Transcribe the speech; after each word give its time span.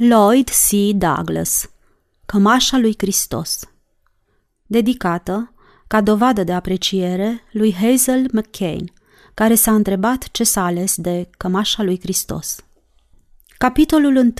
Lloyd 0.00 0.48
C. 0.48 0.94
Douglas 0.94 1.70
Cămașa 2.26 2.78
lui 2.78 2.94
Hristos 2.98 3.60
Dedicată, 4.66 5.52
ca 5.86 6.00
dovadă 6.00 6.44
de 6.44 6.52
apreciere, 6.52 7.42
lui 7.52 7.74
Hazel 7.74 8.26
McCain, 8.32 8.92
care 9.34 9.54
s-a 9.54 9.74
întrebat 9.74 10.28
ce 10.30 10.44
s-a 10.44 10.64
ales 10.64 10.96
de 10.96 11.28
Cămașa 11.36 11.82
lui 11.82 11.98
Hristos. 12.00 12.64
Capitolul 13.56 14.16
1 14.16 14.32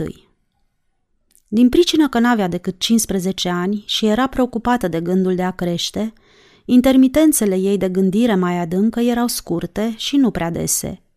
Din 1.48 1.68
pricină 1.68 2.08
că 2.08 2.18
n-avea 2.18 2.48
decât 2.48 2.78
15 2.78 3.48
ani 3.48 3.84
și 3.86 4.06
era 4.06 4.26
preocupată 4.26 4.88
de 4.88 5.00
gândul 5.00 5.34
de 5.34 5.42
a 5.42 5.50
crește, 5.50 6.12
intermitențele 6.64 7.56
ei 7.56 7.76
de 7.76 7.88
gândire 7.88 8.34
mai 8.34 8.58
adâncă 8.58 9.00
erau 9.00 9.26
scurte 9.26 9.94
și 9.96 10.16
nu 10.16 10.30
prea 10.30 10.50
dese– 10.50 11.02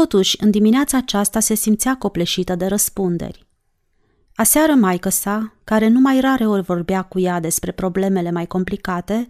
Totuși, 0.00 0.36
în 0.40 0.50
dimineața 0.50 0.96
aceasta 0.96 1.40
se 1.40 1.54
simțea 1.54 1.96
copleșită 1.96 2.54
de 2.54 2.66
răspunderi. 2.66 3.46
Aseară 4.34 4.72
maică 4.72 5.08
sa, 5.08 5.54
care 5.64 5.88
nu 5.88 6.00
mai 6.00 6.20
rare 6.20 6.46
ori 6.46 6.62
vorbea 6.62 7.02
cu 7.02 7.20
ea 7.20 7.40
despre 7.40 7.72
problemele 7.72 8.30
mai 8.30 8.46
complicate, 8.46 9.28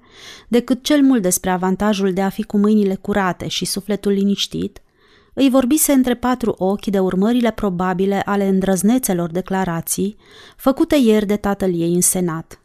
decât 0.48 0.82
cel 0.82 1.02
mult 1.02 1.22
despre 1.22 1.50
avantajul 1.50 2.12
de 2.12 2.22
a 2.22 2.28
fi 2.28 2.42
cu 2.42 2.58
mâinile 2.58 2.94
curate 2.94 3.48
și 3.48 3.64
sufletul 3.64 4.12
liniștit, 4.12 4.82
îi 5.34 5.50
vorbise 5.50 5.92
între 5.92 6.14
patru 6.14 6.54
ochi 6.58 6.86
de 6.86 6.98
urmările 6.98 7.50
probabile 7.50 8.22
ale 8.24 8.46
îndrăznețelor 8.46 9.30
declarații 9.30 10.16
făcute 10.56 10.96
ieri 10.96 11.26
de 11.26 11.36
tatăl 11.36 11.80
ei 11.80 11.94
în 11.94 12.00
senat. 12.00 12.60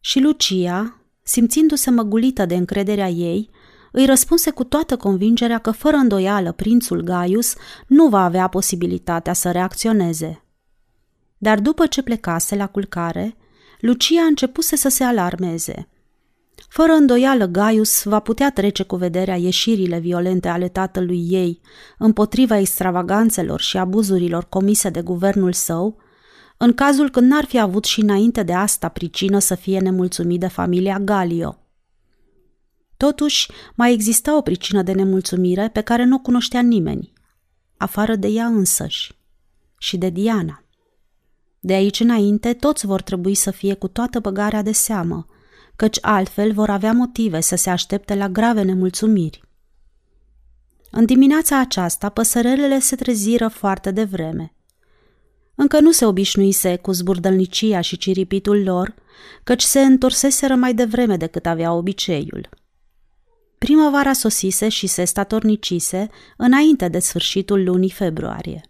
Și 0.00 0.20
Lucia, 0.20 1.00
simțindu-se 1.22 1.90
măgulită 1.90 2.46
de 2.46 2.54
încrederea 2.54 3.08
ei, 3.08 3.50
îi 3.96 4.06
răspunse 4.06 4.50
cu 4.50 4.64
toată 4.64 4.96
convingerea 4.96 5.58
că 5.58 5.70
fără 5.70 5.96
îndoială 5.96 6.52
prințul 6.52 7.00
Gaius 7.00 7.54
nu 7.86 8.08
va 8.08 8.24
avea 8.24 8.48
posibilitatea 8.48 9.32
să 9.32 9.50
reacționeze. 9.50 10.42
Dar 11.38 11.60
după 11.60 11.86
ce 11.86 12.02
plecase 12.02 12.56
la 12.56 12.66
culcare, 12.66 13.36
Lucia 13.80 14.22
începuse 14.22 14.76
să 14.76 14.88
se 14.88 15.04
alarmeze. 15.04 15.88
Fără 16.68 16.92
îndoială, 16.92 17.46
Gaius 17.46 18.02
va 18.04 18.20
putea 18.20 18.50
trece 18.50 18.82
cu 18.82 18.96
vederea 18.96 19.36
ieșirile 19.36 19.98
violente 19.98 20.48
ale 20.48 20.68
tatălui 20.68 21.26
ei 21.30 21.60
împotriva 21.98 22.58
extravaganțelor 22.58 23.60
și 23.60 23.76
abuzurilor 23.76 24.44
comise 24.48 24.88
de 24.88 25.02
guvernul 25.02 25.52
său, 25.52 25.96
în 26.56 26.74
cazul 26.74 27.10
când 27.10 27.30
n-ar 27.30 27.44
fi 27.44 27.60
avut 27.60 27.84
și 27.84 28.00
înainte 28.00 28.42
de 28.42 28.52
asta 28.52 28.88
pricină 28.88 29.38
să 29.38 29.54
fie 29.54 29.80
nemulțumit 29.80 30.40
de 30.40 30.48
familia 30.48 30.98
Galio. 30.98 31.65
Totuși, 32.96 33.50
mai 33.74 33.92
exista 33.92 34.36
o 34.36 34.40
pricină 34.40 34.82
de 34.82 34.92
nemulțumire 34.92 35.68
pe 35.68 35.80
care 35.80 36.04
nu 36.04 36.14
o 36.14 36.18
cunoștea 36.18 36.60
nimeni, 36.60 37.12
afară 37.76 38.14
de 38.14 38.26
ea 38.26 38.46
însăși 38.46 39.18
și 39.78 39.96
de 39.96 40.08
Diana. 40.08 40.62
De 41.60 41.72
aici 41.72 42.00
înainte, 42.00 42.52
toți 42.52 42.86
vor 42.86 43.02
trebui 43.02 43.34
să 43.34 43.50
fie 43.50 43.74
cu 43.74 43.88
toată 43.88 44.20
băgarea 44.20 44.62
de 44.62 44.72
seamă, 44.72 45.26
căci 45.76 45.98
altfel 46.00 46.52
vor 46.52 46.70
avea 46.70 46.92
motive 46.92 47.40
să 47.40 47.56
se 47.56 47.70
aștepte 47.70 48.14
la 48.14 48.28
grave 48.28 48.62
nemulțumiri. 48.62 49.42
În 50.90 51.04
dimineața 51.04 51.60
aceasta, 51.60 52.08
păsărelele 52.08 52.78
se 52.78 52.96
treziră 52.96 53.48
foarte 53.48 53.90
devreme. 53.90 54.54
Încă 55.54 55.80
nu 55.80 55.92
se 55.92 56.04
obișnuise 56.04 56.76
cu 56.76 56.92
zburdălnicia 56.92 57.80
și 57.80 57.96
ciripitul 57.96 58.62
lor, 58.62 58.94
căci 59.44 59.62
se 59.62 59.80
întorseseră 59.80 60.54
mai 60.54 60.74
devreme 60.74 61.16
decât 61.16 61.46
avea 61.46 61.72
obiceiul– 61.72 62.48
Primăvara 63.58 64.12
sosise 64.12 64.68
și 64.68 64.86
se 64.86 65.04
statornicise 65.04 66.08
înainte 66.36 66.88
de 66.88 66.98
sfârșitul 66.98 67.64
lunii 67.64 67.90
februarie. 67.90 68.60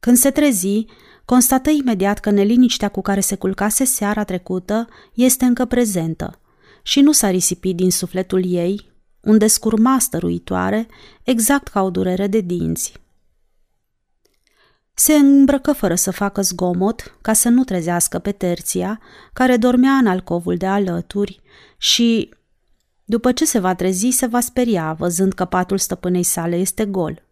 Când 0.00 0.16
se 0.16 0.30
trezi, 0.30 0.84
constată 1.24 1.70
imediat 1.70 2.18
că 2.18 2.30
neliniștea 2.30 2.88
cu 2.88 3.00
care 3.00 3.20
se 3.20 3.36
culcase 3.36 3.84
seara 3.84 4.24
trecută 4.24 4.88
este 5.14 5.44
încă 5.44 5.64
prezentă 5.64 6.40
și 6.82 7.00
nu 7.00 7.12
s-a 7.12 7.30
risipit 7.30 7.76
din 7.76 7.90
sufletul 7.90 8.52
ei, 8.52 8.90
unde 9.20 9.46
scurma 9.46 9.98
stăruitoare, 9.98 10.86
exact 11.22 11.68
ca 11.68 11.82
o 11.82 11.90
durere 11.90 12.26
de 12.26 12.40
dinți. 12.40 12.92
Se 14.94 15.12
îmbrăcă 15.14 15.72
fără 15.72 15.94
să 15.94 16.10
facă 16.10 16.42
zgomot 16.42 17.18
ca 17.20 17.32
să 17.32 17.48
nu 17.48 17.64
trezească 17.64 18.18
pe 18.18 18.32
terția, 18.32 19.00
care 19.32 19.56
dormea 19.56 19.92
în 19.92 20.06
alcovul 20.06 20.56
de 20.56 20.66
alături 20.66 21.40
și, 21.78 22.28
după 23.08 23.32
ce 23.32 23.44
se 23.44 23.58
va 23.58 23.74
trezi, 23.74 24.10
se 24.10 24.26
va 24.26 24.40
speria, 24.40 24.92
văzând 24.92 25.32
că 25.32 25.44
patul 25.44 25.78
stăpânei 25.78 26.22
sale 26.22 26.56
este 26.56 26.84
gol. 26.84 27.22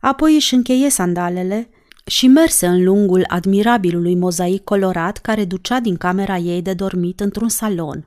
Apoi 0.00 0.34
își 0.34 0.54
încheie 0.54 0.90
sandalele 0.90 1.68
și 2.06 2.26
merse 2.26 2.66
în 2.66 2.84
lungul 2.84 3.24
admirabilului 3.26 4.14
mozaic 4.14 4.64
colorat 4.64 5.18
care 5.18 5.44
ducea 5.44 5.80
din 5.80 5.96
camera 5.96 6.36
ei 6.36 6.62
de 6.62 6.74
dormit 6.74 7.20
într-un 7.20 7.48
salon, 7.48 8.06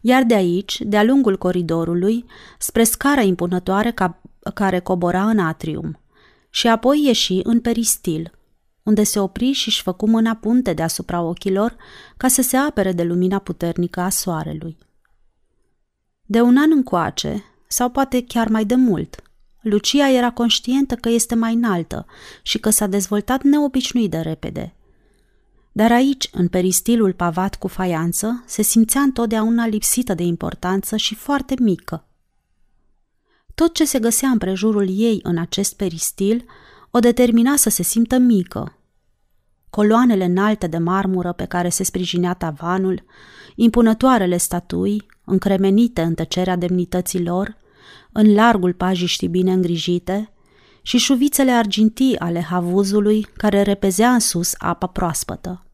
iar 0.00 0.22
de 0.22 0.34
aici, 0.34 0.80
de-a 0.80 1.02
lungul 1.02 1.38
coridorului, 1.38 2.24
spre 2.58 2.84
scara 2.84 3.20
impunătoare 3.20 3.90
ca, 3.90 4.22
care 4.54 4.78
cobora 4.78 5.28
în 5.28 5.38
atrium, 5.38 6.00
și 6.50 6.68
apoi 6.68 7.04
ieși 7.04 7.40
în 7.42 7.60
peristil, 7.60 8.32
unde 8.82 9.02
se 9.02 9.18
opri 9.18 9.52
și 9.52 9.68
își 9.68 9.82
făcu 9.82 10.08
mâna 10.08 10.34
punte 10.34 10.72
deasupra 10.72 11.20
ochilor 11.20 11.76
ca 12.16 12.28
să 12.28 12.42
se 12.42 12.56
apere 12.56 12.92
de 12.92 13.02
lumina 13.02 13.38
puternică 13.38 14.00
a 14.00 14.08
soarelui. 14.08 14.78
De 16.32 16.40
un 16.40 16.56
an 16.56 16.70
încoace, 16.70 17.44
sau 17.66 17.88
poate 17.88 18.24
chiar 18.24 18.48
mai 18.48 18.64
de 18.64 18.74
mult, 18.74 19.22
Lucia 19.60 20.10
era 20.10 20.30
conștientă 20.30 20.94
că 20.94 21.08
este 21.08 21.34
mai 21.34 21.54
înaltă 21.54 22.06
și 22.42 22.58
că 22.58 22.70
s-a 22.70 22.86
dezvoltat 22.86 23.42
neobișnuit 23.42 24.10
de 24.10 24.18
repede. 24.18 24.74
Dar 25.72 25.92
aici, 25.92 26.28
în 26.32 26.48
peristilul 26.48 27.12
pavat 27.12 27.56
cu 27.56 27.68
faianță, 27.68 28.44
se 28.46 28.62
simțea 28.62 29.00
întotdeauna 29.00 29.66
lipsită 29.66 30.14
de 30.14 30.22
importanță 30.22 30.96
și 30.96 31.14
foarte 31.14 31.54
mică. 31.60 32.06
Tot 33.54 33.74
ce 33.74 33.84
se 33.84 33.98
găsea 33.98 34.28
în 34.28 34.38
prejurul 34.38 34.88
ei 34.88 35.20
în 35.22 35.38
acest 35.38 35.76
peristil 35.76 36.44
o 36.90 36.98
determina 36.98 37.56
să 37.56 37.70
se 37.70 37.82
simtă 37.82 38.18
mică. 38.18 38.76
Coloanele 39.70 40.24
înalte 40.24 40.66
de 40.66 40.78
marmură 40.78 41.32
pe 41.32 41.44
care 41.44 41.68
se 41.68 41.84
sprijinea 41.84 42.34
tavanul, 42.34 43.04
impunătoarele 43.54 44.36
statui, 44.36 45.06
încremenite 45.32 46.02
în 46.02 46.14
tăcerea 46.14 46.56
demnității 46.56 47.24
lor, 47.24 47.56
în 48.12 48.34
largul 48.34 48.72
pajiștii 48.72 49.28
bine 49.28 49.52
îngrijite, 49.52 50.32
și 50.82 50.98
șuvițele 50.98 51.50
argintii 51.50 52.18
ale 52.18 52.40
havuzului 52.40 53.26
care 53.36 53.62
repezea 53.62 54.12
în 54.12 54.18
sus 54.18 54.52
apa 54.58 54.86
proaspătă. 54.86 55.66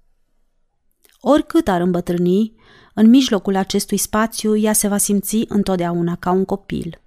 Oricât 1.20 1.69
ar 1.69 1.80
îmbătrâni, 1.80 2.54
în 2.94 3.08
mijlocul 3.08 3.56
acestui 3.56 3.96
spațiu 3.96 4.56
ea 4.56 4.72
se 4.72 4.88
va 4.88 4.96
simți 4.96 5.44
întotdeauna 5.48 6.16
ca 6.16 6.30
un 6.30 6.44
copil. 6.44 7.00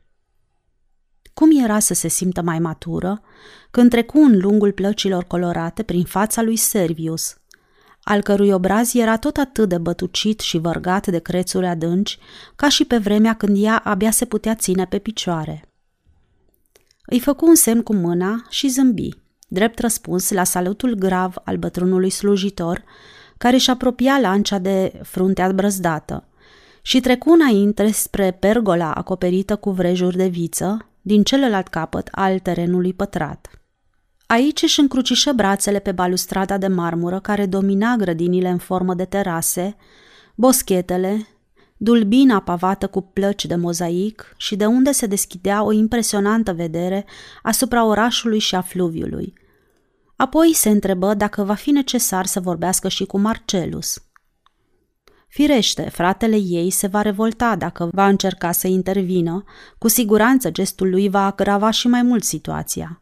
Cum 1.34 1.62
era 1.64 1.80
să 1.80 1.94
se 1.94 2.08
simtă 2.08 2.42
mai 2.42 2.60
matură 2.60 3.22
când 3.72 3.90
trecu 3.90 4.20
în 4.20 4.40
lungul 4.40 4.72
plăcilor 4.72 5.24
colorate 5.24 5.84
prin 5.84 6.04
fața 6.04 6.42
lui 6.42 6.56
Servius, 6.56 7.36
al 8.12 8.22
cărui 8.22 8.50
obraz 8.50 8.96
era 8.96 9.18
tot 9.18 9.38
atât 9.38 9.70
de 9.70 9.78
bătucit 9.78 10.40
și 10.40 10.58
vărgat 10.58 11.08
de 11.08 11.20
crețuri 11.20 11.66
adânci, 11.66 12.18
ca 12.56 12.70
și 12.70 12.86
pe 12.86 12.98
vremea 12.98 13.34
când 13.34 13.64
ea 13.64 13.78
abia 13.78 14.12
se 14.12 14.26
putea 14.26 14.56
ține 14.56 14.86
pe 14.86 14.98
picioare. 15.00 15.68
Îi 17.06 17.20
făcu 17.20 17.48
un 17.48 17.56
semn 17.56 17.82
cu 17.82 17.94
mâna 17.94 18.46
și 18.50 18.68
zâmbi, 18.70 19.10
drept 19.48 19.80
răspuns 19.80 20.32
la 20.32 20.44
salutul 20.44 20.94
grav 20.94 21.36
al 21.44 21.58
bătrânului 21.58 22.10
slujitor, 22.10 22.84
care 23.38 23.56
își 23.56 23.70
apropia 23.70 24.20
lancea 24.20 24.60
de 24.60 25.00
fruntea 25.04 25.52
brăzdată, 25.52 26.28
și 26.82 27.00
trecu 27.00 27.32
înainte 27.32 27.92
spre 27.92 28.32
pergola 28.32 28.94
acoperită 28.94 29.56
cu 29.56 29.70
vrejuri 29.70 30.18
de 30.18 30.28
viță, 30.28 30.90
din 31.02 31.24
celălalt 31.24 31.68
capăt 31.68 32.08
al 32.12 32.40
terenului 32.40 32.94
pătrat. 32.94 33.61
Aici 34.32 34.62
își 34.62 34.80
încrucișă 34.80 35.32
brațele 35.32 35.80
pe 35.80 35.92
balustrada 35.92 36.58
de 36.58 36.68
marmură 36.68 37.20
care 37.20 37.46
domina 37.46 37.96
grădinile 37.96 38.50
în 38.50 38.58
formă 38.58 38.94
de 38.94 39.06
terase, 39.06 39.76
boschetele, 40.36 41.28
dulbina 41.78 42.40
pavată 42.42 42.88
cu 42.88 43.02
plăci 43.02 43.46
de 43.46 43.56
mozaic 43.56 44.34
și 44.38 44.56
de 44.56 44.66
unde 44.66 44.92
se 44.92 45.06
deschidea 45.06 45.64
o 45.64 45.72
impresionantă 45.72 46.54
vedere 46.54 47.06
asupra 47.42 47.86
orașului 47.86 48.40
și 48.40 48.56
a 48.56 48.62
fluviului. 48.62 49.34
Apoi 50.16 50.54
se 50.54 50.70
întrebă 50.70 51.14
dacă 51.14 51.44
va 51.44 51.54
fi 51.54 51.72
necesar 51.72 52.26
să 52.26 52.40
vorbească 52.40 52.88
și 52.88 53.06
cu 53.06 53.18
Marcelus. 53.18 54.04
Firește, 55.28 55.82
fratele 55.82 56.38
ei 56.38 56.70
se 56.70 56.88
va 56.88 57.02
revolta 57.02 57.56
dacă 57.56 57.90
va 57.92 58.08
încerca 58.08 58.52
să 58.52 58.68
intervină, 58.68 59.44
cu 59.78 59.88
siguranță 59.88 60.52
gestul 60.52 60.90
lui 60.90 61.10
va 61.10 61.26
agrava 61.26 61.70
și 61.70 61.88
mai 61.88 62.02
mult 62.02 62.24
situația 62.24 63.02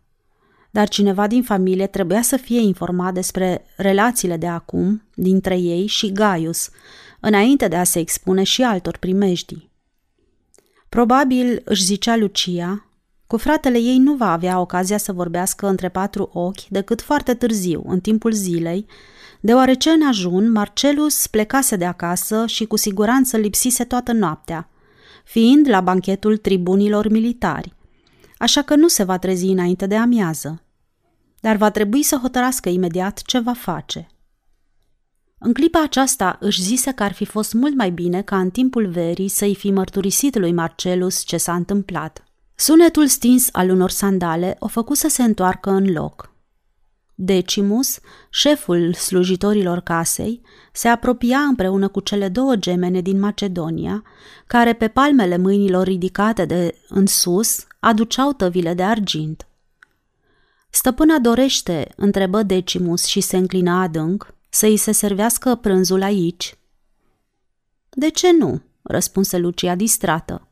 dar 0.71 0.87
cineva 0.87 1.27
din 1.27 1.43
familie 1.43 1.87
trebuia 1.87 2.21
să 2.21 2.37
fie 2.37 2.59
informat 2.59 3.13
despre 3.13 3.65
relațiile 3.75 4.37
de 4.37 4.47
acum 4.47 5.03
dintre 5.13 5.57
ei 5.57 5.85
și 5.85 6.11
Gaius, 6.11 6.69
înainte 7.19 7.67
de 7.67 7.75
a 7.75 7.83
se 7.83 7.99
expune 7.99 8.43
și 8.43 8.63
altor 8.63 8.97
primejdii. 8.97 9.69
Probabil 10.89 11.61
își 11.63 11.83
zicea 11.83 12.15
Lucia 12.15 12.85
Cu 13.27 13.37
fratele 13.37 13.77
ei 13.77 13.97
nu 13.97 14.13
va 14.13 14.31
avea 14.31 14.59
ocazia 14.59 14.97
să 14.97 15.13
vorbească 15.13 15.67
între 15.67 15.89
patru 15.89 16.29
ochi 16.33 16.67
decât 16.69 17.01
foarte 17.01 17.33
târziu, 17.33 17.83
în 17.87 17.99
timpul 17.99 18.31
zilei, 18.31 18.85
deoarece 19.39 19.89
în 19.89 20.07
ajun 20.07 20.51
Marcelus 20.51 21.27
plecase 21.27 21.75
de 21.75 21.85
acasă 21.85 22.45
și 22.45 22.65
cu 22.65 22.75
siguranță 22.75 23.37
lipsise 23.37 23.83
toată 23.83 24.11
noaptea, 24.11 24.69
fiind 25.23 25.69
la 25.69 25.81
banchetul 25.81 26.37
tribunilor 26.37 27.09
militari, 27.09 27.73
așa 28.39 28.61
că 28.61 28.75
nu 28.75 28.87
se 28.87 29.03
va 29.03 29.17
trezi 29.17 29.45
înainte 29.45 29.85
de 29.85 29.95
amiază. 29.95 30.63
Dar 31.39 31.55
va 31.55 31.71
trebui 31.71 32.03
să 32.03 32.15
hotărască 32.15 32.69
imediat 32.69 33.21
ce 33.21 33.39
va 33.39 33.53
face. 33.53 34.07
În 35.37 35.53
clipa 35.53 35.81
aceasta 35.83 36.37
își 36.39 36.61
zise 36.61 36.91
că 36.91 37.03
ar 37.03 37.13
fi 37.13 37.25
fost 37.25 37.53
mult 37.53 37.75
mai 37.75 37.91
bine 37.91 38.21
ca 38.21 38.39
în 38.39 38.49
timpul 38.49 38.87
verii 38.87 39.27
să-i 39.27 39.55
fi 39.55 39.71
mărturisit 39.71 40.37
lui 40.37 40.51
Marcelus 40.51 41.23
ce 41.23 41.37
s-a 41.37 41.55
întâmplat. 41.55 42.23
Sunetul 42.55 43.07
stins 43.07 43.49
al 43.51 43.69
unor 43.69 43.89
sandale 43.89 44.55
o 44.59 44.67
făcu 44.67 44.93
să 44.93 45.07
se 45.07 45.23
întoarcă 45.23 45.69
în 45.69 45.91
loc. 45.91 46.33
Decimus, 47.15 47.99
șeful 48.29 48.93
slujitorilor 48.93 49.79
casei, 49.79 50.41
se 50.73 50.87
apropia 50.87 51.39
împreună 51.39 51.87
cu 51.87 51.99
cele 51.99 52.27
două 52.29 52.55
gemene 52.55 53.01
din 53.01 53.19
Macedonia, 53.19 54.03
care 54.47 54.73
pe 54.73 54.87
palmele 54.87 55.37
mâinilor 55.37 55.87
ridicate 55.87 56.45
de 56.45 56.75
în 56.89 57.05
sus 57.05 57.67
aduceau 57.79 58.33
tăvile 58.33 58.73
de 58.73 58.83
argint. 58.83 59.47
Stăpâna 60.69 61.19
dorește, 61.19 61.93
întrebă 61.95 62.43
Decimus 62.43 63.05
și 63.05 63.21
se 63.21 63.37
înclina 63.37 63.81
adânc, 63.81 64.33
să 64.49 64.65
îi 64.65 64.77
se 64.77 64.91
servească 64.91 65.55
prânzul 65.55 66.01
aici. 66.01 66.57
De 67.89 68.09
ce 68.09 68.31
nu? 68.31 68.61
răspunse 68.81 69.37
Lucia 69.37 69.75
distrată. 69.75 70.47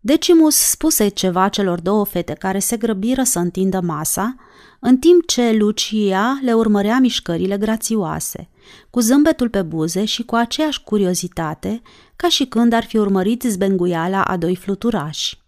Decimus 0.00 0.56
spuse 0.56 1.08
ceva 1.08 1.48
celor 1.48 1.80
două 1.80 2.04
fete 2.04 2.32
care 2.32 2.58
se 2.58 2.76
grăbiră 2.76 3.22
să 3.22 3.38
întindă 3.38 3.80
masa, 3.80 4.34
în 4.80 4.98
timp 4.98 5.26
ce 5.26 5.52
Lucia 5.52 6.38
le 6.42 6.52
urmărea 6.52 6.98
mișcările 6.98 7.58
grațioase, 7.58 8.48
cu 8.90 9.00
zâmbetul 9.00 9.48
pe 9.48 9.62
buze 9.62 10.04
și 10.04 10.24
cu 10.24 10.34
aceeași 10.34 10.82
curiozitate, 10.82 11.82
ca 12.16 12.28
și 12.28 12.46
când 12.46 12.72
ar 12.72 12.84
fi 12.84 12.96
urmărit 12.96 13.42
zbenguiala 13.42 14.24
a 14.24 14.36
doi 14.36 14.56
fluturași. 14.56 15.45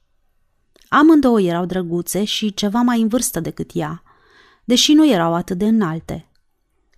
Amândouă 0.88 1.40
erau 1.40 1.64
drăguțe 1.64 2.24
și 2.24 2.54
ceva 2.54 2.80
mai 2.80 3.00
în 3.00 3.08
vârstă 3.08 3.40
decât 3.40 3.70
ea, 3.74 4.02
deși 4.64 4.92
nu 4.92 5.10
erau 5.10 5.34
atât 5.34 5.58
de 5.58 5.66
înalte. 5.66 6.30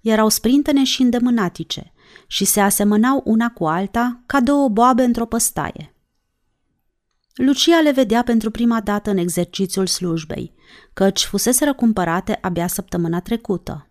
Erau 0.01 0.29
sprintene 0.29 0.85
și 0.85 1.03
îndemânatice 1.03 1.93
și 2.27 2.45
se 2.45 2.61
asemănau 2.61 3.23
una 3.25 3.49
cu 3.51 3.67
alta 3.67 4.23
ca 4.27 4.41
două 4.41 4.69
boabe 4.69 5.03
într-o 5.03 5.27
păstaie. 5.27 5.95
Lucia 7.35 7.81
le 7.81 7.91
vedea 7.91 8.23
pentru 8.23 8.51
prima 8.51 8.81
dată 8.81 9.11
în 9.11 9.17
exercițiul 9.17 9.87
slujbei, 9.87 10.55
căci 10.93 11.25
fuseseră 11.25 11.75
cumpărate 11.75 12.39
abia 12.41 12.67
săptămâna 12.67 13.21
trecută. 13.21 13.89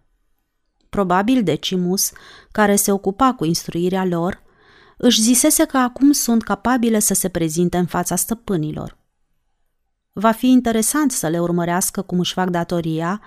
Probabil 0.90 1.44
Decimus, 1.44 2.12
care 2.52 2.76
se 2.76 2.92
ocupa 2.92 3.34
cu 3.34 3.46
instruirea 3.46 4.06
lor, 4.06 4.44
își 4.98 5.22
zisese 5.22 5.66
că 5.66 5.78
acum 5.78 6.12
sunt 6.12 6.44
capabile 6.44 7.00
să 7.00 7.14
se 7.14 7.30
prezinte 7.30 7.78
în 7.78 7.86
fața 7.86 8.16
stăpânilor. 8.16 8.99
Va 10.12 10.32
fi 10.32 10.48
interesant 10.48 11.12
să 11.12 11.28
le 11.28 11.40
urmărească 11.40 12.02
cum 12.02 12.20
își 12.20 12.34
fac 12.34 12.50
datoria, 12.50 13.22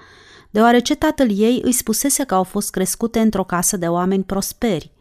deoarece 0.51 0.95
tatăl 0.95 1.39
ei 1.39 1.61
îi 1.65 1.73
spusese 1.73 2.25
că 2.25 2.35
au 2.35 2.43
fost 2.43 2.71
crescute 2.71 3.21
într-o 3.21 3.45
casă 3.45 3.77
de 3.77 3.89
oameni 3.89 4.25
prosperi 4.25 4.93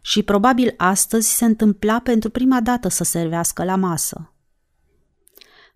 și 0.00 0.22
probabil 0.22 0.74
astăzi 0.76 1.36
se 1.36 1.44
întâmpla 1.44 2.00
pentru 2.00 2.30
prima 2.30 2.60
dată 2.60 2.88
să 2.88 3.04
servească 3.04 3.64
la 3.64 3.76
masă. 3.76 4.30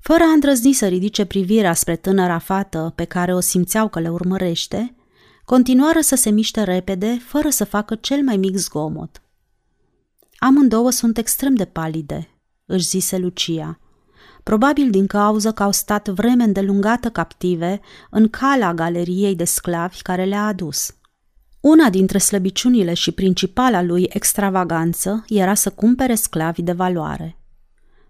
Fără 0.01 0.23
a 0.25 0.33
îndrăzni 0.33 0.73
să 0.73 0.87
ridice 0.89 1.25
privirea 1.25 1.75
spre 1.75 1.97
tânăra 1.97 2.39
fată 2.39 2.93
pe 2.97 3.05
care 3.05 3.35
o 3.35 3.41
simțeau 3.41 3.89
că 3.89 4.01
le 4.01 4.09
urmărește, 4.09 4.95
continuară 5.45 6.01
să 6.01 6.15
se 6.15 6.31
miște 6.31 6.63
repede, 6.63 7.19
fără 7.27 7.51
să 7.51 7.65
facă 7.65 7.95
cel 7.95 8.23
mai 8.23 8.37
mic 8.37 8.57
zgomot. 8.57 9.23
Amândouă 10.39 10.91
sunt 10.91 11.19
extrem 11.19 11.55
de 11.55 11.65
palide, 11.65 12.29
își 12.67 12.87
zise 12.87 13.19
Lucia. 13.19 13.81
Probabil 14.43 14.91
din 14.91 15.07
cauza 15.07 15.53
că 15.53 15.63
au 15.63 15.73
stat 15.73 16.09
vreme 16.09 16.45
îndelungată 16.45 17.09
captive 17.11 17.81
în 18.11 18.29
cala 18.29 18.75
galeriei 18.75 19.35
de 19.35 19.45
sclavi 19.45 20.03
care 20.03 20.25
le-a 20.25 20.47
adus. 20.47 20.95
Una 21.61 21.91
dintre 21.91 22.19
slăbiciunile 22.19 22.95
și 22.95 23.13
principala 23.13 23.83
lui 23.83 24.07
extravaganță 24.09 25.25
era 25.29 25.55
să 25.55 25.71
cumpere 25.71 26.15
sclavi 26.15 26.63
de 26.63 26.73
valoare. 26.73 27.35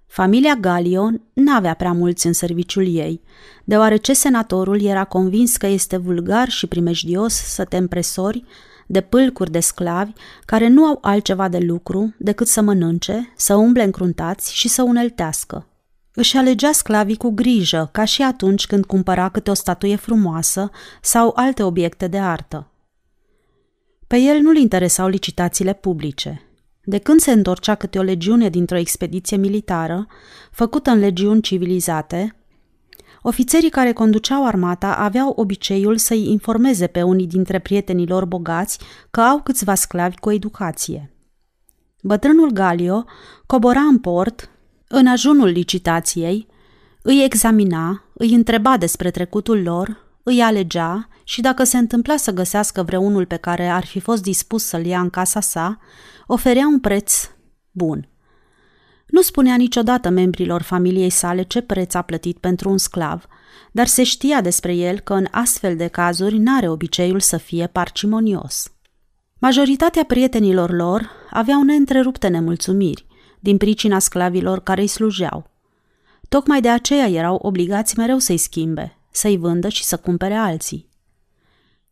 Familia 0.07 0.55
Galio 0.55 1.11
n-avea 1.33 1.75
prea 1.75 1.93
mulți 1.93 2.27
în 2.27 2.33
serviciul 2.33 2.95
ei, 2.95 3.21
deoarece 3.65 4.13
senatorul 4.13 4.83
era 4.83 5.05
convins 5.05 5.57
că 5.57 5.67
este 5.67 5.97
vulgar 5.97 6.49
și 6.49 6.67
primejdios 6.67 7.35
să 7.35 7.65
te 7.65 7.77
împresori 7.77 8.45
de 8.87 9.01
pâlcuri 9.01 9.51
de 9.51 9.61
sclavi 9.61 10.13
care 10.45 10.69
nu 10.69 10.85
au 10.85 10.99
altceva 11.01 11.49
de 11.49 11.59
lucru 11.59 12.15
decât 12.19 12.47
să 12.47 12.61
mănânce, 12.61 13.33
să 13.37 13.55
umble 13.55 13.83
încruntați 13.83 14.55
și 14.55 14.69
să 14.69 14.83
uneltească. 14.83 15.70
Își 16.15 16.37
alegea 16.37 16.73
sclavii 16.73 17.17
cu 17.17 17.31
grijă, 17.31 17.89
ca 17.93 18.05
și 18.05 18.23
atunci 18.23 18.67
când 18.67 18.85
cumpăra 18.85 19.29
câte 19.29 19.51
o 19.51 19.55
statuie 19.55 19.97
frumoasă 19.97 20.71
sau 21.01 21.33
alte 21.35 21.63
obiecte 21.63 22.07
de 22.07 22.19
artă. 22.19 22.71
Pe 24.07 24.17
el 24.17 24.41
nu-l 24.41 24.57
interesau 24.57 25.09
licitațiile 25.09 25.73
publice, 25.73 26.43
de 26.85 26.99
când 26.99 27.21
se 27.21 27.33
întorcea 27.33 27.75
câte 27.75 27.99
o 27.99 28.03
legiune 28.03 28.49
dintr-o 28.49 28.77
expediție 28.77 29.37
militară, 29.37 30.07
făcută 30.51 30.91
în 30.91 30.99
legiuni 30.99 31.41
civilizate, 31.41 32.35
ofițerii 33.23 33.71
care 33.71 33.93
conduceau 33.93 34.47
armata 34.47 34.95
aveau 34.95 35.33
obiceiul 35.37 35.97
să-i 35.97 36.31
informeze 36.31 36.87
pe 36.87 37.03
unii 37.03 37.27
dintre 37.27 37.59
prietenii 37.59 38.07
lor 38.07 38.25
bogați 38.25 38.79
că 39.11 39.21
au 39.21 39.43
câțiva 39.43 39.75
sclavi 39.75 40.17
cu 40.17 40.31
educație. 40.31 41.15
Bătrânul 42.03 42.51
Galio 42.51 43.05
cobora 43.47 43.81
în 43.81 43.99
port, 43.99 44.51
în 44.93 45.07
ajunul 45.07 45.49
licitației, 45.49 46.47
îi 47.03 47.25
examina, 47.25 48.05
îi 48.13 48.35
întreba 48.35 48.77
despre 48.77 49.11
trecutul 49.11 49.63
lor, 49.63 49.97
îi 50.23 50.41
alegea 50.41 51.09
și 51.25 51.41
dacă 51.41 51.65
se 51.65 51.77
întâmpla 51.77 52.17
să 52.17 52.33
găsească 52.33 52.83
vreunul 52.83 53.27
pe 53.27 53.37
care 53.37 53.69
ar 53.69 53.85
fi 53.85 54.01
fost 54.01 54.23
dispus 54.23 54.65
să-l 54.65 54.85
ia 54.85 55.01
în 55.01 55.11
casa 55.11 55.41
sa, 55.41 55.79
oferea 56.27 56.67
un 56.67 56.81
preț 56.81 57.31
bun. 57.71 58.09
Nu 59.07 59.23
spunea 59.23 59.57
niciodată 59.57 60.09
membrilor 60.09 60.63
familiei 60.63 61.11
sale 61.11 61.43
ce 61.43 61.61
preț 61.61 61.95
a 61.95 62.03
plătit 62.03 62.39
pentru 62.39 62.71
un 62.71 62.79
sclav, 62.79 63.27
dar 63.73 63.87
se 63.87 64.03
știa 64.03 64.41
despre 64.41 64.75
el 64.75 65.01
că 65.01 65.15
în 65.15 65.27
astfel 65.31 65.77
de 65.77 65.87
cazuri 65.87 66.39
n-are 66.39 66.69
obiceiul 66.69 67.21
să 67.21 67.37
fie 67.37 67.67
parcimonios. 67.67 68.73
Majoritatea 69.39 70.05
prietenilor 70.05 70.71
lor 70.71 71.11
aveau 71.31 71.63
neîntrerupte 71.63 72.29
nemulțumiri, 72.29 73.09
din 73.41 73.57
pricina 73.57 73.99
sclavilor 73.99 74.63
care 74.63 74.81
îi 74.81 74.87
slujeau. 74.87 75.51
Tocmai 76.29 76.61
de 76.61 76.69
aceea 76.69 77.09
erau 77.09 77.39
obligați 77.43 77.99
mereu 77.99 78.19
să-i 78.19 78.37
schimbe, 78.37 78.99
să-i 79.11 79.37
vândă 79.37 79.69
și 79.69 79.85
să 79.85 79.97
cumpere 79.97 80.35
alții. 80.35 80.89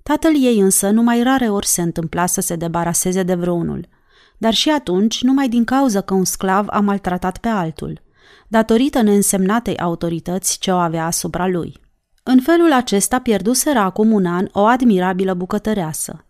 Tatăl 0.03 0.33
ei 0.35 0.59
însă 0.59 0.91
numai 0.91 1.23
rare 1.23 1.49
ori 1.49 1.67
se 1.67 1.83
întâmpla 1.83 2.27
să 2.27 2.41
se 2.41 2.57
debaraseze 2.57 3.23
de 3.23 3.35
vreunul– 3.35 3.89
dar 4.39 4.55
și 4.55 4.71
atunci 4.71 5.23
numai 5.23 5.49
din 5.49 5.65
cauza 5.65 6.01
că 6.01 6.15
un 6.15 6.25
sclav 6.25 6.67
a 6.71 6.81
maltratat 6.81 7.39
pe 7.39 7.49
altul, 7.49 8.01
datorită 8.49 9.03
neînsemnatei 9.03 9.79
autorități 9.79 10.59
ce 10.59 10.71
o 10.71 10.77
avea 10.77 11.07
asupra 11.07 11.47
lui. 11.47 11.77
În 12.23 12.41
felul 12.41 12.73
acesta 12.73 13.19
pierduseră 13.19 13.79
acum 13.79 14.13
un 14.13 14.27
an 14.27 14.49
o 14.53 14.61
admirabilă 14.61 15.35
bucătăreasă. 15.35 16.25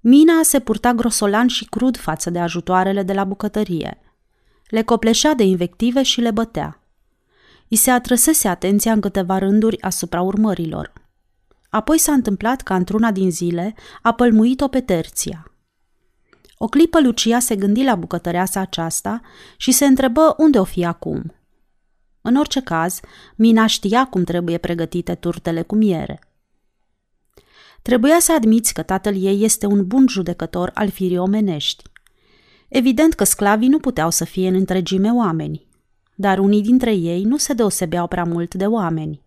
Mina 0.00 0.40
se 0.42 0.58
purta 0.58 0.92
grosolan 0.92 1.46
și 1.46 1.64
crud 1.64 1.96
față 1.96 2.30
de 2.30 2.38
ajutoarele 2.38 3.02
de 3.02 3.12
la 3.12 3.24
bucătărie. 3.24 4.01
Le 4.72 4.82
copleșea 4.82 5.34
de 5.34 5.42
invective 5.42 6.02
și 6.02 6.20
le 6.20 6.30
bătea. 6.30 6.82
I 7.68 7.76
se 7.76 7.90
atrăsese 7.90 8.48
atenția 8.48 8.92
în 8.92 9.00
câteva 9.00 9.38
rânduri 9.38 9.82
asupra 9.82 10.22
urmărilor. 10.22 10.92
Apoi 11.68 11.98
s-a 11.98 12.12
întâmplat 12.12 12.60
ca 12.60 12.74
într-una 12.74 13.10
din 13.10 13.30
zile 13.30 13.74
a 14.02 14.12
pălmuit-o 14.12 14.68
pe 14.68 14.80
terția– 14.80 15.46
o 16.62 16.66
clipă 16.66 17.00
Lucia 17.00 17.38
se 17.38 17.56
gândi 17.56 17.82
la 17.82 17.94
bucătăreasa 17.94 18.60
aceasta 18.60 19.20
și 19.56 19.72
se 19.72 19.84
întrebă 19.84 20.34
unde 20.38 20.58
o 20.58 20.64
fi 20.64 20.84
acum. 20.84 21.34
În 22.20 22.36
orice 22.36 22.60
caz, 22.60 23.00
Mina 23.36 23.66
știa 23.66 24.06
cum 24.06 24.24
trebuie 24.24 24.58
pregătite 24.58 25.14
turtele 25.14 25.62
cu 25.62 25.74
miere. 25.74 26.20
Trebuia 27.82 28.16
să 28.20 28.32
admiți 28.32 28.74
că 28.74 28.82
tatăl 28.82 29.22
ei 29.22 29.44
este 29.44 29.66
un 29.66 29.86
bun 29.86 30.06
judecător 30.08 30.70
al 30.74 30.90
firii 30.90 31.18
omenești. 31.18 31.84
Evident 32.74 33.14
că 33.14 33.24
sclavii 33.24 33.68
nu 33.68 33.78
puteau 33.78 34.10
să 34.10 34.24
fie 34.24 34.48
în 34.48 34.54
întregime 34.54 35.10
oameni, 35.10 35.66
dar 36.14 36.38
unii 36.38 36.62
dintre 36.62 36.94
ei 36.94 37.22
nu 37.22 37.36
se 37.36 37.52
deosebeau 37.52 38.06
prea 38.06 38.24
mult 38.24 38.54
de 38.54 38.66
oameni. 38.66 39.22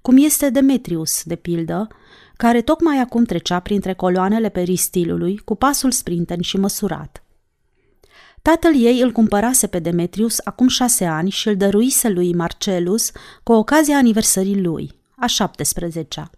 Cum 0.00 0.16
este 0.16 0.50
Demetrius, 0.50 1.22
de 1.22 1.36
pildă, 1.36 1.88
care 2.36 2.60
tocmai 2.60 2.98
acum 2.98 3.24
trecea 3.24 3.60
printre 3.60 3.94
coloanele 3.94 4.48
peristilului 4.48 5.36
cu 5.36 5.54
pasul 5.54 5.90
sprinten 5.90 6.40
și 6.40 6.56
măsurat. 6.56 7.22
Tatăl 8.42 8.74
ei 8.74 9.00
îl 9.00 9.12
cumpărase 9.12 9.66
pe 9.66 9.78
Demetrius 9.78 10.38
acum 10.44 10.68
șase 10.68 11.04
ani 11.04 11.30
și 11.30 11.48
îl 11.48 11.56
dăruise 11.56 12.08
lui 12.08 12.34
Marcelus 12.34 13.10
cu 13.42 13.52
ocazia 13.52 13.96
aniversării 13.96 14.60
lui, 14.60 14.92
a 15.16 15.26
17-a. 15.44 16.30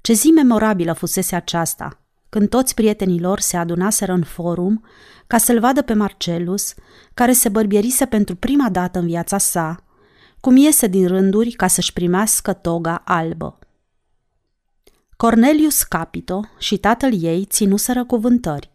Ce 0.00 0.12
zi 0.12 0.28
memorabilă 0.28 0.92
fusese 0.92 1.36
aceasta, 1.36 2.01
când 2.32 2.48
toți 2.48 2.74
prietenii 2.74 3.20
lor 3.20 3.40
se 3.40 3.56
adunaseră 3.56 4.12
în 4.12 4.22
forum 4.22 4.84
ca 5.26 5.38
să-l 5.38 5.60
vadă 5.60 5.82
pe 5.82 5.92
Marcelus, 5.92 6.74
care 7.14 7.32
se 7.32 7.48
bărbierise 7.48 8.06
pentru 8.06 8.36
prima 8.36 8.68
dată 8.70 8.98
în 8.98 9.06
viața 9.06 9.38
sa, 9.38 9.84
cum 10.40 10.56
iese 10.56 10.86
din 10.86 11.06
rânduri 11.06 11.50
ca 11.50 11.66
să-și 11.66 11.92
primească 11.92 12.52
toga 12.52 13.02
albă. 13.04 13.58
Cornelius 15.16 15.82
Capito 15.82 16.44
și 16.58 16.76
tatăl 16.76 17.22
ei 17.22 17.44
ținuseră 17.44 18.04
cuvântări. 18.04 18.70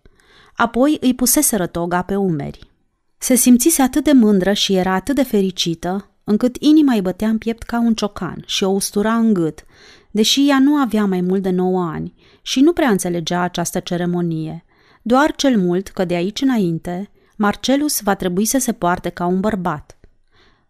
Apoi 0.56 0.98
îi 1.02 1.14
puseseră 1.14 1.68
toga 1.68 2.02
pe 2.02 2.16
umeri. 2.16 2.72
Se 3.18 3.36
simțise 3.36 3.82
atât 3.82 4.04
de 4.04 4.12
mândră 4.12 4.54
și 4.54 4.76
era 4.76 4.94
atât 4.94 5.16
de 5.16 5.24
fericită, 5.24 6.10
încât 6.24 6.56
inima 6.60 6.94
îi 6.94 7.02
bătea 7.02 7.30
în 7.30 7.38
piept 7.38 7.64
ca 7.64 7.80
un 7.80 7.94
ciocan 7.94 8.44
și 8.46 8.64
o 8.64 8.70
ustura 8.70 9.14
în 9.14 9.34
gât, 9.34 9.66
deși 10.12 10.50
ea 10.50 10.60
nu 10.60 10.76
avea 10.76 11.06
mai 11.06 11.22
mult 11.22 11.42
de 11.42 11.50
9 11.50 11.82
ani 11.84 12.14
și 12.48 12.62
nu 12.62 12.74
prea 12.74 12.90
înțelegea 12.90 13.42
această 13.42 13.80
ceremonie. 13.80 14.66
Doar 15.02 15.36
cel 15.36 15.58
mult 15.58 15.88
că 15.88 16.06
de 16.06 16.14
aici 16.14 16.42
înainte, 16.42 17.10
Marcelus 17.38 18.02
va 18.02 18.16
trebui 18.16 18.46
să 18.46 18.58
se 18.58 18.74
poarte 18.74 19.10
ca 19.10 19.26
un 19.26 19.40
bărbat. 19.40 20.00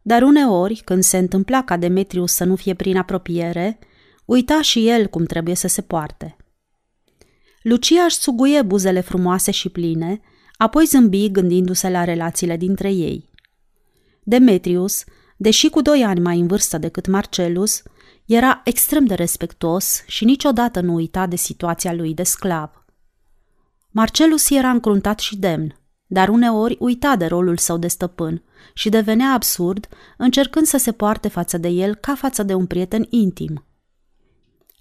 Dar 0.02 0.22
uneori, 0.22 0.82
când 0.86 1.04
se 1.04 1.18
întâmpla 1.18 1.64
ca 1.64 1.78
Demetrius 1.78 2.34
să 2.34 2.44
nu 2.44 2.56
fie 2.56 2.74
prin 2.74 2.98
apropiere, 2.98 3.80
uita 4.26 4.62
și 4.62 4.88
el 4.88 5.08
cum 5.08 5.26
trebuie 5.26 5.56
să 5.56 5.68
se 5.68 5.82
poarte. 5.82 6.36
Lucia 7.62 8.04
își 8.04 8.16
suguie 8.16 8.62
buzele 8.62 9.00
frumoase 9.02 9.52
și 9.52 9.70
pline, 9.70 10.20
apoi 10.56 10.86
zâmbi 10.86 11.32
gândindu-se 11.32 11.90
la 11.90 12.04
relațiile 12.04 12.58
dintre 12.58 12.92
ei. 12.92 13.30
Demetrius, 14.24 15.04
deși 15.36 15.70
cu 15.70 15.82
doi 15.82 16.04
ani 16.04 16.20
mai 16.20 16.40
în 16.40 16.48
vârstă 16.48 16.78
decât 16.78 17.08
Marcelus, 17.08 17.84
era 18.28 18.62
extrem 18.64 19.06
de 19.06 19.14
respectuos 19.14 20.04
și 20.08 20.26
niciodată 20.26 20.80
nu 20.80 20.94
uita 20.94 21.28
de 21.28 21.36
situația 21.36 21.94
lui 21.94 22.14
de 22.14 22.24
sclav. 22.24 22.86
Marcelus 23.90 24.50
era 24.50 24.70
încruntat 24.70 25.20
și 25.20 25.38
demn, 25.38 25.80
dar 26.06 26.30
uneori 26.30 26.78
uita 26.80 27.16
de 27.16 27.26
rolul 27.26 27.58
său 27.58 27.78
de 27.78 27.88
stăpân 27.88 28.44
și 28.74 28.90
devenea 28.90 29.34
absurd, 29.34 29.88
încercând 30.18 30.66
să 30.66 30.78
se 30.78 30.92
poarte 30.92 31.28
față 31.28 31.58
de 31.58 31.68
el 31.68 31.96
ca 31.96 32.16
față 32.16 32.44
de 32.44 32.54
un 32.54 32.66
prieten 32.66 33.06
intim. 33.10 33.66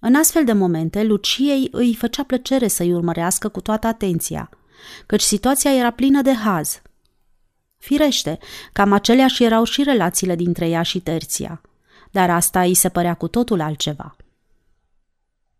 În 0.01 0.15
astfel 0.15 0.45
de 0.45 0.53
momente, 0.53 1.03
Luciei 1.03 1.69
îi 1.71 1.95
făcea 1.95 2.23
plăcere 2.23 2.69
să-i 2.69 2.93
urmărească 2.93 3.49
cu 3.49 3.61
toată 3.61 3.87
atenția, 3.87 4.51
căci 5.07 5.23
situația 5.23 5.75
era 5.75 5.91
plină 5.91 6.23
de 6.23 6.33
haz. 6.35 6.83
Firește, 7.77 8.39
cam 8.73 8.93
aceleași 8.93 9.45
erau 9.45 9.65
și 9.65 9.83
relațiile 9.83 10.35
dintre 10.35 10.69
ea 10.69 10.83
și 10.83 11.01
Terția, 11.01 11.61
dar 12.11 12.31
asta 12.31 12.61
îi 12.61 12.75
se 12.75 12.89
părea 12.89 13.15
cu 13.15 13.29
totul 13.29 13.61
altceva. 13.61 14.17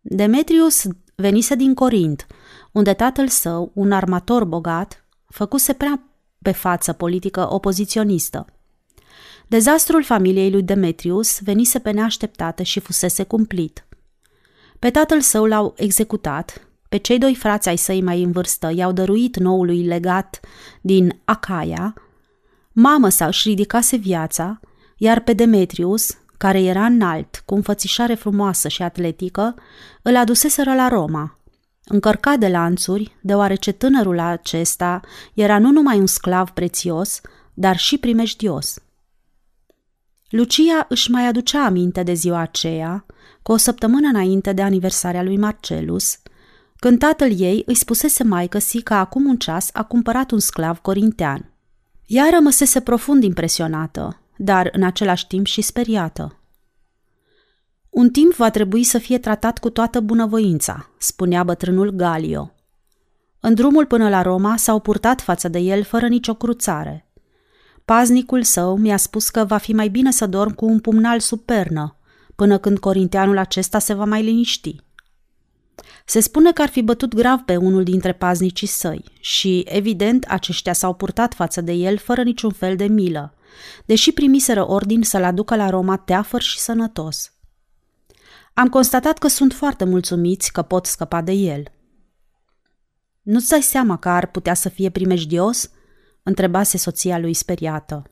Demetrius 0.01 0.87
venise 1.15 1.55
din 1.55 1.75
Corint, 1.75 2.27
unde 2.73 2.95
tatăl 2.95 3.29
său, 3.29 3.71
un 3.75 3.93
armator 3.93 4.45
bogat, 4.45 5.05
făcuse 5.29 5.73
prea 5.73 6.03
pe 6.43 6.53
față 6.53 6.93
politică 6.93 7.53
opoziționistă. 7.53 8.47
Dezastrul 9.47 10.03
familiei 10.03 10.51
lui 10.51 10.63
Demetrius 10.63 11.41
venise 11.41 11.79
pe 11.79 11.91
neașteptate 11.91 12.63
și 12.63 12.81
fusese 12.81 13.23
cumplit. 13.23 13.87
Pe 14.79 14.91
tatăl 14.91 15.21
său 15.21 15.45
l-au 15.45 15.75
executat, 15.77 16.67
pe 16.89 16.97
cei 16.97 17.19
doi 17.19 17.35
frați 17.35 17.69
ai 17.69 17.77
săi 17.77 18.03
mai 18.03 18.23
în 18.23 18.33
vârstă 18.33 18.73
i-au 18.75 18.93
dăruit 18.93 19.37
noului 19.37 19.83
legat 19.85 20.41
din 20.81 21.21
Acaia, 21.25 21.95
mamă 22.73 23.09
sa 23.09 23.27
își 23.27 23.49
ridicase 23.49 23.97
viața, 23.97 24.61
iar 24.97 25.21
pe 25.21 25.33
Demetrius, 25.33 26.19
care 26.39 26.63
era 26.63 26.85
înalt, 26.85 27.43
cu 27.45 27.55
înfățișare 27.55 28.15
frumoasă 28.15 28.69
și 28.69 28.83
atletică, 28.83 29.55
îl 30.03 30.17
aduseseră 30.17 30.75
la 30.75 30.89
Roma, 30.89 31.39
încărcat 31.85 32.39
de 32.39 32.49
lanțuri, 32.49 33.17
deoarece 33.21 33.73
tânărul 33.73 34.19
acesta 34.19 35.01
era 35.35 35.59
nu 35.59 35.71
numai 35.71 35.99
un 35.99 36.07
sclav 36.07 36.51
prețios, 36.51 37.21
dar 37.55 37.77
și 37.77 37.99
primejdios. 37.99 38.79
Lucia 40.29 40.87
își 40.89 41.11
mai 41.11 41.27
aducea 41.27 41.65
aminte 41.65 42.03
de 42.03 42.13
ziua 42.13 42.39
aceea, 42.39 43.07
cu 43.43 43.53
o 43.53 43.57
săptămână 43.57 44.09
înainte 44.09 44.53
de 44.53 44.63
aniversarea 44.63 45.23
lui 45.23 45.37
Marcelus, 45.37 46.19
când 46.77 46.99
tatăl 46.99 47.41
ei 47.41 47.63
îi 47.67 47.75
spusese 47.75 48.25
maică 48.25 48.59
si 48.59 48.83
că 48.83 48.95
acum 48.95 49.27
un 49.27 49.37
ceas 49.37 49.71
a 49.73 49.83
cumpărat 49.83 50.31
un 50.31 50.39
sclav 50.39 50.79
corintean. 50.79 51.51
Ea 52.07 52.29
rămăsese 52.31 52.81
profund 52.81 53.23
impresionată, 53.23 54.21
dar 54.37 54.69
în 54.73 54.83
același 54.83 55.27
timp 55.27 55.47
și 55.47 55.61
speriată. 55.61 56.41
Un 57.91 58.11
timp 58.11 58.35
va 58.35 58.51
trebui 58.51 58.83
să 58.83 58.99
fie 58.99 59.19
tratat 59.19 59.59
cu 59.59 59.71
toată 59.71 60.01
bunăvoința, 60.01 60.91
spunea 60.99 61.43
bătrânul 61.43 61.91
Galio. 61.91 62.51
În 63.41 63.55
drumul 63.55 63.87
până 63.87 64.09
la 64.09 64.23
Roma 64.23 64.57
s-au 64.57 64.81
purtat 64.81 65.21
față 65.21 65.49
de 65.49 65.59
el 65.59 65.83
fără 65.83 66.07
nicio 66.07 66.35
cruțare. 66.35 67.11
Paznicul 67.85 68.43
său 68.43 68.77
mi-a 68.77 68.97
spus 68.97 69.29
că 69.29 69.45
va 69.45 69.57
fi 69.57 69.73
mai 69.73 69.89
bine 69.89 70.11
să 70.11 70.27
dorm 70.27 70.55
cu 70.55 70.65
un 70.65 70.81
pumnal 70.81 71.21
sub 71.21 71.41
pernă, 71.41 71.97
până 72.35 72.59
când 72.59 72.79
corinteanul 72.79 73.39
acesta 73.39 73.79
se 73.79 73.95
va 73.95 74.05
mai 74.05 74.23
liniști. 74.23 74.77
Se 76.07 76.21
spune 76.21 76.53
că 76.53 76.63
ar 76.63 76.69
fi 76.69 76.83
bătut 76.83 77.15
grav 77.15 77.41
pe 77.41 77.57
unul 77.57 77.83
dintre 77.83 78.13
paznicii 78.13 78.67
săi 78.67 79.05
și, 79.21 79.65
evident, 79.69 80.25
aceștia 80.29 80.73
s-au 80.73 80.95
purtat 80.95 81.35
față 81.35 81.61
de 81.61 81.73
el 81.73 81.99
fără 81.99 82.23
niciun 82.23 82.51
fel 82.51 82.77
de 82.77 82.87
milă, 82.87 83.35
deși 83.85 84.13
primiseră 84.13 84.69
ordin 84.69 85.03
să-l 85.03 85.25
aducă 85.25 85.57
la 85.57 85.71
Roma 85.71 85.97
teafăr 85.97 86.43
și 86.43 86.59
sănătos. 86.59 87.33
Am 88.55 88.69
constatat 88.69 89.19
că 89.19 89.29
sunt 89.29 89.53
foarte 89.53 89.85
mulțumiți 89.85 90.53
că 90.53 90.63
pot 90.63 90.87
scăpa 90.87 91.21
de 91.21 91.33
el. 91.33 91.63
Nu-ți 93.23 93.49
dai 93.49 93.63
seama 93.63 93.97
că 93.97 94.09
ar 94.09 94.27
putea 94.27 94.55
să 94.55 94.69
fie 94.69 94.91
primejdios?" 94.91 95.71
întrebase 96.23 96.79
soția 96.79 97.19
lui 97.19 97.35
speriată. 97.35 98.11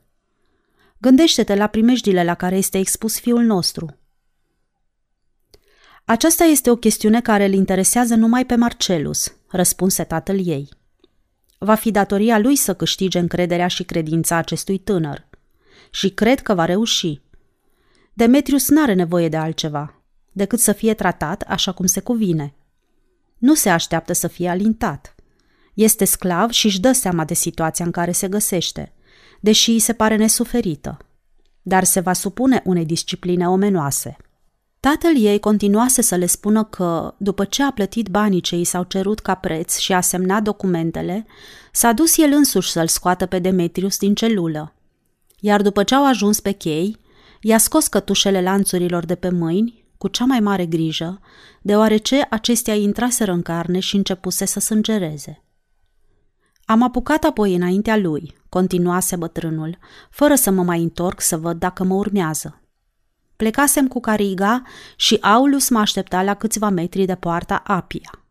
Gândește-te 0.97 1.55
la 1.55 1.67
primejdile 1.67 2.23
la 2.23 2.35
care 2.35 2.57
este 2.57 2.77
expus 2.77 3.19
fiul 3.19 3.43
nostru. 3.43 3.97
Aceasta 6.05 6.43
este 6.43 6.69
o 6.69 6.75
chestiune 6.75 7.21
care 7.21 7.45
îl 7.45 7.53
interesează 7.53 8.15
numai 8.15 8.45
pe 8.45 8.55
Marcelus, 8.55 9.35
răspunse 9.47 10.03
tatăl 10.03 10.47
ei. 10.47 10.69
Va 11.57 11.75
fi 11.75 11.91
datoria 11.91 12.37
lui 12.39 12.55
să 12.55 12.73
câștige 12.73 13.19
încrederea 13.19 13.67
și 13.67 13.83
credința 13.83 14.35
acestui 14.35 14.77
tânăr. 14.77 15.27
Și 15.95 16.09
cred 16.09 16.41
că 16.41 16.53
va 16.53 16.65
reuși. 16.65 17.21
Demetrius 18.13 18.69
n-are 18.69 18.93
nevoie 18.93 19.29
de 19.29 19.37
altceva, 19.37 20.01
decât 20.31 20.59
să 20.59 20.71
fie 20.71 20.93
tratat 20.93 21.41
așa 21.41 21.71
cum 21.71 21.85
se 21.85 21.99
cuvine. 21.99 22.53
Nu 23.37 23.53
se 23.53 23.69
așteaptă 23.69 24.13
să 24.13 24.27
fie 24.27 24.49
alintat. 24.49 25.15
Este 25.73 26.05
sclav 26.05 26.49
și 26.49 26.65
își 26.65 26.79
dă 26.79 26.91
seama 26.91 27.25
de 27.25 27.33
situația 27.33 27.85
în 27.85 27.91
care 27.91 28.11
se 28.11 28.27
găsește, 28.27 28.93
deși 29.39 29.69
îi 29.69 29.79
se 29.79 29.93
pare 29.93 30.15
nesuferită. 30.15 30.97
Dar 31.61 31.83
se 31.83 31.99
va 31.99 32.13
supune 32.13 32.61
unei 32.65 32.85
discipline 32.85 33.49
omenoase– 33.49 34.17
Tatăl 34.79 35.15
ei 35.17 35.39
continuase 35.39 36.01
să 36.01 36.15
le 36.15 36.25
spună 36.25 36.63
că, 36.63 37.13
după 37.17 37.45
ce 37.45 37.63
a 37.63 37.71
plătit 37.71 38.07
banii 38.07 38.41
ce 38.41 38.55
i 38.55 38.63
s-au 38.63 38.83
cerut 38.83 39.19
ca 39.19 39.35
preț 39.35 39.77
și 39.77 39.93
a 39.93 40.01
semnat 40.01 40.43
documentele, 40.43 41.25
s-a 41.71 41.91
dus 41.91 42.17
el 42.17 42.31
însuși 42.31 42.71
să-l 42.71 42.87
scoată 42.87 43.25
pe 43.25 43.39
Demetrius 43.39 43.97
din 43.97 44.15
celulă. 44.15 44.74
Iar 45.45 45.61
după 45.61 45.83
ce 45.83 45.95
au 45.95 46.05
ajuns 46.05 46.39
pe 46.39 46.51
chei, 46.51 46.97
i-a 47.41 47.57
scos 47.57 47.87
cătușele 47.87 48.41
lanțurilor 48.41 49.05
de 49.05 49.15
pe 49.15 49.29
mâini 49.29 49.85
cu 49.97 50.07
cea 50.07 50.25
mai 50.25 50.39
mare 50.39 50.65
grijă, 50.65 51.19
deoarece 51.61 52.27
acestea 52.29 52.73
intraseră 52.73 53.31
în 53.31 53.41
carne 53.41 53.79
și 53.79 53.95
începuse 53.95 54.45
să 54.45 54.59
sângereze. 54.59 55.43
Am 56.65 56.81
apucat 56.81 57.23
apoi 57.23 57.55
înaintea 57.55 57.97
lui, 57.97 58.35
continuase 58.49 59.15
bătrânul, 59.15 59.77
fără 60.09 60.35
să 60.35 60.51
mă 60.51 60.63
mai 60.63 60.81
întorc 60.81 61.21
să 61.21 61.37
văd 61.37 61.59
dacă 61.59 61.83
mă 61.83 61.93
urmează. 61.93 62.61
Plecasem 63.35 63.87
cu 63.87 63.99
cariga 63.99 64.61
și 64.95 65.17
Aulus 65.21 65.69
mă 65.69 65.79
aștepta 65.79 66.23
la 66.23 66.33
câțiva 66.33 66.69
metri 66.69 67.05
de 67.05 67.15
poarta 67.15 67.63
Apia. 67.65 68.25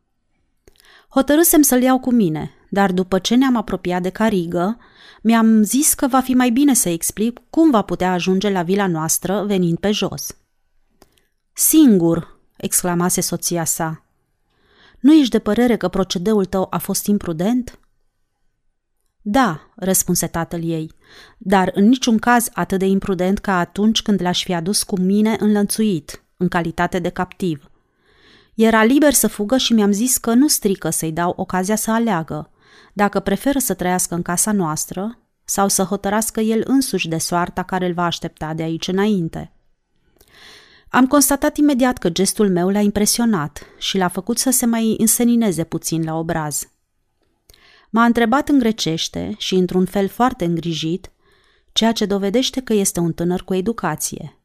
Hotărâsem 1.09 1.63
să-l 1.63 1.83
iau 1.83 1.99
cu 1.99 2.13
mine, 2.13 2.51
dar 2.75 2.93
după 2.93 3.19
ce 3.19 3.35
ne-am 3.35 3.57
apropiat 3.57 4.03
de 4.03 4.11
carigă, 4.11 4.79
mi-am 5.23 5.63
zis 5.63 5.95
că 5.95 6.07
va 6.07 6.21
fi 6.21 6.35
mai 6.35 6.51
bine 6.51 6.75
să 6.75 6.89
explic 6.89 7.41
cum 7.51 7.71
va 7.71 7.83
putea 7.83 8.13
ajunge 8.13 8.51
la 8.51 8.63
vila 8.63 8.87
noastră 8.87 9.45
venind 9.47 9.79
pe 9.79 9.91
jos. 9.91 10.37
Singur, 11.53 12.39
exclamase 12.57 13.21
soția 13.21 13.65
sa. 13.65 14.05
Nu 15.01 15.13
ești 15.13 15.31
de 15.31 15.39
părere 15.39 15.77
că 15.77 15.89
procedeul 15.89 16.45
tău 16.45 16.67
a 16.71 16.79
fost 16.79 17.07
imprudent? 17.07 17.79
Da, 19.23 19.61
răspunse 19.77 20.27
tatăl 20.27 20.63
ei, 20.63 20.91
dar 21.39 21.71
în 21.75 21.89
niciun 21.89 22.19
caz 22.19 22.49
atât 22.53 22.79
de 22.79 22.87
imprudent 22.87 23.39
ca 23.39 23.59
atunci 23.59 24.03
când 24.03 24.21
l-aș 24.23 24.45
fi 24.45 24.55
adus 24.55 24.83
cu 24.83 24.99
mine 25.01 25.37
înlănțuit, 25.41 26.23
în 26.37 26.49
calitate 26.49 26.99
de 26.99 27.09
captiv. 27.09 27.71
Era 28.55 28.85
liber 28.85 29.13
să 29.13 29.27
fugă 29.27 29.57
și 29.57 29.73
mi-am 29.73 29.93
zis 29.93 30.17
că 30.17 30.33
nu 30.33 30.49
strică 30.49 30.91
să-i 30.91 31.13
dau 31.13 31.33
ocazia 31.37 31.77
să 31.77 31.91
aleagă, 31.91 32.49
dacă 32.97 33.21
preferă 33.21 33.59
să 33.59 33.75
trăiască 33.75 34.15
în 34.15 34.23
casa 34.23 34.53
noastră 34.53 35.19
sau 35.45 35.69
să 35.69 35.83
hotărască 35.83 36.41
el 36.41 36.63
însuși 36.67 37.09
de 37.09 37.19
soarta 37.19 37.63
care 37.63 37.87
îl 37.87 37.93
va 37.93 38.05
aștepta 38.05 38.55
de 38.55 38.63
aici 38.63 38.89
înainte. 38.89 39.53
Am 40.89 41.07
constatat 41.07 41.57
imediat 41.57 41.99
că 41.99 42.09
gestul 42.09 42.51
meu 42.51 42.69
l-a 42.69 42.81
impresionat 42.81 43.63
și 43.79 43.97
l-a 43.97 44.09
făcut 44.09 44.39
să 44.39 44.51
se 44.51 44.67
mai 44.67 44.95
însenineze 44.99 45.65
puțin 45.65 46.05
la 46.05 46.15
obraz. 46.15 46.69
M-a 47.91 48.05
întrebat 48.05 48.49
în 48.49 48.59
grecește 48.59 49.35
și 49.39 49.55
într-un 49.55 49.85
fel 49.85 50.09
foarte 50.09 50.45
îngrijit, 50.45 51.11
ceea 51.73 51.93
ce 51.93 52.07
dovedește 52.07 52.61
că 52.61 52.73
este 52.73 53.01
un 53.01 53.13
tânăr 53.13 53.43
cu 53.43 53.55
educație. 53.55 54.39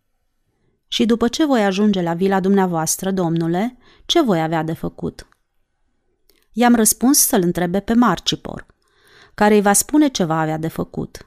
Și 0.88 1.06
după 1.06 1.28
ce 1.28 1.46
voi 1.46 1.64
ajunge 1.64 2.02
la 2.02 2.14
vila 2.14 2.40
dumneavoastră, 2.40 3.12
domnule, 3.12 3.78
ce 4.06 4.22
voi 4.22 4.42
avea 4.42 4.64
de 4.64 4.74
făcut? 4.74 5.29
I-am 6.60 6.76
răspuns 6.76 7.18
să-l 7.18 7.42
întrebe 7.42 7.80
pe 7.80 7.94
Marcipor, 7.94 8.66
care 9.36 9.56
îi 9.56 9.62
va 9.62 9.74
spune 9.74 10.08
ce 10.08 10.24
va 10.24 10.40
avea 10.40 10.58
de 10.58 10.68
făcut. 10.68 11.26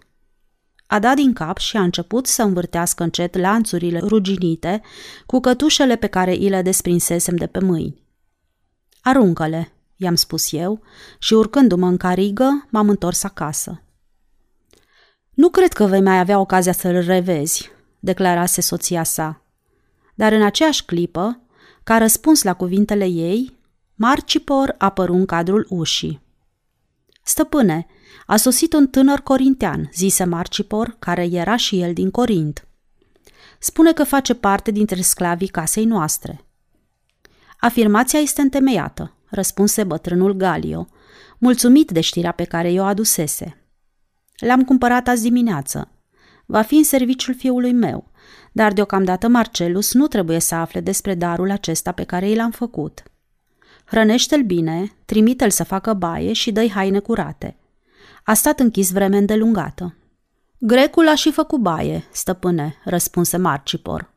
A 0.86 0.98
dat 0.98 1.14
din 1.14 1.32
cap 1.32 1.58
și 1.58 1.76
a 1.76 1.82
început 1.82 2.26
să 2.26 2.42
învârtească 2.42 3.02
încet 3.02 3.36
lanțurile 3.36 3.98
ruginite 3.98 4.82
cu 5.26 5.40
cătușele 5.40 5.96
pe 5.96 6.06
care 6.06 6.34
i 6.34 6.48
le 6.48 6.62
desprinsesem 6.62 7.36
de 7.36 7.46
pe 7.46 7.58
mâini. 7.58 8.02
Aruncă-le, 9.02 9.72
i-am 9.96 10.14
spus 10.14 10.52
eu, 10.52 10.82
și 11.18 11.34
urcându-mă 11.34 11.86
în 11.86 11.96
carigă, 11.96 12.66
m-am 12.70 12.88
întors 12.88 13.24
acasă. 13.24 13.82
Nu 15.30 15.48
cred 15.48 15.72
că 15.72 15.84
vei 15.84 16.02
mai 16.02 16.18
avea 16.18 16.38
ocazia 16.38 16.72
să-l 16.72 17.00
revezi, 17.00 17.70
declarase 18.00 18.60
soția 18.60 19.02
sa. 19.02 19.42
Dar 20.14 20.32
în 20.32 20.42
aceeași 20.42 20.84
clipă, 20.84 21.40
ca 21.84 21.98
răspuns 21.98 22.42
la 22.42 22.54
cuvintele 22.54 23.06
ei, 23.06 23.60
Marcipor 24.04 24.74
apăru 24.78 25.14
în 25.14 25.26
cadrul 25.26 25.66
ușii. 25.68 26.22
Stăpâne, 27.22 27.86
a 28.26 28.36
sosit 28.36 28.72
un 28.72 28.86
tânăr 28.86 29.20
corintean, 29.20 29.90
zise 29.94 30.24
Marcipor, 30.24 30.96
care 30.98 31.24
era 31.24 31.56
și 31.56 31.80
el 31.80 31.92
din 31.92 32.10
Corint. 32.10 32.68
Spune 33.58 33.92
că 33.92 34.04
face 34.04 34.34
parte 34.34 34.70
dintre 34.70 35.00
sclavii 35.00 35.48
casei 35.48 35.84
noastre. 35.84 36.44
Afirmația 37.60 38.18
este 38.18 38.40
întemeiată, 38.40 39.14
răspunse 39.30 39.84
bătrânul 39.84 40.32
Galio, 40.32 40.88
mulțumit 41.38 41.90
de 41.90 42.00
știrea 42.00 42.32
pe 42.32 42.44
care 42.44 42.72
i-o 42.72 42.84
adusese. 42.84 43.66
L-am 44.36 44.64
cumpărat 44.64 45.08
azi 45.08 45.22
dimineață. 45.22 45.90
Va 46.46 46.62
fi 46.62 46.74
în 46.74 46.84
serviciul 46.84 47.34
fiului 47.34 47.72
meu, 47.72 48.10
dar 48.52 48.72
deocamdată 48.72 49.28
Marcelus 49.28 49.92
nu 49.92 50.06
trebuie 50.06 50.38
să 50.38 50.54
afle 50.54 50.80
despre 50.80 51.14
darul 51.14 51.50
acesta 51.50 51.92
pe 51.92 52.04
care 52.04 52.28
i 52.28 52.34
l-am 52.34 52.50
făcut. 52.50 53.02
Hrănește-l 53.92 54.42
bine, 54.42 54.92
trimite-l 55.04 55.50
să 55.50 55.64
facă 55.64 55.92
baie 55.92 56.32
și 56.32 56.52
dă-i 56.52 56.70
haine 56.70 56.98
curate. 56.98 57.56
A 58.24 58.34
stat 58.34 58.60
închis 58.60 58.90
vreme 58.92 59.16
îndelungată. 59.16 59.94
Grecul 60.58 61.08
a 61.08 61.14
și 61.14 61.32
făcut 61.32 61.60
baie, 61.60 62.04
stăpâne, 62.12 62.74
răspunse 62.84 63.36
Marcipor. 63.36 64.12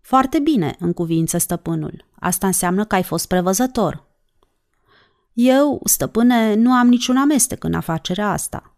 Foarte 0.00 0.38
bine, 0.38 0.76
în 0.78 0.92
cuvință 0.92 1.38
stăpânul. 1.38 2.04
Asta 2.18 2.46
înseamnă 2.46 2.84
că 2.84 2.94
ai 2.94 3.02
fost 3.02 3.28
prevăzător. 3.28 4.04
Eu, 5.32 5.80
stăpâne, 5.84 6.54
nu 6.54 6.72
am 6.72 6.88
niciun 6.88 7.16
amestec 7.16 7.64
în 7.64 7.74
afacerea 7.74 8.30
asta. 8.30 8.76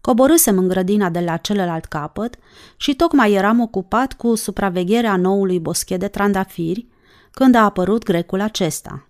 Coborâsem 0.00 0.58
în 0.58 0.68
grădina 0.68 1.10
de 1.10 1.20
la 1.20 1.36
celălalt 1.36 1.84
capăt 1.84 2.34
și 2.76 2.94
tocmai 2.94 3.32
eram 3.32 3.60
ocupat 3.60 4.12
cu 4.12 4.34
supravegherea 4.34 5.16
noului 5.16 5.60
boschet 5.60 6.00
de 6.00 6.08
trandafiri 6.08 6.86
când 7.30 7.54
a 7.54 7.64
apărut 7.64 8.02
grecul 8.02 8.40
acesta. 8.40 9.08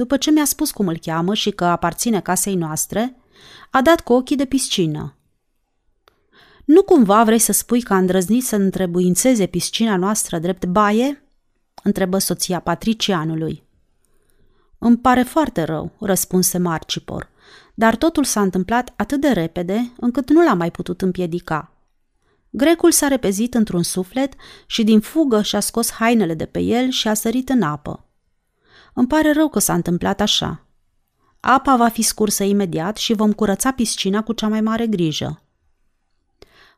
După 0.00 0.16
ce 0.16 0.30
mi-a 0.30 0.44
spus 0.44 0.70
cum 0.70 0.88
îl 0.88 0.98
cheamă 0.98 1.34
și 1.34 1.50
că 1.50 1.64
aparține 1.64 2.20
casei 2.20 2.54
noastre, 2.54 3.16
a 3.70 3.82
dat 3.82 4.00
cu 4.00 4.12
ochii 4.12 4.36
de 4.36 4.44
piscină. 4.44 5.16
Nu 6.64 6.82
cumva 6.82 7.24
vrei 7.24 7.38
să 7.38 7.52
spui 7.52 7.82
că 7.82 7.92
a 7.92 7.96
îndrăznit 7.96 8.44
să 8.44 8.56
întrebuințeze 8.56 9.46
piscina 9.46 9.96
noastră 9.96 10.38
drept 10.38 10.66
baie?" 10.66 11.22
întrebă 11.82 12.18
soția 12.18 12.60
patricianului. 12.60 13.62
Îmi 14.78 14.96
pare 14.96 15.22
foarte 15.22 15.62
rău, 15.62 15.92
răspunse 15.98 16.58
Marcipor, 16.58 17.28
dar 17.74 17.96
totul 17.96 18.24
s-a 18.24 18.40
întâmplat 18.40 18.92
atât 18.96 19.20
de 19.20 19.28
repede 19.28 19.92
încât 19.96 20.30
nu 20.30 20.44
l-am 20.44 20.58
mai 20.58 20.70
putut 20.70 21.02
împiedica. 21.02 21.72
Grecul 22.50 22.92
s-a 22.92 23.08
repezit 23.08 23.54
într-un 23.54 23.82
suflet 23.82 24.32
și 24.66 24.84
din 24.84 25.00
fugă 25.00 25.42
și-a 25.42 25.60
scos 25.60 25.90
hainele 25.90 26.34
de 26.34 26.46
pe 26.46 26.60
el 26.60 26.88
și 26.88 27.08
a 27.08 27.14
sărit 27.14 27.48
în 27.48 27.62
apă. 27.62 28.04
Îmi 28.94 29.06
pare 29.06 29.32
rău 29.32 29.48
că 29.48 29.58
s-a 29.58 29.74
întâmplat 29.74 30.20
așa. 30.20 30.64
Apa 31.40 31.76
va 31.76 31.88
fi 31.88 32.02
scursă 32.02 32.44
imediat 32.44 32.96
și 32.96 33.12
vom 33.12 33.32
curăța 33.32 33.72
piscina 33.72 34.22
cu 34.22 34.32
cea 34.32 34.48
mai 34.48 34.60
mare 34.60 34.86
grijă. 34.86 35.42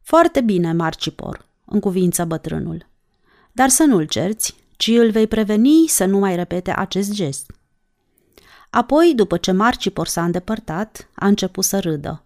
Foarte 0.03 0.41
bine, 0.41 0.73
Marcipor, 0.73 1.45
în 1.65 1.81
cuvință 1.81 2.25
bătrânul. 2.25 2.87
Dar 3.53 3.69
să 3.69 3.85
nu-l 3.85 4.05
cerți, 4.05 4.55
ci 4.77 4.87
îl 4.87 5.11
vei 5.11 5.27
preveni 5.27 5.87
să 5.89 6.05
nu 6.05 6.19
mai 6.19 6.37
repete 6.37 6.73
acest 6.77 7.13
gest. 7.13 7.51
Apoi, 8.71 9.13
după 9.15 9.37
ce 9.37 9.53
Marcipor 9.53 10.07
s-a 10.07 10.25
îndepărtat, 10.25 11.09
a 11.15 11.27
început 11.27 11.65
să 11.65 11.81
râdă. 11.81 12.25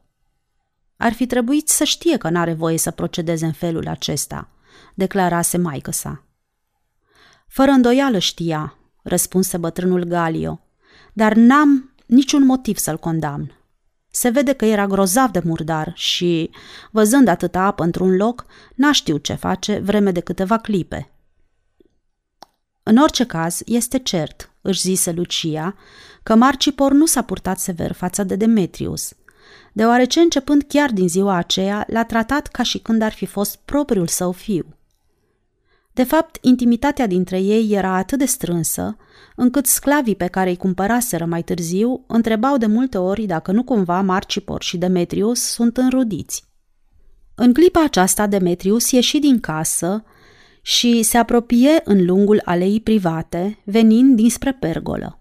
Ar 0.96 1.12
fi 1.12 1.26
trebuit 1.26 1.68
să 1.68 1.84
știe 1.84 2.16
că 2.16 2.28
n-are 2.28 2.52
voie 2.52 2.78
să 2.78 2.90
procedeze 2.90 3.44
în 3.46 3.52
felul 3.52 3.88
acesta, 3.88 4.48
declarase 4.94 5.58
maică 5.58 5.90
sa. 5.90 6.22
Fără 7.46 7.70
îndoială 7.70 8.18
știa, 8.18 8.76
răspunse 9.06 9.56
bătrânul 9.56 10.04
Galio, 10.04 10.60
dar 11.12 11.34
n-am 11.34 11.94
niciun 12.06 12.44
motiv 12.44 12.76
să-l 12.76 12.98
condamn. 12.98 13.52
Se 14.10 14.28
vede 14.28 14.52
că 14.52 14.64
era 14.64 14.86
grozav 14.86 15.30
de 15.30 15.40
murdar 15.44 15.92
și, 15.94 16.50
văzând 16.90 17.28
atâta 17.28 17.60
apă 17.60 17.82
într-un 17.82 18.16
loc, 18.16 18.46
n-a 18.74 18.92
știut 18.92 19.22
ce 19.22 19.34
face 19.34 19.78
vreme 19.78 20.10
de 20.10 20.20
câteva 20.20 20.58
clipe. 20.58 21.10
În 22.82 22.96
orice 22.96 23.24
caz, 23.26 23.60
este 23.64 23.98
cert, 23.98 24.50
își 24.60 24.80
zise 24.80 25.12
Lucia, 25.12 25.74
că 26.22 26.34
Marcipor 26.34 26.92
nu 26.92 27.06
s-a 27.06 27.22
purtat 27.22 27.58
sever 27.58 27.92
față 27.92 28.24
de 28.24 28.36
Demetrius, 28.36 29.12
deoarece 29.72 30.20
începând 30.20 30.62
chiar 30.68 30.90
din 30.90 31.08
ziua 31.08 31.34
aceea 31.34 31.86
l-a 31.88 32.04
tratat 32.04 32.46
ca 32.46 32.62
și 32.62 32.78
când 32.78 33.02
ar 33.02 33.12
fi 33.12 33.26
fost 33.26 33.56
propriul 33.64 34.06
său 34.06 34.32
fiu. 34.32 34.75
De 35.96 36.04
fapt, 36.04 36.38
intimitatea 36.40 37.06
dintre 37.06 37.40
ei 37.40 37.70
era 37.70 37.96
atât 37.96 38.18
de 38.18 38.24
strânsă, 38.24 38.96
încât 39.36 39.66
sclavii 39.66 40.16
pe 40.16 40.26
care 40.26 40.50
îi 40.50 40.56
cumpăraseră 40.56 41.24
mai 41.24 41.42
târziu 41.42 42.04
întrebau 42.06 42.56
de 42.56 42.66
multe 42.66 42.98
ori 42.98 43.26
dacă 43.26 43.52
nu 43.52 43.62
cumva 43.64 44.00
Marcipor 44.00 44.62
și 44.62 44.76
Demetrius 44.76 45.40
sunt 45.40 45.76
înrudiți. 45.76 46.44
În 47.34 47.52
clipa 47.52 47.82
aceasta, 47.84 48.26
Demetrius 48.26 48.90
ieși 48.90 49.18
din 49.18 49.40
casă 49.40 50.04
și 50.62 51.02
se 51.02 51.18
apropie 51.18 51.80
în 51.84 52.04
lungul 52.04 52.42
aleii 52.44 52.80
private, 52.80 53.58
venind 53.64 54.16
dinspre 54.16 54.52
pergolă. 54.52 55.20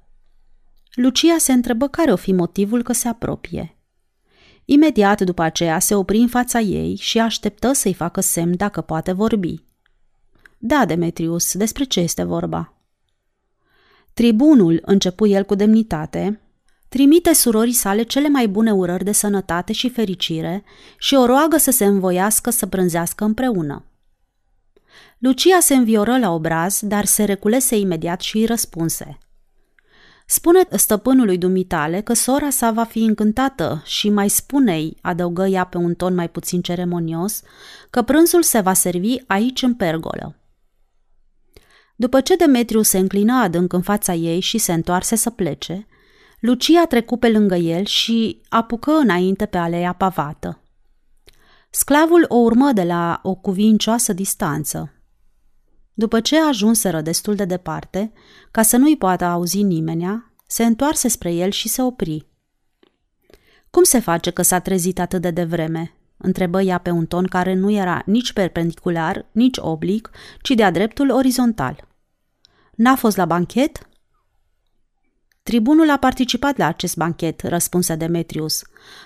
Lucia 0.93 1.37
se 1.37 1.51
întrebă 1.51 1.87
care 1.87 2.11
o 2.11 2.15
fi 2.15 2.31
motivul 2.31 2.83
că 2.83 2.93
se 2.93 3.07
apropie. 3.07 3.77
Imediat 4.65 5.21
după 5.21 5.41
aceea 5.41 5.79
se 5.79 5.95
opri 5.95 6.17
în 6.17 6.27
fața 6.27 6.59
ei 6.59 6.95
și 6.95 7.19
așteptă 7.19 7.73
să-i 7.73 7.93
facă 7.93 8.21
semn 8.21 8.55
dacă 8.55 8.81
poate 8.81 9.11
vorbi. 9.11 9.63
Da, 10.67 10.85
Demetrius, 10.85 11.53
despre 11.53 11.83
ce 11.83 11.99
este 11.99 12.23
vorba? 12.23 12.73
Tribunul, 14.13 14.81
începu 14.85 15.25
el 15.25 15.43
cu 15.43 15.55
demnitate, 15.55 16.41
trimite 16.89 17.33
surorii 17.33 17.73
sale 17.73 18.03
cele 18.03 18.27
mai 18.27 18.47
bune 18.47 18.73
urări 18.73 19.03
de 19.03 19.11
sănătate 19.11 19.73
și 19.73 19.89
fericire 19.89 20.63
și 20.97 21.15
o 21.15 21.25
roagă 21.25 21.57
să 21.57 21.71
se 21.71 21.85
învoiască 21.85 22.49
să 22.49 22.65
brânzească 22.65 23.23
împreună. 23.23 23.85
Lucia 25.17 25.59
se 25.59 25.75
învioră 25.75 26.17
la 26.17 26.31
obraz, 26.31 26.79
dar 26.81 27.05
se 27.05 27.23
reculese 27.23 27.77
imediat 27.77 28.21
și 28.21 28.37
îi 28.37 28.45
răspunse. 28.45 29.17
Spune 30.25 30.67
stăpânului 30.71 31.37
dumitale 31.37 32.01
că 32.01 32.13
sora 32.13 32.49
sa 32.49 32.71
va 32.71 32.83
fi 32.83 32.99
încântată 32.99 33.81
și 33.85 34.09
mai 34.09 34.29
spune-i, 34.29 34.97
adăugă 35.01 35.45
ea 35.45 35.63
pe 35.63 35.77
un 35.77 35.93
ton 35.93 36.15
mai 36.15 36.29
puțin 36.29 36.61
ceremonios, 36.61 37.41
că 37.89 38.01
prânzul 38.01 38.43
se 38.43 38.59
va 38.59 38.73
servi 38.73 39.17
aici 39.27 39.61
în 39.61 39.73
pergolă. 39.73 40.35
După 41.95 42.21
ce 42.21 42.35
Demetriu 42.35 42.81
se 42.81 42.97
înclină 42.97 43.33
adânc 43.33 43.73
în 43.73 43.81
fața 43.81 44.13
ei 44.13 44.39
și 44.39 44.57
se 44.57 44.73
întoarse 44.73 45.15
să 45.15 45.29
plece, 45.29 45.87
Lucia 46.39 46.85
trecu 46.85 47.17
pe 47.17 47.29
lângă 47.29 47.55
el 47.55 47.85
și 47.85 48.41
apucă 48.49 48.91
înainte 48.91 49.45
pe 49.45 49.57
aleea 49.57 49.93
pavată. 49.93 50.61
Sclavul 51.69 52.25
o 52.27 52.35
urmă 52.35 52.71
de 52.71 52.83
la 52.83 53.19
o 53.23 53.35
cuvincioasă 53.35 54.13
distanță. 54.13 54.93
După 55.93 56.19
ce 56.19 56.39
ajunseră 56.41 57.01
destul 57.01 57.35
de 57.35 57.45
departe, 57.45 58.13
ca 58.51 58.61
să 58.61 58.77
nu-i 58.77 58.97
poată 58.97 59.25
auzi 59.25 59.61
nimenea, 59.61 60.33
se 60.47 60.65
întoarse 60.65 61.07
spre 61.07 61.33
el 61.33 61.51
și 61.51 61.67
se 61.67 61.81
opri. 61.81 62.27
Cum 63.69 63.83
se 63.83 63.99
face 63.99 64.31
că 64.31 64.41
s-a 64.41 64.59
trezit 64.59 64.99
atât 64.99 65.21
de 65.21 65.31
devreme?" 65.31 65.95
Întrebă 66.25 66.61
ea 66.61 66.77
pe 66.77 66.89
un 66.89 67.05
ton 67.05 67.25
care 67.25 67.53
nu 67.53 67.71
era 67.71 68.01
nici 68.05 68.33
perpendicular, 68.33 69.25
nici 69.31 69.57
oblic, 69.59 70.09
ci 70.41 70.49
de-a 70.49 70.71
dreptul 70.71 71.11
orizontal. 71.11 71.87
N-a 72.75 72.95
fost 72.95 73.17
la 73.17 73.25
banchet? 73.25 73.87
Tribunul 75.43 75.89
a 75.89 75.97
participat 75.97 76.57
la 76.57 76.65
acest 76.65 76.97
banchet, 76.97 77.41
răspunse 77.41 77.95
Demetrius. 77.95 78.63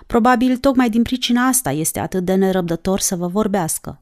Probabil 0.08 0.58
tocmai 0.58 0.89
din 0.89 1.01
pricina 1.01 1.47
asta 1.47 1.71
este 1.71 1.99
atât 1.99 2.25
de 2.25 2.36
nerăbdător 2.36 2.99
să 2.99 3.15
vă 3.15 3.27
vorbească. 3.27 4.01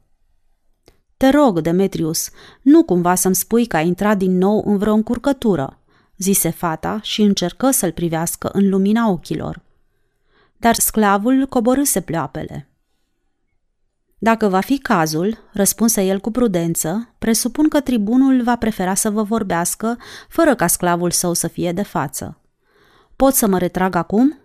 Te 1.17 1.29
rog, 1.29 1.59
Demetrius, 1.59 2.29
nu 2.61 2.83
cumva 2.83 3.15
să-mi 3.15 3.35
spui 3.35 3.65
că 3.65 3.75
ai 3.75 3.87
intrat 3.87 4.17
din 4.17 4.37
nou 4.37 4.63
în 4.65 4.77
vreo 4.77 4.93
încurcătură, 4.93 5.79
zise 6.17 6.49
fata 6.49 6.99
și 7.01 7.21
încercă 7.21 7.71
să-l 7.71 7.91
privească 7.91 8.49
în 8.53 8.69
lumina 8.69 9.09
ochilor. 9.09 9.61
Dar 10.57 10.75
sclavul 10.75 11.45
coborâse 11.45 12.01
pleoapele. 12.01 12.66
Dacă 14.19 14.47
va 14.47 14.59
fi 14.59 14.77
cazul, 14.77 15.37
răspunse 15.53 16.03
el 16.03 16.19
cu 16.19 16.31
prudență, 16.31 17.13
presupun 17.19 17.67
că 17.67 17.79
tribunul 17.79 18.43
va 18.43 18.55
prefera 18.55 18.93
să 18.93 19.09
vă 19.09 19.23
vorbească 19.23 19.97
fără 20.29 20.55
ca 20.55 20.67
sclavul 20.67 21.11
său 21.11 21.33
să 21.33 21.47
fie 21.47 21.71
de 21.71 21.81
față. 21.83 22.41
Pot 23.15 23.33
să 23.33 23.47
mă 23.47 23.57
retrag 23.57 23.95
acum? 23.95 24.39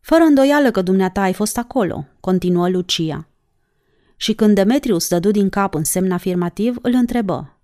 Fără 0.00 0.22
îndoială 0.22 0.70
că 0.70 0.82
dumneata 0.82 1.20
ai 1.20 1.32
fost 1.32 1.58
acolo, 1.58 2.06
continuă 2.20 2.68
Lucia. 2.68 3.28
Și 4.16 4.34
când 4.34 4.54
Demetrius 4.54 5.08
dădu 5.08 5.30
din 5.30 5.48
cap 5.48 5.74
în 5.74 5.84
semn 5.84 6.12
afirmativ, 6.12 6.76
îl 6.82 6.92
întrebă. 6.94 7.58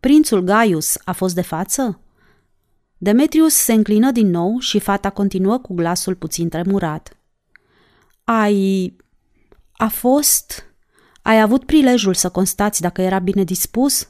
Prințul 0.00 0.40
Gaius 0.40 0.98
a 1.04 1.12
fost 1.12 1.34
de 1.34 1.42
față? 1.42 2.00
Demetrius 2.98 3.54
se 3.54 3.72
înclină 3.72 4.10
din 4.10 4.30
nou 4.30 4.58
și 4.58 4.78
fata 4.78 5.10
continuă 5.10 5.58
cu 5.58 5.74
glasul 5.74 6.14
puțin 6.14 6.48
tremurat. 6.48 7.16
Ai 8.24 8.96
a 9.80 9.88
fost... 9.88 10.64
Ai 11.22 11.40
avut 11.40 11.64
prilejul 11.64 12.14
să 12.14 12.28
constați 12.28 12.80
dacă 12.80 13.02
era 13.02 13.18
bine 13.18 13.44
dispus? 13.44 14.08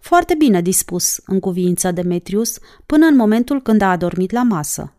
Foarte 0.00 0.34
bine 0.34 0.60
dispus, 0.60 1.20
în 1.26 1.40
cuvință 1.40 1.90
Demetrius, 1.90 2.58
până 2.86 3.06
în 3.06 3.16
momentul 3.16 3.62
când 3.62 3.80
a 3.80 3.90
adormit 3.90 4.30
la 4.30 4.42
masă. 4.42 4.92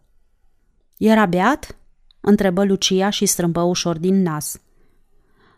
Era 0.98 1.26
beat? 1.26 1.78
întrebă 2.22 2.63
Lucia 2.63 3.10
și 3.10 3.26
strâmbă 3.26 3.62
ușor 3.62 3.98
din 3.98 4.22
nas. 4.22 4.62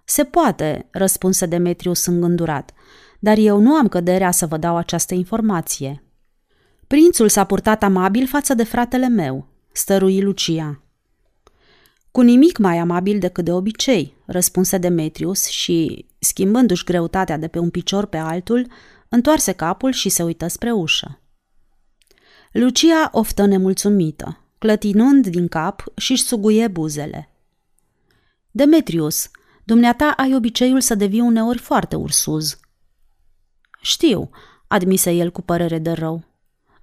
Se 0.04 0.24
poate, 0.24 0.88
răspunse 0.92 1.46
Demetrius 1.46 2.06
îngândurat, 2.06 2.74
dar 3.20 3.38
eu 3.38 3.60
nu 3.60 3.74
am 3.74 3.88
căderea 3.88 4.32
să 4.32 4.46
vă 4.46 4.58
dau 4.58 4.78
această 4.78 5.14
informație. 5.14 6.04
Prințul 6.88 7.30
s-a 7.30 7.44
purtat 7.44 7.84
amabil 7.84 8.28
față 8.28 8.54
de 8.54 8.64
fratele 8.64 9.08
meu, 9.08 9.48
stărui 9.72 10.22
Lucia. 10.22 10.85
Cu 12.16 12.22
nimic 12.22 12.58
mai 12.58 12.78
amabil 12.78 13.20
decât 13.20 13.46
de 13.46 13.52
obicei, 13.52 14.16
răspunse 14.26 14.78
Demetrius 14.78 15.46
și, 15.46 16.06
schimbându-și 16.20 16.84
greutatea 16.84 17.38
de 17.38 17.48
pe 17.48 17.60
un 17.60 17.70
picior 17.70 18.06
pe 18.06 18.18
altul, 18.18 18.68
întoarse 19.10 19.52
capul 19.52 19.92
și 19.92 20.10
se 20.10 20.24
uită 20.24 20.48
spre 20.48 20.72
ușă. 20.72 21.20
Lucia 22.52 23.10
oftă 23.12 23.46
nemulțumită, 23.46 24.40
clătinând 24.58 25.28
din 25.28 25.48
cap 25.48 25.84
și-și 25.96 26.24
suguie 26.24 26.68
buzele. 26.68 27.30
Demetrius, 28.52 29.30
dumneata 29.64 30.14
ai 30.18 30.36
obiceiul 30.36 30.82
să 30.82 30.96
devii 30.96 31.22
uneori 31.22 31.58
foarte 31.58 31.96
ursuz. 31.96 32.60
Știu, 33.82 34.30
admise 34.68 35.12
el 35.12 35.32
cu 35.32 35.42
părere 35.42 35.80
de 35.80 35.92
rău. 35.92 36.24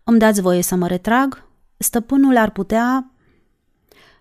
Îmi 0.04 0.18
dați 0.18 0.40
voie 0.40 0.62
să 0.62 0.74
mă 0.74 0.86
retrag? 0.86 1.48
Stăpânul 1.76 2.36
ar 2.36 2.50
putea 2.50 3.11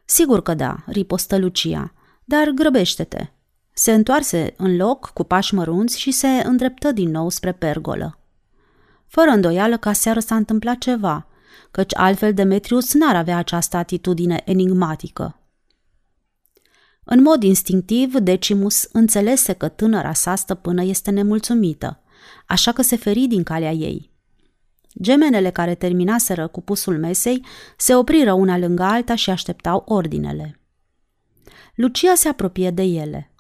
Sigur 0.06 0.42
că 0.42 0.54
da, 0.54 0.84
ripostă 0.86 1.38
Lucia, 1.38 1.94
dar 2.24 2.50
grăbește-te. 2.50 3.28
Se 3.74 3.94
întoarse 3.94 4.54
în 4.58 4.76
loc 4.76 5.12
cu 5.14 5.24
pași 5.24 5.54
mărunți 5.54 6.00
și 6.00 6.12
se 6.12 6.28
îndreptă 6.28 6.92
din 6.92 7.10
nou 7.10 7.30
spre 7.30 7.52
pergolă. 7.52 8.20
Fără 9.08 9.30
îndoială 9.30 9.78
că 9.78 9.92
seară 9.92 10.20
s-a 10.20 10.36
întâmplat 10.36 10.78
ceva, 10.78 11.28
căci 11.72 11.96
altfel 11.96 12.34
Demetrius 12.34 12.94
n-ar 12.94 13.16
avea 13.16 13.38
această 13.38 13.78
atitudine 13.78 14.42
enigmatică. 14.46 15.36
În 17.04 17.22
mod 17.22 17.44
instinctiv, 17.44 18.14
Decimus 18.16 18.84
înțelese 18.92 19.54
că 19.54 19.68
tânăra 19.68 20.14
sa 20.14 20.36
stăpână 20.36 20.84
este 20.84 21.12
nemulțumită, 21.12 22.00
așa 22.48 22.72
că 22.72 22.82
se 22.82 22.96
feri 22.96 23.28
din 23.28 23.44
calea 23.44 23.72
ei. 23.72 24.11
Gemenele 25.02 25.50
care 25.50 25.76
terminaseră 25.76 26.48
cu 26.48 26.62
pusul 26.62 26.98
mesei 27.00 27.46
se 27.78 27.96
opriră 27.96 28.34
una 28.34 28.58
lângă 28.58 28.84
alta 28.84 29.16
și 29.16 29.30
așteptau 29.30 29.84
ordinele. 29.88 30.60
Lucia 31.76 32.16
se 32.16 32.28
apropie 32.28 32.72
de 32.72 32.82
ele. 32.82 33.32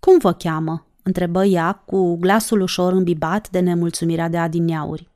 Cum 0.00 0.18
vă 0.18 0.32
cheamă?" 0.32 0.86
întrebă 1.02 1.44
ea 1.44 1.72
cu 1.72 2.16
glasul 2.16 2.60
ușor 2.60 2.92
îmbibat 2.92 3.50
de 3.50 3.58
nemulțumirea 3.58 4.28
de 4.28 4.38
adineauri. 4.38 5.10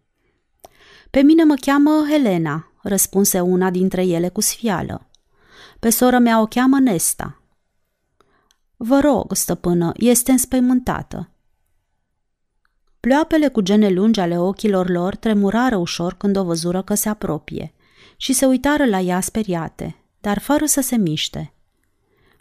Pe 1.11 1.21
mine 1.21 1.45
mă 1.45 1.55
cheamă 1.61 2.07
Helena," 2.11 2.73
răspunse 2.83 3.41
una 3.41 3.71
dintre 3.71 4.07
ele 4.07 4.29
cu 4.29 4.41
sfială. 4.41 5.07
Pe 5.79 5.91
sora 5.91 6.19
mea 6.19 6.41
o 6.41 6.47
cheamă 6.47 6.79
Nesta." 6.79 7.43
Vă 8.77 8.99
rog, 8.99 9.35
stăpână, 9.35 9.93
este 9.97 10.31
înspăimântată. 10.31 11.32
Pleoapele 13.03 13.49
cu 13.49 13.61
gene 13.61 13.89
lungi 13.89 14.21
ale 14.21 14.39
ochilor 14.39 14.89
lor 14.89 15.17
tremurară 15.17 15.77
ușor 15.77 16.15
când 16.15 16.37
o 16.37 16.45
văzură 16.45 16.83
că 16.83 16.95
se 16.95 17.09
apropie 17.09 17.75
și 18.17 18.33
se 18.33 18.47
uitară 18.47 18.85
la 18.85 19.01
ea 19.01 19.21
speriate, 19.21 19.97
dar 20.21 20.39
fără 20.39 20.67
să 20.67 20.81
se 20.81 20.97
miște. 20.97 21.55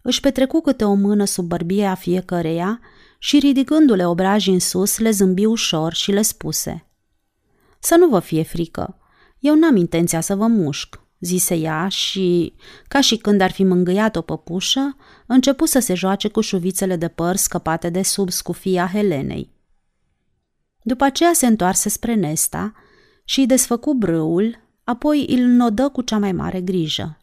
Își 0.01 0.19
petrecu 0.19 0.61
câte 0.61 0.83
o 0.83 0.93
mână 0.93 1.25
sub 1.25 1.45
bărbia 1.45 1.95
fiecăreia 1.95 2.79
și 3.19 3.39
ridicându-le 3.39 4.05
obrajii 4.05 4.53
în 4.53 4.59
sus, 4.59 4.99
le 4.99 5.11
zâmbi 5.11 5.45
ușor 5.45 5.93
și 5.93 6.11
le 6.11 6.21
spuse 6.21 6.85
Să 7.79 7.95
nu 7.95 8.07
vă 8.07 8.19
fie 8.19 8.43
frică, 8.43 8.97
eu 9.39 9.55
n-am 9.55 9.75
intenția 9.75 10.21
să 10.21 10.35
vă 10.35 10.47
mușc, 10.47 11.01
zise 11.19 11.55
ea 11.55 11.87
și, 11.87 12.55
ca 12.87 13.01
și 13.01 13.17
când 13.17 13.41
ar 13.41 13.51
fi 13.51 13.63
mângâiat 13.63 14.15
o 14.15 14.21
păpușă, 14.21 14.95
începu 15.27 15.65
să 15.65 15.79
se 15.79 15.93
joace 15.93 16.27
cu 16.27 16.41
șuvițele 16.41 16.95
de 16.95 17.07
păr 17.07 17.35
scăpate 17.35 17.89
de 17.89 18.01
sub 18.01 18.29
scufia 18.29 18.89
Helenei. 18.93 19.59
După 20.83 21.03
aceea 21.03 21.33
se 21.33 21.45
întoarse 21.45 21.89
spre 21.89 22.13
Nesta 22.13 22.73
și 23.23 23.39
îi 23.39 23.45
desfăcu 23.45 23.93
brâul, 23.93 24.57
apoi 24.83 25.25
îl 25.29 25.45
nodă 25.45 25.89
cu 25.89 26.01
cea 26.01 26.17
mai 26.17 26.31
mare 26.31 26.61
grijă. 26.61 27.17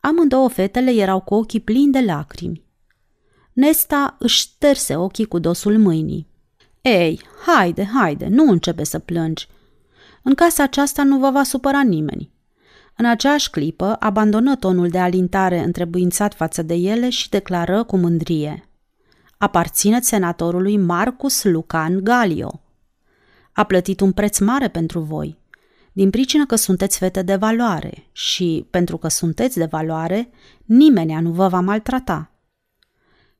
Amândouă 0.00 0.48
fetele 0.48 0.90
erau 0.90 1.20
cu 1.20 1.34
ochii 1.34 1.60
plini 1.60 1.92
de 1.92 2.00
lacrimi. 2.00 2.64
Nesta 3.52 4.16
își 4.18 4.38
șterse 4.38 4.96
ochii 4.96 5.24
cu 5.24 5.38
dosul 5.38 5.78
mâinii. 5.78 6.26
Ei, 6.80 7.20
haide, 7.46 7.84
haide, 7.84 8.26
nu 8.26 8.50
începe 8.50 8.84
să 8.84 8.98
plângi. 8.98 9.48
În 10.22 10.34
casa 10.34 10.62
aceasta 10.62 11.02
nu 11.02 11.18
vă 11.18 11.30
va 11.30 11.42
supăra 11.42 11.82
nimeni. 11.82 12.30
În 12.96 13.04
aceeași 13.04 13.50
clipă 13.50 13.96
abandonă 13.98 14.56
tonul 14.56 14.88
de 14.88 14.98
alintare 14.98 15.58
întrebuințat 15.58 16.34
față 16.34 16.62
de 16.62 16.74
ele 16.74 17.08
și 17.08 17.28
declară 17.28 17.84
cu 17.84 17.96
mândrie 17.96 18.71
aparțineți 19.42 20.08
senatorului 20.08 20.76
Marcus 20.76 21.44
Lucan 21.44 22.04
Galio. 22.04 22.60
A 23.52 23.64
plătit 23.64 24.00
un 24.00 24.12
preț 24.12 24.38
mare 24.38 24.68
pentru 24.68 25.00
voi, 25.00 25.38
din 25.92 26.10
pricină 26.10 26.46
că 26.46 26.56
sunteți 26.56 26.98
fete 26.98 27.22
de 27.22 27.36
valoare 27.36 28.08
și, 28.12 28.66
pentru 28.70 28.96
că 28.96 29.08
sunteți 29.08 29.58
de 29.58 29.64
valoare, 29.64 30.30
nimeni 30.64 31.20
nu 31.20 31.30
vă 31.30 31.48
va 31.48 31.60
maltrata. 31.60 32.30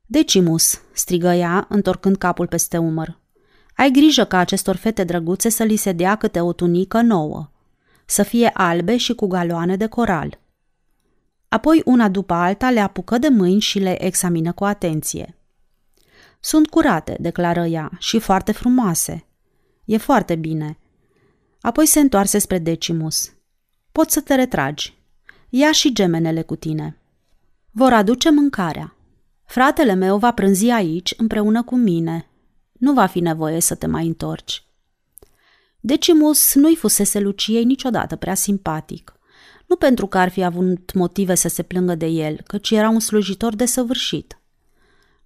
Decimus, 0.06 0.80
strigă 0.92 1.32
ea, 1.32 1.66
întorcând 1.68 2.16
capul 2.16 2.46
peste 2.46 2.78
umăr. 2.78 3.18
Ai 3.76 3.90
grijă 3.90 4.24
ca 4.24 4.38
acestor 4.38 4.76
fete 4.76 5.04
drăguțe 5.04 5.48
să 5.48 5.62
li 5.62 5.76
se 5.76 5.92
dea 5.92 6.14
câte 6.16 6.40
o 6.40 6.52
tunică 6.52 7.00
nouă, 7.00 7.50
să 8.04 8.22
fie 8.22 8.50
albe 8.54 8.96
și 8.96 9.14
cu 9.14 9.26
galoane 9.26 9.76
de 9.76 9.86
coral. 9.86 10.38
Apoi, 11.48 11.82
una 11.84 12.08
după 12.08 12.34
alta, 12.34 12.70
le 12.70 12.80
apucă 12.80 13.18
de 13.18 13.28
mâini 13.28 13.60
și 13.60 13.78
le 13.78 14.04
examină 14.04 14.52
cu 14.52 14.64
atenție. 14.64 15.36
Sunt 16.44 16.68
curate, 16.68 17.16
declară 17.20 17.64
ea, 17.64 17.90
și 17.98 18.18
foarte 18.18 18.52
frumoase. 18.52 19.26
E 19.84 19.96
foarte 19.96 20.34
bine. 20.34 20.78
Apoi 21.60 21.86
se 21.86 22.00
întoarse 22.00 22.38
spre 22.38 22.58
Decimus. 22.58 23.32
Poți 23.92 24.12
să 24.12 24.20
te 24.20 24.34
retragi. 24.34 24.98
Ia 25.48 25.72
și 25.72 25.92
gemenele 25.92 26.42
cu 26.42 26.56
tine. 26.56 26.98
Vor 27.70 27.92
aduce 27.92 28.30
mâncarea. 28.30 28.96
Fratele 29.44 29.94
meu 29.94 30.18
va 30.18 30.32
prânzi 30.32 30.70
aici 30.70 31.14
împreună 31.16 31.62
cu 31.62 31.76
mine. 31.76 32.28
Nu 32.72 32.92
va 32.92 33.06
fi 33.06 33.20
nevoie 33.20 33.60
să 33.60 33.74
te 33.74 33.86
mai 33.86 34.06
întorci. 34.06 34.64
Decimus 35.80 36.54
nu-i 36.54 36.76
fusese 36.76 37.20
Luciei 37.20 37.64
niciodată 37.64 38.16
prea 38.16 38.34
simpatic. 38.34 39.12
Nu 39.66 39.76
pentru 39.76 40.06
că 40.06 40.18
ar 40.18 40.28
fi 40.28 40.44
avut 40.44 40.92
motive 40.94 41.34
să 41.34 41.48
se 41.48 41.62
plângă 41.62 41.94
de 41.94 42.06
el, 42.06 42.40
căci 42.46 42.70
era 42.70 42.88
un 42.88 43.00
slujitor 43.00 43.54
desăvârșit 43.54 44.36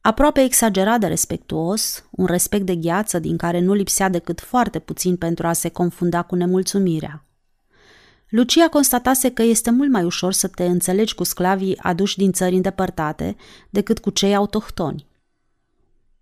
aproape 0.06 0.40
exagerat 0.40 1.00
de 1.00 1.06
respectuos, 1.06 2.04
un 2.10 2.26
respect 2.26 2.66
de 2.66 2.74
gheață 2.76 3.18
din 3.18 3.36
care 3.36 3.60
nu 3.60 3.72
lipsea 3.72 4.08
decât 4.08 4.40
foarte 4.40 4.78
puțin 4.78 5.16
pentru 5.16 5.46
a 5.46 5.52
se 5.52 5.68
confunda 5.68 6.22
cu 6.22 6.34
nemulțumirea. 6.34 7.24
Lucia 8.28 8.68
constatase 8.68 9.30
că 9.30 9.42
este 9.42 9.70
mult 9.70 9.90
mai 9.90 10.04
ușor 10.04 10.32
să 10.32 10.48
te 10.48 10.64
înțelegi 10.64 11.14
cu 11.14 11.24
sclavii 11.24 11.78
aduși 11.78 12.16
din 12.16 12.32
țări 12.32 12.54
îndepărtate 12.54 13.36
decât 13.70 13.98
cu 13.98 14.10
cei 14.10 14.34
autohtoni. 14.34 15.06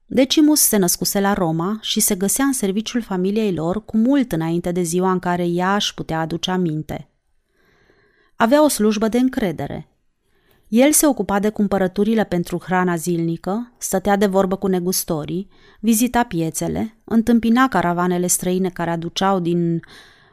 Decimus 0.06 0.60
se 0.60 0.76
născuse 0.76 1.20
la 1.20 1.32
Roma 1.32 1.78
și 1.80 2.00
se 2.00 2.14
găsea 2.14 2.44
în 2.44 2.52
serviciul 2.52 3.02
familiei 3.02 3.54
lor 3.54 3.84
cu 3.84 3.96
mult 3.96 4.32
înainte 4.32 4.72
de 4.72 4.82
ziua 4.82 5.10
în 5.10 5.18
care 5.18 5.46
ea 5.46 5.74
își 5.74 5.94
putea 5.94 6.20
aduce 6.20 6.50
aminte. 6.50 7.08
Avea 8.36 8.64
o 8.64 8.68
slujbă 8.68 9.08
de 9.08 9.18
încredere. 9.18 9.88
El 10.74 10.92
se 10.92 11.06
ocupa 11.06 11.38
de 11.38 11.48
cumpărăturile 11.48 12.24
pentru 12.24 12.58
hrana 12.64 12.96
zilnică, 12.96 13.72
stătea 13.78 14.16
de 14.16 14.26
vorbă 14.26 14.56
cu 14.56 14.66
negustorii, 14.66 15.48
vizita 15.80 16.22
piețele, 16.22 16.96
întâmpina 17.04 17.68
caravanele 17.68 18.26
străine 18.26 18.68
care 18.68 18.90
aduceau 18.90 19.40
din 19.40 19.80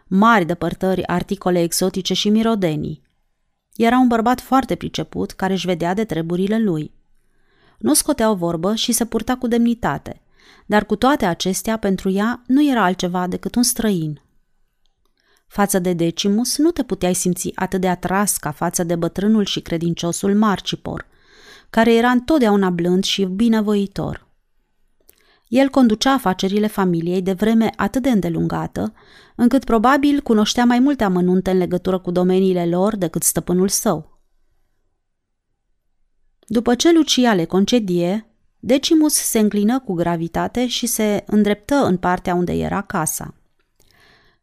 mari 0.08 0.46
depărtări 0.46 1.08
articole 1.08 1.62
exotice 1.62 2.14
și 2.14 2.30
mirodenii. 2.30 3.02
Era 3.76 3.98
un 3.98 4.08
bărbat 4.08 4.40
foarte 4.40 4.76
priceput 4.76 5.32
care 5.32 5.54
își 5.54 5.66
vedea 5.66 5.94
de 5.94 6.04
treburile 6.04 6.60
lui– 6.60 6.92
nu 7.82 7.94
scotea 7.94 8.30
o 8.30 8.36
vorbă 8.36 8.76
și 8.76 8.92
se 8.92 9.06
purta 9.06 9.36
cu 9.36 9.48
demnitate, 9.48 10.22
dar 10.66 10.86
cu 10.86 10.96
toate 10.96 11.26
acestea, 11.26 11.78
pentru 11.78 12.10
ea 12.10 12.44
nu 12.48 12.70
era 12.70 12.84
altceva 12.84 13.28
decât 13.28 13.56
un 13.56 13.64
străin. 13.64 14.22
Față 15.52 15.80
de 15.80 15.94
Decimus 15.94 16.58
nu 16.58 16.72
te 16.72 16.84
puteai 16.84 17.14
simți 17.14 17.52
atât 17.56 17.82
de 17.82 17.88
atras 17.88 18.38
ca 18.38 18.52
față 18.52 18.84
de 18.84 18.96
bătrânul 18.96 19.46
și 19.46 19.60
credinciosul 19.60 20.36
Marcipor, 20.36 21.06
care 21.70 21.94
era 21.94 22.10
întotdeauna 22.10 22.70
blând 22.70 23.04
și 23.04 23.26
binevoitor. 23.26 24.28
El 25.48 25.70
conducea 25.70 26.14
afacerile 26.14 26.68
familiei 26.68 27.22
de 27.22 27.34
vreme 27.34 27.72
atât 27.76 28.02
de 28.02 28.10
îndelungată, 28.10 28.94
încât 29.36 29.64
probabil 29.64 30.22
cunoștea 30.22 30.66
mai 30.66 30.80
multe 30.80 31.04
amănunte 31.04 31.52
în 31.52 31.58
legătură 31.58 32.00
cu 32.00 32.12
domeniile 32.12 32.66
lor 32.66 32.96
decât 32.96 33.24
stăpânul 33.24 33.68
său. 33.68 34.20
După 36.48 36.76
ce 36.76 36.92
Lucia 36.92 37.34
le 37.34 37.46
concedie, 37.46 38.26
Decimus 38.60 39.14
se 39.14 39.40
înclină 39.40 39.80
cu 39.80 39.94
gravitate 39.94 40.68
și 40.68 40.86
se 40.86 41.24
îndreptă 41.26 41.76
în 41.76 41.98
partea 41.98 42.36
unde 42.36 42.54
era 42.54 42.82
casa. 42.82 43.36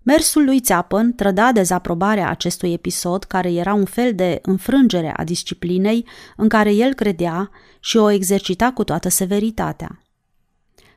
Mersul 0.08 0.44
lui 0.44 0.60
Țeapăn 0.60 1.14
trăda 1.14 1.52
dezaprobarea 1.52 2.28
acestui 2.28 2.72
episod, 2.72 3.24
care 3.24 3.52
era 3.52 3.74
un 3.74 3.84
fel 3.84 4.14
de 4.14 4.38
înfrângere 4.42 5.12
a 5.16 5.24
disciplinei 5.24 6.06
în 6.36 6.48
care 6.48 6.72
el 6.72 6.94
credea 6.94 7.50
și 7.80 7.96
o 7.96 8.10
exercita 8.10 8.72
cu 8.72 8.84
toată 8.84 9.08
severitatea. 9.08 10.02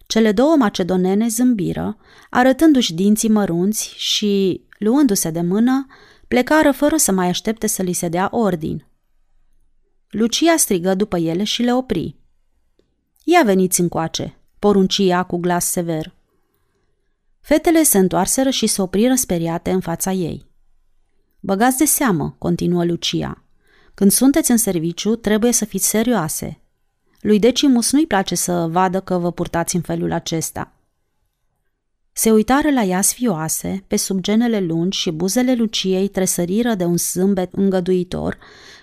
Cele 0.07 0.31
două 0.31 0.55
macedonene 0.55 1.27
zâmbiră, 1.27 1.97
arătându-și 2.29 2.93
dinții 2.93 3.29
mărunți 3.29 3.93
și, 3.97 4.61
luându-se 4.77 5.29
de 5.29 5.41
mână, 5.41 5.87
plecară 6.27 6.71
fără 6.71 6.97
să 6.97 7.11
mai 7.11 7.27
aștepte 7.27 7.67
să 7.67 7.81
li 7.81 7.93
se 7.93 8.07
dea 8.07 8.27
ordin– 8.31 8.85
Lucia 10.09 10.57
strigă 10.57 10.95
după 10.95 11.17
ele 11.17 11.43
și 11.43 11.61
le 11.61 11.73
opri. 11.73 12.15
Ia 13.23 13.41
veniți 13.43 13.81
încoace, 13.81 14.37
porunci 14.59 14.97
ea 14.97 15.23
cu 15.23 15.37
glas 15.37 15.65
sever. 15.65 16.13
Fetele 17.41 17.83
se 17.83 17.97
întoarseră 17.97 18.49
și 18.49 18.67
se 18.67 18.81
opriră 18.81 19.15
speriate 19.15 19.71
în 19.71 19.79
fața 19.79 20.11
ei. 20.11 20.49
Băgați 21.39 21.77
de 21.77 21.85
seamă, 21.85 22.35
continuă 22.37 22.85
Lucia. 22.85 23.43
Când 23.93 24.11
sunteți 24.11 24.51
în 24.51 24.57
serviciu, 24.57 25.15
trebuie 25.15 25.51
să 25.51 25.65
fiți 25.65 25.87
serioase. 25.87 26.59
Lui 27.19 27.39
Decimus 27.39 27.91
nu-i 27.91 28.07
place 28.07 28.35
să 28.35 28.67
vadă 28.67 28.99
că 28.99 29.17
vă 29.17 29.31
purtați 29.31 29.75
în 29.75 29.81
felul 29.81 30.11
acesta. 30.11 30.73
Se 32.13 32.31
uitară 32.31 32.71
la 32.71 32.83
ea 32.83 33.01
sfioase, 33.01 33.83
pe 33.87 33.95
sub 33.95 34.21
genele 34.21 34.59
lungi 34.59 34.99
și 34.99 35.11
buzele 35.11 35.55
Luciei 35.55 36.07
tresăriră 36.07 36.75
de 36.75 36.83
un 36.83 36.97
zâmbet 36.97 37.53
îngăduitor 37.53 38.37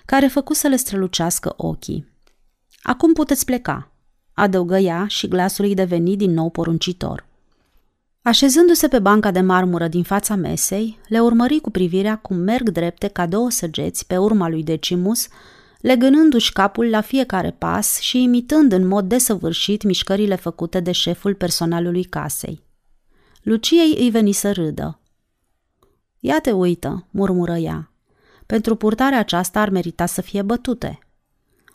care 0.05 0.27
făcu 0.27 0.53
să 0.53 0.67
le 0.67 0.75
strălucească 0.75 1.53
ochii. 1.57 2.07
Acum 2.81 3.13
puteți 3.13 3.45
pleca, 3.45 3.91
adăugă 4.33 4.77
ea 4.77 5.07
și 5.07 5.27
glasul 5.27 5.65
îi 5.65 5.73
deveni 5.73 6.17
din 6.17 6.31
nou 6.31 6.49
poruncitor. 6.49 7.28
Așezându-se 8.21 8.87
pe 8.87 8.99
banca 8.99 9.31
de 9.31 9.41
marmură 9.41 9.87
din 9.87 10.03
fața 10.03 10.35
mesei, 10.35 10.99
le 11.07 11.19
urmări 11.19 11.59
cu 11.59 11.71
privirea 11.71 12.17
cum 12.17 12.37
merg 12.37 12.69
drepte 12.69 13.07
ca 13.07 13.25
două 13.25 13.49
săgeți 13.49 14.07
pe 14.07 14.17
urma 14.17 14.49
lui 14.49 14.63
Decimus, 14.63 15.27
legânându-și 15.81 16.53
capul 16.53 16.89
la 16.89 17.01
fiecare 17.01 17.51
pas 17.51 17.99
și 17.99 18.21
imitând 18.21 18.71
în 18.71 18.87
mod 18.87 19.05
desăvârșit 19.07 19.83
mișcările 19.83 20.35
făcute 20.35 20.79
de 20.79 20.91
șeful 20.91 21.35
personalului 21.35 22.03
casei. 22.03 22.63
Luciei 23.41 23.95
îi 23.97 24.09
veni 24.09 24.31
să 24.31 24.51
râdă. 24.51 24.99
Ia 26.19 26.39
te 26.39 26.51
uită, 26.51 27.07
murmură 27.11 27.55
ea. 27.55 27.91
Pentru 28.45 28.75
purtarea 28.75 29.19
aceasta 29.19 29.59
ar 29.59 29.69
merita 29.69 30.05
să 30.05 30.21
fie 30.21 30.41
bătute. 30.41 30.99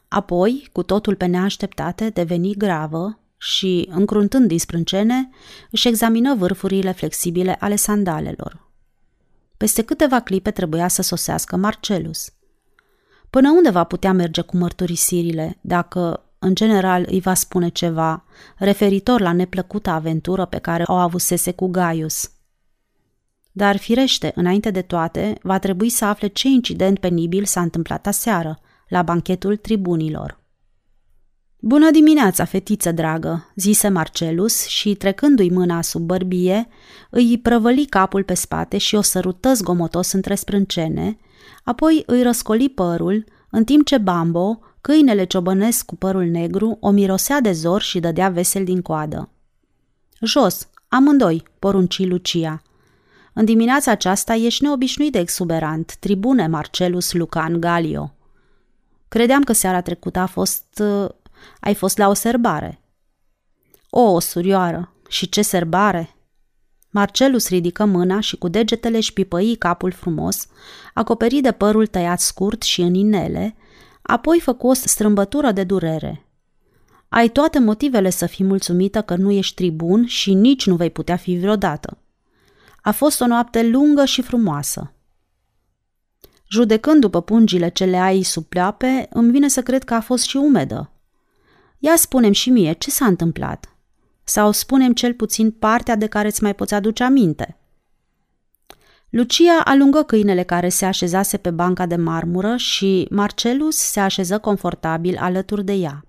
Apoi, 0.08 0.68
cu 0.72 0.82
totul 0.82 1.14
pe 1.14 1.26
neașteptate, 1.26 2.08
deveni 2.08 2.54
gravă 2.54 3.18
și, 3.44 3.88
încruntând 3.90 4.48
din 4.48 4.58
sprâncene, 4.58 5.30
își 5.70 5.88
examină 5.88 6.34
vârfurile 6.34 6.92
flexibile 6.92 7.56
ale 7.60 7.76
sandalelor. 7.76 8.70
Peste 9.56 9.82
câteva 9.82 10.20
clipe 10.20 10.50
trebuia 10.50 10.88
să 10.88 11.02
sosească 11.02 11.56
Marcelus. 11.56 12.32
Până 13.30 13.50
unde 13.50 13.70
va 13.70 13.84
putea 13.84 14.12
merge 14.12 14.40
cu 14.40 14.56
mărturisirile, 14.56 15.58
dacă, 15.60 16.24
în 16.38 16.54
general, 16.54 17.06
îi 17.08 17.20
va 17.20 17.34
spune 17.34 17.68
ceva 17.68 18.24
referitor 18.56 19.20
la 19.20 19.32
neplăcuta 19.32 19.92
aventură 19.92 20.44
pe 20.44 20.58
care 20.58 20.82
o 20.86 20.94
avusese 20.94 21.52
cu 21.52 21.66
Gaius– 21.66 22.28
dar, 23.56 23.76
firește, 23.76 24.32
înainte 24.34 24.70
de 24.70 24.82
toate, 24.82 25.38
va 25.42 25.58
trebui 25.58 25.88
să 25.88 26.04
afle 26.04 26.26
ce 26.26 26.48
incident 26.48 26.98
penibil 26.98 27.44
s-a 27.44 27.60
întâmplat 27.60 28.06
aseară, 28.06 28.60
la 28.88 29.02
banchetul 29.02 29.56
tribunilor. 29.56 30.40
Bună 31.66 31.90
dimineața, 31.90 32.44
fetiță 32.44 32.92
dragă, 32.92 33.52
zise 33.54 33.88
Marcelus 33.88 34.66
și, 34.66 34.94
trecându-i 34.94 35.50
mâna 35.50 35.82
sub 35.82 36.02
bărbie, 36.02 36.68
îi 37.10 37.38
prăvăli 37.38 37.86
capul 37.86 38.22
pe 38.22 38.34
spate 38.34 38.78
și 38.78 38.94
o 38.94 39.00
sărută 39.00 39.52
zgomotos 39.52 40.12
între 40.12 40.34
sprâncene, 40.34 41.18
apoi 41.62 42.02
îi 42.06 42.22
răscoli 42.22 42.68
părul, 42.68 43.24
în 43.50 43.64
timp 43.64 43.86
ce 43.86 43.98
Bambo, 43.98 44.60
câinele 44.80 45.24
ciobănesc 45.24 45.84
cu 45.84 45.96
părul 45.96 46.24
negru, 46.24 46.76
o 46.80 46.90
mirosea 46.90 47.40
de 47.40 47.52
zor 47.52 47.82
și 47.82 48.00
dădea 48.00 48.28
vesel 48.28 48.64
din 48.64 48.82
coadă. 48.82 49.28
Jos, 50.20 50.68
amândoi, 50.88 51.42
porunci 51.58 52.06
Lucia– 52.06 52.62
în 53.36 53.44
dimineața 53.44 53.90
aceasta 53.90 54.34
ești 54.34 54.62
neobișnuit 54.62 55.12
de 55.12 55.18
exuberant, 55.18 55.96
tribune 55.96 56.46
Marcelus 56.46 57.12
Lucan 57.12 57.60
Galio. 57.60 58.14
Credeam 59.08 59.42
că 59.42 59.52
seara 59.52 59.80
trecută 59.80 60.18
a 60.18 60.26
fost... 60.26 60.82
Uh, 61.44 61.56
ai 61.60 61.74
fost 61.74 61.98
la 61.98 62.08
o 62.08 62.14
serbare. 62.14 62.80
O, 63.90 64.20
surioară, 64.20 64.92
și 65.08 65.28
ce 65.28 65.42
serbare! 65.42 66.16
Marcelus 66.90 67.48
ridică 67.48 67.84
mâna 67.84 68.20
și 68.20 68.36
cu 68.36 68.48
degetele 68.48 68.96
își 68.96 69.12
pipăi 69.12 69.56
capul 69.56 69.92
frumos, 69.92 70.46
acoperit 70.94 71.42
de 71.42 71.52
părul 71.52 71.86
tăiat 71.86 72.20
scurt 72.20 72.62
și 72.62 72.80
în 72.80 72.94
inele, 72.94 73.56
apoi 74.02 74.40
făcu 74.40 74.66
o 74.66 74.72
strâmbătură 74.72 75.52
de 75.52 75.64
durere. 75.64 76.26
Ai 77.08 77.28
toate 77.28 77.58
motivele 77.58 78.10
să 78.10 78.26
fii 78.26 78.44
mulțumită 78.44 79.02
că 79.02 79.16
nu 79.16 79.30
ești 79.30 79.54
tribun 79.54 80.06
și 80.06 80.34
nici 80.34 80.66
nu 80.66 80.76
vei 80.76 80.90
putea 80.90 81.16
fi 81.16 81.38
vreodată. 81.38 81.98
A 82.82 82.90
fost 82.90 83.20
o 83.20 83.26
noapte 83.26 83.62
lungă 83.62 84.04
și 84.04 84.22
frumoasă. 84.22 84.92
Judecând 86.48 87.00
după 87.00 87.22
pungile 87.22 87.68
ce 87.68 87.84
le 87.84 87.96
ai 87.96 88.22
sub 88.22 88.44
pleoape, 88.44 89.06
îmi 89.10 89.30
vine 89.30 89.48
să 89.48 89.62
cred 89.62 89.84
că 89.84 89.94
a 89.94 90.00
fost 90.00 90.24
și 90.24 90.36
umedă. 90.36 90.93
Ia 91.84 91.96
spunem 91.96 92.32
și 92.32 92.50
mie 92.50 92.72
ce 92.72 92.90
s-a 92.90 93.06
întâmplat. 93.06 93.76
Sau 94.22 94.52
spunem 94.52 94.92
cel 94.92 95.14
puțin 95.14 95.50
partea 95.50 95.96
de 95.96 96.06
care 96.06 96.28
îți 96.28 96.42
mai 96.42 96.54
poți 96.54 96.74
aduce 96.74 97.04
aminte. 97.04 97.58
Lucia 99.10 99.60
alungă 99.64 100.02
câinele 100.02 100.42
care 100.42 100.68
se 100.68 100.84
așezase 100.84 101.36
pe 101.36 101.50
banca 101.50 101.86
de 101.86 101.96
marmură 101.96 102.56
și 102.56 103.06
Marcelus 103.10 103.76
se 103.76 104.00
așeză 104.00 104.38
confortabil 104.38 105.16
alături 105.18 105.64
de 105.64 105.72
ea. 105.72 106.04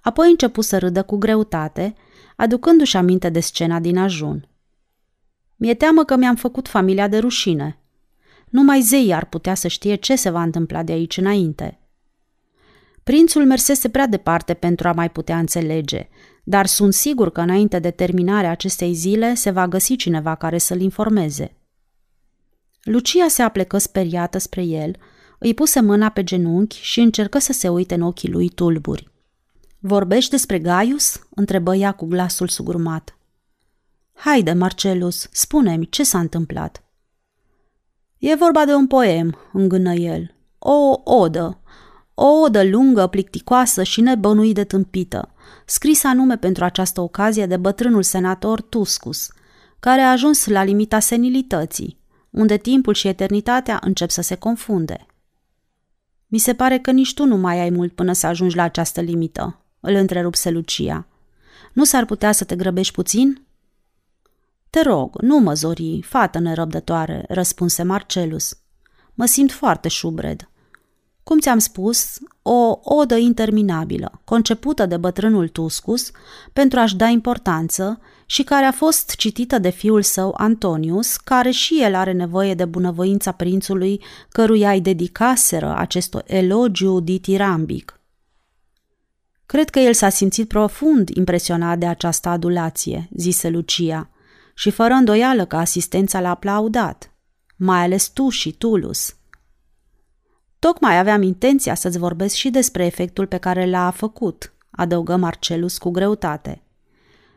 Apoi 0.00 0.30
începu 0.30 0.60
să 0.60 0.78
râdă 0.78 1.02
cu 1.02 1.16
greutate, 1.16 1.94
aducându-și 2.36 2.96
aminte 2.96 3.28
de 3.28 3.40
scena 3.40 3.80
din 3.80 3.98
ajun. 3.98 4.48
Mi-e 5.56 5.74
teamă 5.74 6.04
că 6.04 6.16
mi-am 6.16 6.36
făcut 6.36 6.68
familia 6.68 7.08
de 7.08 7.18
rușine. 7.18 7.78
Numai 8.48 8.80
zei 8.80 9.14
ar 9.14 9.24
putea 9.24 9.54
să 9.54 9.68
știe 9.68 9.94
ce 9.94 10.16
se 10.16 10.30
va 10.30 10.42
întâmpla 10.42 10.82
de 10.82 10.92
aici 10.92 11.16
înainte. 11.16 11.78
Prințul 13.08 13.46
mersese 13.46 13.88
prea 13.88 14.06
departe 14.06 14.54
pentru 14.54 14.88
a 14.88 14.92
mai 14.92 15.10
putea 15.10 15.38
înțelege, 15.38 16.08
dar 16.44 16.66
sunt 16.66 16.94
sigur 16.94 17.30
că 17.30 17.40
înainte 17.40 17.78
de 17.78 17.90
terminarea 17.90 18.50
acestei 18.50 18.94
zile 18.94 19.34
se 19.34 19.50
va 19.50 19.68
găsi 19.68 19.96
cineva 19.96 20.34
care 20.34 20.58
să-l 20.58 20.80
informeze. 20.80 21.56
Lucia 22.82 23.28
se 23.28 23.42
aplecă 23.42 23.78
speriată 23.78 24.38
spre 24.38 24.62
el, 24.62 24.96
îi 25.38 25.54
puse 25.54 25.80
mâna 25.80 26.08
pe 26.08 26.24
genunchi 26.24 26.80
și 26.80 27.00
încercă 27.00 27.38
să 27.38 27.52
se 27.52 27.68
uite 27.68 27.94
în 27.94 28.00
ochii 28.00 28.30
lui 28.30 28.48
tulburi. 28.48 29.08
Vorbești 29.78 30.30
despre 30.30 30.58
Gaius?" 30.58 31.20
întrebă 31.34 31.74
ea 31.74 31.92
cu 31.92 32.06
glasul 32.06 32.48
sugurmat. 32.48 33.18
Haide, 34.14 34.52
Marcelus, 34.52 35.28
spune-mi 35.32 35.86
ce 35.86 36.02
s-a 36.02 36.18
întâmplat. 36.18 36.84
E 38.18 38.34
vorba 38.34 38.64
de 38.64 38.74
un 38.74 38.86
poem, 38.86 39.38
îngână 39.52 39.92
el. 39.92 40.34
O 40.58 41.00
odă. 41.04 41.62
O 42.20 42.26
odă 42.26 42.64
lungă, 42.64 43.06
plicticoasă 43.06 43.82
și 43.82 44.00
nebănuit 44.00 44.54
de 44.54 44.64
tâmpită. 44.64 45.34
scris 45.66 46.04
anume 46.04 46.36
pentru 46.36 46.64
această 46.64 47.00
ocazie 47.00 47.46
de 47.46 47.56
bătrânul 47.56 48.02
senator 48.02 48.60
Tuscus, 48.60 49.30
care 49.80 50.00
a 50.00 50.10
ajuns 50.10 50.46
la 50.46 50.62
limita 50.62 50.98
senilității, 50.98 51.98
unde 52.30 52.56
timpul 52.56 52.94
și 52.94 53.08
eternitatea 53.08 53.78
încep 53.82 54.10
să 54.10 54.20
se 54.20 54.34
confunde. 54.34 55.06
Mi 56.26 56.38
se 56.38 56.54
pare 56.54 56.78
că 56.78 56.90
nici 56.90 57.14
tu 57.14 57.24
nu 57.24 57.36
mai 57.36 57.60
ai 57.60 57.70
mult 57.70 57.92
până 57.92 58.12
să 58.12 58.26
ajungi 58.26 58.56
la 58.56 58.62
această 58.62 59.00
limită, 59.00 59.60
îl 59.80 59.94
întrerupse 59.94 60.50
Lucia. 60.50 61.06
Nu 61.72 61.84
s-ar 61.84 62.04
putea 62.04 62.32
să 62.32 62.44
te 62.44 62.56
grăbești 62.56 62.94
puțin? 62.94 63.46
Te 64.70 64.82
rog, 64.82 65.20
nu 65.20 65.38
mă 65.38 65.54
zori, 65.54 66.02
fată 66.02 66.38
nerăbdătoare, 66.38 67.24
răspunse 67.28 67.82
Marcelus. 67.82 68.58
Mă 69.14 69.26
simt 69.26 69.52
foarte 69.52 69.88
șubred. 69.88 70.48
Cum 71.28 71.38
ți-am 71.38 71.58
spus, 71.58 72.18
o 72.42 72.78
odă 72.82 73.16
interminabilă, 73.16 74.20
concepută 74.24 74.86
de 74.86 74.96
bătrânul 74.96 75.48
Tuscus 75.48 76.10
pentru 76.52 76.78
a-și 76.78 76.96
da 76.96 77.06
importanță 77.06 78.00
și 78.26 78.42
care 78.42 78.64
a 78.64 78.72
fost 78.72 79.14
citită 79.14 79.58
de 79.58 79.70
fiul 79.70 80.02
său 80.02 80.34
Antonius, 80.36 81.16
care 81.16 81.50
și 81.50 81.82
el 81.82 81.94
are 81.94 82.12
nevoie 82.12 82.54
de 82.54 82.64
bunăvoința 82.64 83.32
prințului 83.32 84.02
căruia 84.28 84.70
îi 84.70 84.80
dedicaseră 84.80 85.74
acest 85.76 86.16
elogiu 86.26 87.00
ditirambic. 87.00 88.00
Cred 89.46 89.70
că 89.70 89.78
el 89.78 89.92
s-a 89.92 90.08
simțit 90.08 90.48
profund 90.48 91.08
impresionat 91.08 91.78
de 91.78 91.86
această 91.86 92.28
adulație, 92.28 93.08
zise 93.16 93.48
Lucia, 93.48 94.10
și 94.54 94.70
fără 94.70 94.92
îndoială 94.92 95.44
că 95.44 95.56
asistența 95.56 96.20
l-a 96.20 96.30
aplaudat, 96.30 97.12
mai 97.56 97.82
ales 97.82 98.06
tu 98.08 98.28
și 98.28 98.52
Tulus– 98.52 99.12
Tocmai 100.58 100.98
aveam 100.98 101.22
intenția 101.22 101.74
să-ți 101.74 101.98
vorbesc 101.98 102.34
și 102.34 102.50
despre 102.50 102.84
efectul 102.84 103.26
pe 103.26 103.36
care 103.36 103.70
l-a 103.70 103.90
făcut, 103.90 104.52
adăugă 104.70 105.16
Marcelus 105.16 105.78
cu 105.78 105.90
greutate. 105.90 106.62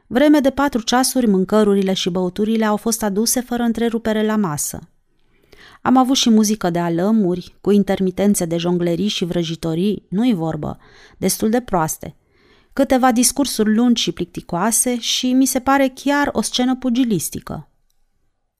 Vreme 0.07 0.39
de 0.39 0.49
patru 0.49 0.81
ceasuri, 0.81 1.27
mâncărurile 1.27 1.93
și 1.93 2.10
băuturile 2.10 2.65
au 2.65 2.77
fost 2.77 3.03
aduse 3.03 3.41
fără 3.41 3.63
întrerupere 3.63 4.25
la 4.25 4.36
masă. 4.36 4.79
Am 5.81 5.97
avut 5.97 6.15
și 6.15 6.29
muzică 6.29 6.69
de 6.69 6.79
alămuri, 6.79 7.55
cu 7.62 7.71
intermitențe 7.71 8.45
de 8.45 8.57
jonglerii 8.57 9.07
și 9.07 9.25
vrăjitorii, 9.25 10.05
nu-i 10.10 10.34
vorbă, 10.34 10.77
destul 11.17 11.49
de 11.49 11.62
proaste. 11.62 12.15
Câteva 12.73 13.12
discursuri 13.12 13.75
lungi 13.75 14.01
și 14.01 14.12
plicticoase 14.12 14.99
și 14.99 15.34
mi 15.34 15.45
se 15.45 15.60
pare 15.60 15.91
chiar 15.95 16.29
o 16.31 16.41
scenă 16.41 16.75
pugilistică. 16.75 17.69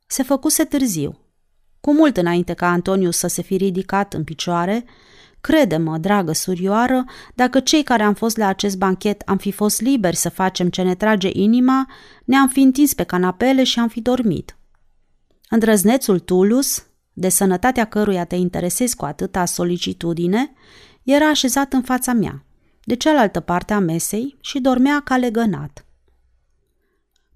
Se 0.08 0.24
făcuse 0.24 0.64
târziu. 0.64 1.20
Cu 1.82 1.94
mult 1.94 2.18
înainte 2.18 2.54
ca 2.54 2.68
Antoniu 2.68 3.12
să 3.12 3.28
se 3.28 3.42
fi 3.42 3.58
ridicat 3.58 4.14
în 4.14 4.24
picioare, 4.24 4.86
crede-mă, 5.42 5.98
dragă 5.98 6.32
surioară, 6.32 7.06
dacă 7.34 7.60
cei 7.60 7.84
care 7.84 8.04
am 8.04 8.14
fost 8.14 8.38
la 8.38 8.48
acest 8.48 8.78
banchet 8.78 9.22
am 9.26 9.38
fi 9.38 9.52
fost 9.52 9.82
liberi 9.82 10.16
să 10.16 10.30
facem 10.30 10.70
ce 10.70 10.82
ne 10.82 10.96
trage 10.96 11.30
inima, 11.34 11.90
ne-am 12.26 12.48
fi 12.48 12.62
întins 12.62 12.94
pe 12.94 13.04
canapele 13.04 13.64
și 13.64 13.80
am 13.80 13.88
fi 13.88 14.02
dormit. 14.02 14.58
Îndrăznețul 15.50 16.20
Tulus, 16.20 16.86
de 17.14 17.30
sănătatea 17.30 17.86
căruia 17.86 18.26
te 18.26 18.36
interesezi 18.36 18.96
cu 18.96 19.06
atâta 19.06 19.46
solicitudine, 19.46 20.54
era 21.04 21.28
așezat 21.30 21.74
în 21.74 21.82
fața 21.82 22.14
mea, 22.14 22.46
de 22.84 22.96
cealaltă 22.96 23.40
parte 23.40 23.74
a 23.74 23.80
mesei 23.80 24.38
și 24.42 24.60
dormea 24.60 25.02
ca 25.04 25.18
legănat. 25.18 25.86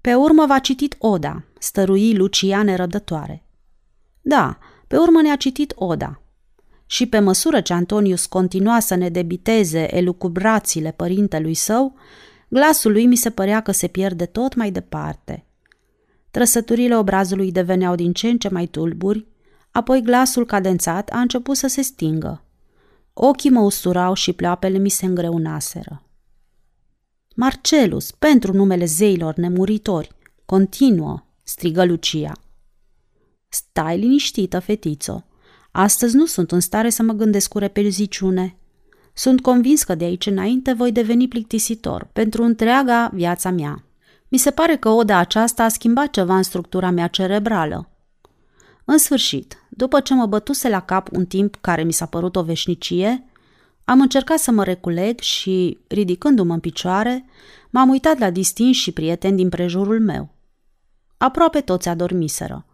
Pe 0.00 0.14
urmă 0.14 0.46
va 0.46 0.58
citit 0.58 0.96
Oda, 0.98 1.44
stărui 1.58 2.16
Lucia 2.16 2.62
nerăbdătoare. 2.62 3.45
Da, 4.28 4.58
pe 4.86 4.96
urmă 4.96 5.20
ne-a 5.20 5.36
citit 5.36 5.72
Oda. 5.76 6.20
Și 6.86 7.06
pe 7.06 7.18
măsură 7.18 7.60
ce 7.60 7.72
Antonius 7.72 8.26
continua 8.26 8.80
să 8.80 8.94
ne 8.94 9.08
debiteze 9.08 9.96
elucubrațiile 9.96 10.92
părintelui 10.92 11.54
său, 11.54 11.94
glasul 12.48 12.92
lui 12.92 13.06
mi 13.06 13.16
se 13.16 13.30
părea 13.30 13.60
că 13.60 13.72
se 13.72 13.86
pierde 13.86 14.26
tot 14.26 14.54
mai 14.54 14.70
departe. 14.70 15.44
Trăsăturile 16.30 16.96
obrazului 16.96 17.52
deveneau 17.52 17.94
din 17.94 18.12
ce 18.12 18.28
în 18.28 18.38
ce 18.38 18.48
mai 18.48 18.66
tulburi, 18.66 19.26
apoi 19.70 20.02
glasul 20.02 20.46
cadențat 20.46 21.10
a 21.12 21.20
început 21.20 21.56
să 21.56 21.66
se 21.66 21.82
stingă. 21.82 22.44
Ochii 23.12 23.50
mă 23.50 23.60
usturau 23.60 24.14
și 24.14 24.32
pleoapele 24.32 24.78
mi 24.78 24.88
se 24.88 25.06
îngreunaseră. 25.06 26.02
Marcelus, 27.36 28.10
pentru 28.10 28.52
numele 28.52 28.84
zeilor 28.84 29.34
nemuritori, 29.34 30.10
continuă, 30.44 31.24
strigă 31.42 31.84
Lucia. 31.84 32.32
Stai 33.48 33.98
liniștită, 33.98 34.58
fetițo. 34.58 35.24
Astăzi 35.70 36.16
nu 36.16 36.26
sunt 36.26 36.52
în 36.52 36.60
stare 36.60 36.90
să 36.90 37.02
mă 37.02 37.12
gândesc 37.12 37.48
cu 37.48 37.58
repelziciune. 37.58 38.56
Sunt 39.12 39.40
convins 39.40 39.82
că 39.82 39.94
de 39.94 40.04
aici 40.04 40.26
înainte 40.26 40.72
voi 40.72 40.92
deveni 40.92 41.28
plictisitor 41.28 42.08
pentru 42.12 42.42
întreaga 42.42 43.10
viața 43.12 43.50
mea. 43.50 43.84
Mi 44.28 44.38
se 44.38 44.50
pare 44.50 44.76
că 44.76 44.88
oda 44.88 45.18
aceasta 45.18 45.64
a 45.64 45.68
schimbat 45.68 46.10
ceva 46.10 46.36
în 46.36 46.42
structura 46.42 46.90
mea 46.90 47.06
cerebrală. 47.06 47.90
În 48.84 48.98
sfârșit, 48.98 49.66
după 49.68 50.00
ce 50.00 50.14
mă 50.14 50.26
bătuse 50.26 50.68
la 50.68 50.80
cap 50.80 51.08
un 51.12 51.26
timp 51.26 51.56
care 51.60 51.82
mi 51.82 51.92
s-a 51.92 52.06
părut 52.06 52.36
o 52.36 52.42
veșnicie, 52.42 53.24
am 53.84 54.00
încercat 54.00 54.38
să 54.38 54.50
mă 54.50 54.64
reculeg 54.64 55.18
și, 55.18 55.78
ridicându-mă 55.88 56.52
în 56.52 56.60
picioare, 56.60 57.24
m-am 57.70 57.88
uitat 57.88 58.18
la 58.18 58.30
distinși 58.30 58.80
și 58.80 58.92
prieteni 58.92 59.36
din 59.36 59.48
prejurul 59.48 60.00
meu. 60.00 60.34
Aproape 61.16 61.60
toți 61.60 61.88
adormiseră 61.88 62.66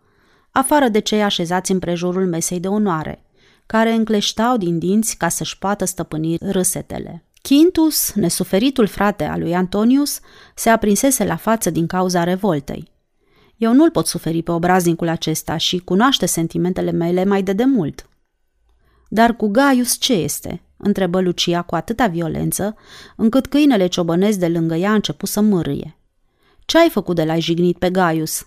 afară 0.52 0.88
de 0.88 0.98
cei 0.98 1.22
așezați 1.22 1.70
în 1.70 1.78
prejurul 1.78 2.26
mesei 2.26 2.60
de 2.60 2.68
onoare, 2.68 3.24
care 3.66 3.92
încleștau 3.92 4.56
din 4.56 4.78
dinți 4.78 5.16
ca 5.16 5.28
să-și 5.28 5.58
poată 5.58 5.84
stăpâni 5.84 6.36
râsetele. 6.40 7.24
Quintus, 7.42 8.12
nesuferitul 8.12 8.86
frate 8.86 9.24
al 9.24 9.40
lui 9.40 9.54
Antonius, 9.54 10.20
se 10.54 10.68
aprinsese 10.68 11.24
la 11.24 11.36
față 11.36 11.70
din 11.70 11.86
cauza 11.86 12.24
revoltei. 12.24 12.90
Eu 13.56 13.72
nu-l 13.72 13.90
pot 13.90 14.06
suferi 14.06 14.42
pe 14.42 14.50
obraznicul 14.50 15.08
acesta 15.08 15.56
și 15.56 15.78
cunoaște 15.78 16.26
sentimentele 16.26 16.90
mele 16.90 17.24
mai 17.24 17.42
de 17.42 17.52
demult. 17.52 18.08
Dar 19.08 19.36
cu 19.36 19.48
Gaius 19.48 19.98
ce 19.98 20.12
este? 20.12 20.62
întrebă 20.76 21.20
Lucia 21.20 21.62
cu 21.62 21.74
atâta 21.74 22.06
violență, 22.06 22.76
încât 23.16 23.46
câinele 23.46 23.86
ciobănesc 23.86 24.38
de 24.38 24.48
lângă 24.48 24.74
ea 24.74 24.90
a 24.90 24.94
început 24.94 25.28
să 25.28 25.40
mârâie. 25.40 25.96
Ce 26.64 26.78
ai 26.78 26.88
făcut 26.88 27.16
de 27.16 27.24
la 27.24 27.38
jignit 27.38 27.78
pe 27.78 27.90
Gaius?" 27.90 28.46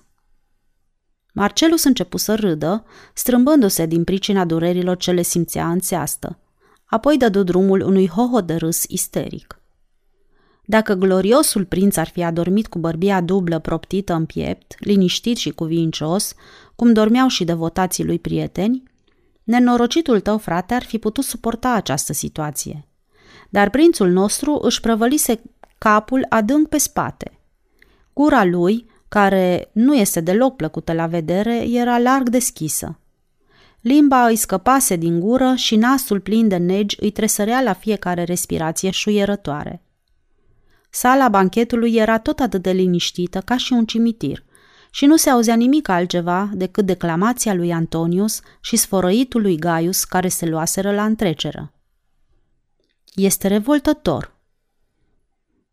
Marcelus 1.36 1.84
începu 1.84 2.18
să 2.18 2.36
râdă, 2.36 2.86
strâmbându-se 3.14 3.86
din 3.86 4.04
pricina 4.04 4.46
durerilor 4.46 4.98
ce 4.98 5.12
le 5.12 5.22
simțea 5.22 5.70
în 5.70 5.80
țeastă. 5.80 6.40
Apoi 6.86 7.18
dădu 7.18 7.44
drumul 7.44 7.82
unui 7.82 8.08
hoho 8.08 8.42
de 8.42 8.56
râs 8.56 8.84
isteric. 8.88 9.60
Dacă 10.66 10.94
gloriosul 10.94 11.66
prinț 11.66 11.96
ar 11.96 12.08
fi 12.08 12.24
adormit 12.24 12.68
cu 12.68 12.80
bărbia 12.80 13.22
dublă 13.22 13.60
proptită 13.60 14.14
în 14.14 14.26
piept, 14.26 14.76
liniștit 14.80 15.38
și 15.38 15.50
cuvincios, 15.50 16.34
cum 16.76 16.94
dormeau 16.94 17.28
și 17.28 17.44
devotații 17.44 18.06
lui 18.06 18.20
prieteni, 18.20 18.84
nenorocitul 19.44 20.20
tău 20.20 20.38
frate 20.38 20.74
ar 20.74 20.84
fi 20.84 20.98
putut 20.98 21.24
suporta 21.24 21.72
această 21.72 22.14
situație. 22.14 22.88
Dar 23.50 23.70
prințul 23.70 24.10
nostru 24.10 24.60
își 24.62 24.80
prăvălise 24.80 25.42
capul 25.78 26.26
adânc 26.30 26.68
pe 26.68 26.78
spate. 26.78 27.40
Gura 28.14 28.44
lui, 28.44 28.86
care 29.16 29.70
nu 29.72 29.96
este 29.96 30.20
deloc 30.20 30.56
plăcută 30.56 30.94
la 30.94 31.08
vedere, 31.08 31.70
era 31.70 31.98
larg 31.98 32.30
deschisă. 32.30 33.00
Limba 33.82 34.26
îi 34.26 34.36
scăpase 34.36 34.96
din 34.96 35.20
gură 35.20 35.54
și 35.56 35.76
nasul 35.76 36.20
plin 36.20 36.48
de 36.48 36.58
negi 36.58 36.98
îi 37.00 37.12
tresărea 37.12 37.62
la 37.62 37.74
fiecare 37.74 38.24
respirație 38.24 38.90
șuierătoare. 38.90 39.82
Sala 40.90 41.30
banchetului 41.30 41.96
era 41.96 42.20
tot 42.20 42.40
atât 42.40 42.62
de 42.62 42.72
liniștită 42.72 43.40
ca 43.40 43.58
și 43.58 43.74
un 43.74 43.86
cimitir 43.86 44.44
și 44.92 45.06
nu 45.06 45.16
se 45.16 45.30
auzea 45.30 45.56
nimic 45.56 45.88
altceva 45.88 46.50
decât 46.54 46.86
declamația 46.86 47.54
lui 47.54 47.74
Antonius 47.74 48.42
și 48.62 48.76
sfărăitul 48.76 49.42
lui 49.42 49.58
Gaius 49.58 50.04
care 50.04 50.28
se 50.28 50.46
luaseră 50.46 50.92
la 50.92 51.06
întreceră. 51.06 51.74
Este 53.14 53.48
revoltător, 53.48 54.35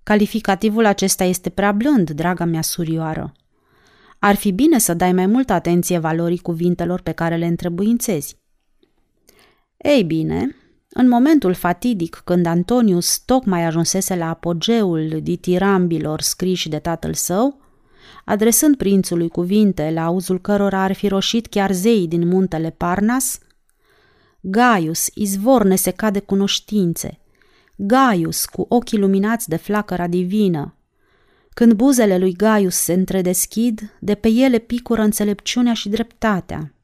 Calificativul 0.03 0.85
acesta 0.85 1.25
este 1.25 1.49
prea 1.49 1.73
blând, 1.73 2.11
draga 2.11 2.45
mea 2.45 2.63
surioară. 2.63 3.33
Ar 4.19 4.35
fi 4.35 4.53
bine 4.53 4.79
să 4.79 4.95
dai 4.95 5.13
mai 5.13 5.27
multă 5.27 5.53
atenție 5.53 5.99
valorii 5.99 6.39
cuvintelor 6.39 7.01
pe 7.01 7.13
care 7.13 7.37
le 7.37 7.47
întrebuințezi. 7.47 8.37
Ei 9.77 10.05
bine, 10.05 10.57
în 10.89 11.09
momentul 11.09 11.55
fatidic 11.55 12.21
când 12.25 12.47
Antonius 12.47 13.19
tocmai 13.19 13.65
ajunsese 13.65 14.17
la 14.17 14.29
apogeul 14.29 15.21
ditirambilor 15.23 16.21
scriși 16.21 16.69
de 16.69 16.79
tatăl 16.79 17.15
său, 17.15 17.61
adresând 18.25 18.77
prințului 18.77 19.29
cuvinte 19.29 19.91
la 19.91 20.05
auzul 20.05 20.41
cărora 20.41 20.83
ar 20.83 20.93
fi 20.93 21.09
roșit 21.09 21.47
chiar 21.47 21.73
zeii 21.73 22.09
din 22.09 22.29
muntele 22.29 22.71
Parnas, 22.71 23.39
Gaius, 24.41 25.07
izvor 25.15 25.65
nesecat 25.65 26.13
de 26.13 26.21
cunoștințe, 26.21 27.22
Gaius 27.85 28.45
cu 28.45 28.67
ochii 28.69 28.99
luminați 28.99 29.49
de 29.49 29.57
flacăra 29.57 30.07
divină. 30.07 30.75
Când 31.55 31.73
buzele 31.73 32.19
lui 32.19 32.33
Gaius 32.33 32.77
se 32.77 32.93
întredeschid, 32.93 33.97
de 34.01 34.15
pe 34.15 34.29
ele 34.29 34.59
picură 34.59 35.03
înțelepciunea 35.03 35.73
și 35.75 35.89
dreptatea. 35.89 36.75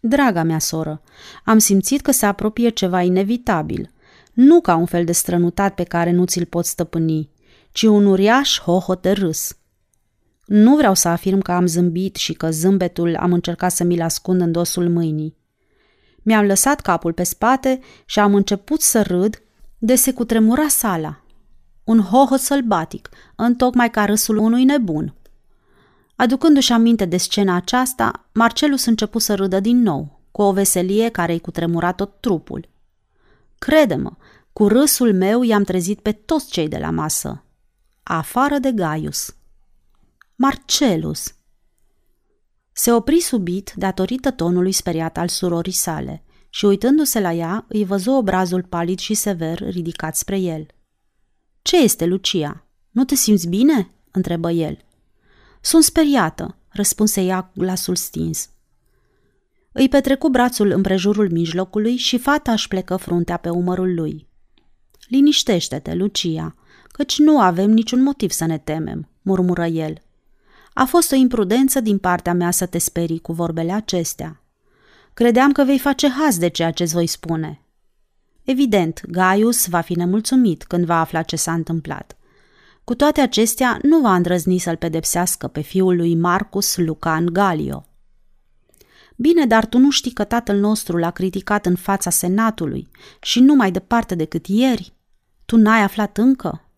Draga 0.00 0.42
mea 0.42 0.58
soră, 0.58 1.02
am 1.44 1.58
simțit 1.58 2.00
că 2.00 2.10
se 2.10 2.26
apropie 2.26 2.68
ceva 2.68 3.02
inevitabil, 3.02 3.90
nu 4.32 4.60
ca 4.60 4.74
un 4.74 4.86
fel 4.86 5.04
de 5.04 5.12
strănutat 5.12 5.74
pe 5.74 5.82
care 5.82 6.10
nu 6.10 6.24
ți-l 6.24 6.44
poți 6.44 6.70
stăpâni, 6.70 7.30
ci 7.72 7.82
un 7.82 8.06
uriaș 8.06 8.60
hohot 8.60 9.02
de 9.02 9.10
râs. 9.10 9.58
Nu 10.46 10.76
vreau 10.76 10.94
să 10.94 11.08
afirm 11.08 11.40
că 11.40 11.52
am 11.52 11.66
zâmbit 11.66 12.16
și 12.16 12.32
că 12.32 12.50
zâmbetul 12.50 13.16
am 13.16 13.32
încercat 13.32 13.72
să 13.72 13.84
mi-l 13.84 14.02
ascund 14.02 14.40
în 14.40 14.52
dosul 14.52 14.88
mâinii. 14.88 15.36
Mi-am 16.22 16.46
lăsat 16.46 16.80
capul 16.80 17.12
pe 17.12 17.22
spate 17.22 17.80
și 18.04 18.18
am 18.18 18.34
început 18.34 18.80
să 18.80 19.02
râd 19.02 19.42
de 19.78 19.94
se 19.94 20.12
cutremura 20.12 20.68
sala. 20.68 21.22
Un 21.84 22.00
hohot 22.00 22.40
sălbatic, 22.40 23.08
întocmai 23.36 23.90
ca 23.90 24.04
râsul 24.04 24.36
unui 24.36 24.64
nebun. 24.64 25.14
Aducându-și 26.16 26.72
aminte 26.72 27.04
de 27.04 27.16
scena 27.16 27.54
aceasta, 27.54 28.28
Marcelus 28.32 28.84
început 28.84 29.22
să 29.22 29.34
râdă 29.34 29.60
din 29.60 29.82
nou, 29.82 30.20
cu 30.30 30.42
o 30.42 30.52
veselie 30.52 31.08
care 31.08 31.32
îi 31.32 31.40
cutremura 31.40 31.92
tot 31.92 32.20
trupul. 32.20 32.68
Crede-mă, 33.58 34.12
cu 34.52 34.68
râsul 34.68 35.14
meu 35.14 35.42
i-am 35.42 35.62
trezit 35.62 36.00
pe 36.00 36.12
toți 36.12 36.50
cei 36.50 36.68
de 36.68 36.78
la 36.78 36.90
masă, 36.90 37.44
afară 38.02 38.58
de 38.58 38.72
Gaius. 38.72 39.34
Marcelus! 40.36 41.34
Se 42.72 42.92
opri 42.92 43.20
subit 43.20 43.72
datorită 43.76 44.30
tonului 44.30 44.72
speriat 44.72 45.18
al 45.18 45.28
surorii 45.28 45.72
sale 45.72 46.22
și 46.48 46.64
uitându-se 46.64 47.20
la 47.20 47.32
ea, 47.32 47.64
îi 47.68 47.84
văzu 47.84 48.10
obrazul 48.10 48.62
palid 48.62 48.98
și 48.98 49.14
sever 49.14 49.58
ridicat 49.58 50.16
spre 50.16 50.38
el. 50.38 50.66
Ce 51.62 51.76
este, 51.76 52.04
Lucia? 52.04 52.64
Nu 52.90 53.04
te 53.04 53.14
simți 53.14 53.48
bine?" 53.48 53.90
întrebă 54.10 54.50
el. 54.50 54.78
Sunt 55.60 55.82
speriată, 55.82 56.56
răspunse 56.68 57.20
ea 57.20 57.50
glasul 57.54 57.96
stins. 57.96 58.50
Îi 59.72 59.88
petrecu 59.88 60.28
brațul 60.28 60.70
împrejurul 60.70 61.30
mijlocului 61.30 61.96
și 61.96 62.18
fata 62.18 62.52
își 62.52 62.68
plecă 62.68 62.96
fruntea 62.96 63.36
pe 63.36 63.48
umărul 63.48 63.94
lui. 63.94 64.26
Liniștește-te, 65.08 65.94
Lucia, 65.94 66.54
căci 66.88 67.18
nu 67.18 67.40
avem 67.40 67.70
niciun 67.70 68.02
motiv 68.02 68.30
să 68.30 68.44
ne 68.44 68.58
temem, 68.58 69.08
murmură 69.22 69.64
el. 69.66 70.02
A 70.74 70.84
fost 70.84 71.12
o 71.12 71.14
imprudență 71.14 71.80
din 71.80 71.98
partea 71.98 72.32
mea 72.32 72.50
să 72.50 72.66
te 72.66 72.78
sperii 72.78 73.18
cu 73.18 73.32
vorbele 73.32 73.72
acestea. 73.72 74.42
Credeam 75.18 75.52
că 75.52 75.64
vei 75.64 75.78
face 75.78 76.08
haz 76.08 76.38
de 76.38 76.48
ceea 76.48 76.70
ce 76.70 76.82
îți 76.82 76.92
voi 76.92 77.06
spune. 77.06 77.60
Evident, 78.42 79.00
Gaius 79.06 79.66
va 79.66 79.80
fi 79.80 79.94
nemulțumit 79.94 80.64
când 80.64 80.84
va 80.84 81.00
afla 81.00 81.22
ce 81.22 81.36
s-a 81.36 81.52
întâmplat. 81.52 82.16
Cu 82.84 82.94
toate 82.94 83.20
acestea, 83.20 83.78
nu 83.82 84.00
va 84.00 84.14
îndrăzni 84.14 84.58
să-l 84.58 84.76
pedepsească 84.76 85.46
pe 85.48 85.60
fiul 85.60 85.96
lui 85.96 86.14
Marcus 86.14 86.76
Lucan 86.76 87.26
Galio. 87.32 87.86
Bine, 89.16 89.46
dar 89.46 89.66
tu 89.66 89.78
nu 89.78 89.90
știi 89.90 90.12
că 90.12 90.24
tatăl 90.24 90.58
nostru 90.58 90.96
l-a 90.96 91.10
criticat 91.10 91.66
în 91.66 91.76
fața 91.76 92.10
senatului 92.10 92.88
și 93.20 93.40
nu 93.40 93.54
mai 93.54 93.70
departe 93.70 94.14
decât 94.14 94.46
ieri? 94.46 94.92
Tu 95.44 95.56
n-ai 95.56 95.82
aflat 95.82 96.18
încă? 96.18 96.68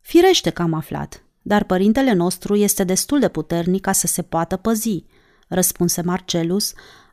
Firește 0.00 0.50
că 0.50 0.62
am 0.62 0.72
aflat, 0.72 1.22
dar 1.42 1.64
părintele 1.64 2.12
nostru 2.12 2.54
este 2.54 2.84
destul 2.84 3.20
de 3.20 3.28
puternic 3.28 3.80
ca 3.80 3.92
să 3.92 4.06
se 4.06 4.22
poată 4.22 4.56
păzi, 4.56 5.04
răspunse 5.48 6.02
Marcelus, 6.02 6.72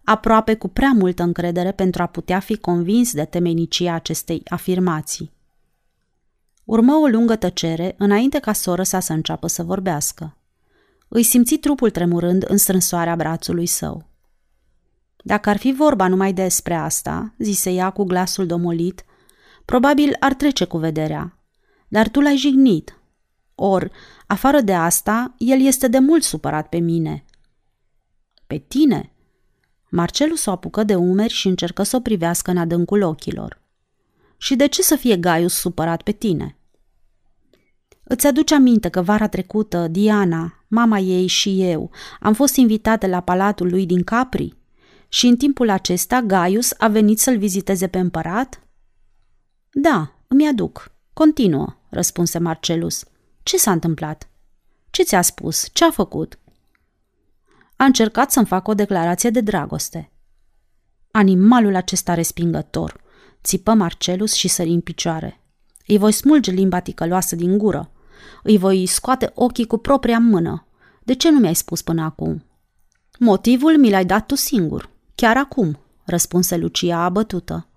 aproape 0.10 0.56
cu 0.56 0.68
prea 0.68 0.92
multă 0.92 1.24
încredere 1.24 1.72
pentru 1.72 2.02
a 2.02 2.06
putea 2.06 2.40
fi 2.40 2.58
convins 2.58 3.14
de 3.14 3.26
temenicia 3.26 3.94
acestei 3.94 4.42
afirmații. 4.50 5.32
Urmă 6.64 6.94
o 6.94 7.08
lungă 7.08 7.36
tăcere 7.36 7.96
înainte 7.98 8.40
ca 8.40 8.54
soră 8.54 8.84
sa 8.84 9.00
să 9.00 9.14
înceapă 9.14 9.48
să 9.48 9.64
vorbească. 9.64 10.38
Îi 11.08 11.24
simți 11.24 11.56
trupul 11.56 11.90
tremurând 11.90 12.46
în 12.48 12.58
strânsoarea 12.58 13.16
brațului 13.16 13.66
său. 13.66 14.08
Dacă 15.24 15.50
ar 15.50 15.58
fi 15.58 15.72
vorba 15.72 16.08
numai 16.08 16.34
despre 16.34 16.74
asta, 16.74 17.34
zise 17.38 17.72
ea 17.72 17.90
cu 17.90 18.04
glasul 18.04 18.46
domolit, 18.46 19.06
probabil 19.66 20.16
ar 20.20 20.34
trece 20.34 20.66
cu 20.66 20.78
vederea. 20.78 21.38
Dar 21.88 22.10
tu 22.10 22.20
l-ai 22.20 22.38
jignit. 22.38 23.00
Or, 23.56 23.92
afară 24.28 24.62
de 24.62 24.74
asta, 24.74 25.34
el 25.38 25.62
este 25.62 25.88
de 25.88 26.00
mult 26.00 26.24
supărat 26.24 26.70
pe 26.70 26.78
mine. 26.78 27.26
Pe 28.48 28.58
tine? 28.58 29.12
Marcelus 29.90 30.46
o 30.46 30.52
apucă 30.52 30.84
de 30.84 30.96
umeri 30.96 31.34
și 31.34 31.48
încercă 31.48 31.84
să 31.84 31.96
o 31.96 32.00
privească 32.00 32.52
în 32.52 32.58
adâncul 32.58 33.02
ochilor. 33.02 33.62
Și 34.38 34.56
de 34.56 34.68
ce 34.68 34.82
să 34.82 34.96
fie 34.96 35.18
Gaius 35.18 35.54
supărat 35.54 36.02
pe 36.02 36.12
tine? 36.12 36.58
Îți 38.04 38.28
aduce 38.28 38.56
aminte 38.56 38.90
că 38.90 39.02
vara 39.02 39.28
trecută, 39.28 39.88
Diana, 39.88 40.64
mama 40.68 41.00
ei 41.00 41.28
și 41.28 41.62
eu, 41.62 41.92
am 42.20 42.34
fost 42.34 42.56
invitate 42.56 43.08
la 43.08 43.22
palatul 43.22 43.70
lui 43.70 43.86
din 43.86 44.04
Capri? 44.04 44.56
Și 45.08 45.28
în 45.28 45.36
timpul 45.38 45.70
acesta 45.70 46.22
Gaius 46.22 46.74
a 46.78 46.88
venit 46.88 47.20
să-l 47.20 47.38
viziteze 47.38 47.88
pe 47.88 48.00
împărat? 48.00 48.62
Da, 49.72 50.12
îmi 50.28 50.48
aduc. 50.48 50.92
Continuă, 51.14 51.76
răspunse 51.90 52.38
Marcelus. 52.38 53.04
Ce 53.44 53.58
s-a 53.58 53.72
întâmplat? 53.72 54.30
Ce 54.90 55.04
ți-a 55.04 55.22
spus? 55.22 55.70
Ce 55.74 55.86
a 55.86 55.92
făcut? 55.92 56.40
A 57.78 57.84
încercat 57.86 58.32
să-mi 58.32 58.46
facă 58.46 58.72
o 58.72 58.74
declarație 58.74 59.30
de 59.30 59.42
dragoste. 59.42 60.12
Animalul 61.12 61.76
acesta 61.76 62.14
respingător, 62.14 63.02
țipă 63.44 63.74
Marcelus 63.74 64.34
și 64.34 64.48
sări 64.48 64.70
în 64.70 64.82
picioare. 64.82 65.42
Îi 65.88 65.98
voi 65.98 66.12
smulge 66.12 66.52
limba 66.52 66.80
ticăloasă 66.80 67.36
din 67.36 67.58
gură. 67.58 67.92
Îi 68.44 68.58
voi 68.58 68.86
scoate 68.86 69.32
ochii 69.34 69.68
cu 69.68 69.78
propria 69.78 70.20
mână. 70.20 70.68
De 71.04 71.14
ce 71.14 71.32
nu 71.32 71.40
mi-ai 71.40 71.56
spus 71.56 71.82
până 71.82 72.04
acum? 72.04 72.46
Motivul 73.20 73.78
mi 73.78 73.90
l-ai 73.90 74.06
dat 74.06 74.26
tu 74.26 74.36
singur. 74.36 74.90
Chiar 75.16 75.38
acum, 75.38 75.80
răspunse 76.06 76.58
Lucia 76.58 77.00
abătută. 77.00 77.68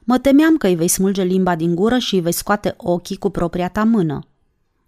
Mă 0.00 0.18
temeam 0.18 0.56
că 0.56 0.66
îi 0.66 0.74
vei 0.74 0.88
smulge 0.88 1.22
limba 1.22 1.54
din 1.54 1.74
gură 1.74 1.98
și 1.98 2.14
îi 2.14 2.20
vei 2.20 2.32
scoate 2.32 2.74
ochii 2.76 3.16
cu 3.16 3.30
propria 3.30 3.68
ta 3.68 3.84
mână. 3.84 4.28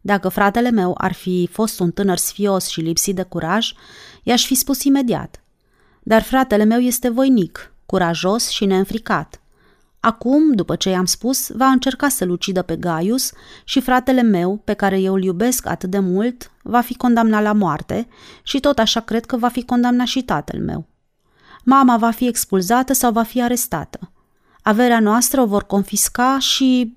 Dacă 0.07 0.29
fratele 0.29 0.71
meu 0.71 0.95
ar 0.99 1.13
fi 1.13 1.49
fost 1.53 1.81
un 1.81 1.91
tânăr 1.91 2.17
sfios 2.17 2.67
și 2.67 2.81
lipsit 2.81 3.15
de 3.15 3.23
curaj, 3.23 3.73
i-aș 4.23 4.47
fi 4.47 4.55
spus 4.55 4.83
imediat. 4.83 5.41
Dar 6.03 6.23
fratele 6.23 6.65
meu 6.65 6.79
este 6.79 7.09
voinic, 7.09 7.73
curajos 7.87 8.49
și 8.49 8.65
neînfricat. 8.65 9.41
Acum, 10.01 10.53
după 10.53 10.77
ce 10.77 10.89
i-am 10.89 11.05
spus, 11.05 11.51
va 11.51 11.67
încerca 11.67 12.09
să-l 12.09 12.31
ucidă 12.31 12.63
pe 12.63 12.77
Gaius 12.77 13.33
și 13.65 13.81
fratele 13.81 14.23
meu, 14.23 14.61
pe 14.65 14.73
care 14.73 15.01
eu 15.01 15.15
îl 15.15 15.23
iubesc 15.23 15.67
atât 15.67 15.91
de 15.91 15.99
mult, 15.99 16.51
va 16.63 16.81
fi 16.81 16.95
condamnat 16.97 17.43
la 17.43 17.53
moarte 17.53 18.09
și 18.43 18.61
tot 18.61 18.79
așa 18.79 19.01
cred 19.01 19.25
că 19.25 19.37
va 19.37 19.49
fi 19.49 19.65
condamnat 19.65 20.07
și 20.07 20.23
tatăl 20.23 20.61
meu. 20.61 20.87
Mama 21.65 21.97
va 21.97 22.11
fi 22.11 22.27
expulzată 22.27 22.93
sau 22.93 23.13
va 23.13 23.23
fi 23.23 23.43
arestată. 23.43 24.11
Averea 24.63 25.01
noastră 25.01 25.41
o 25.41 25.47
vor 25.47 25.65
confisca 25.65 26.39
și... 26.39 26.93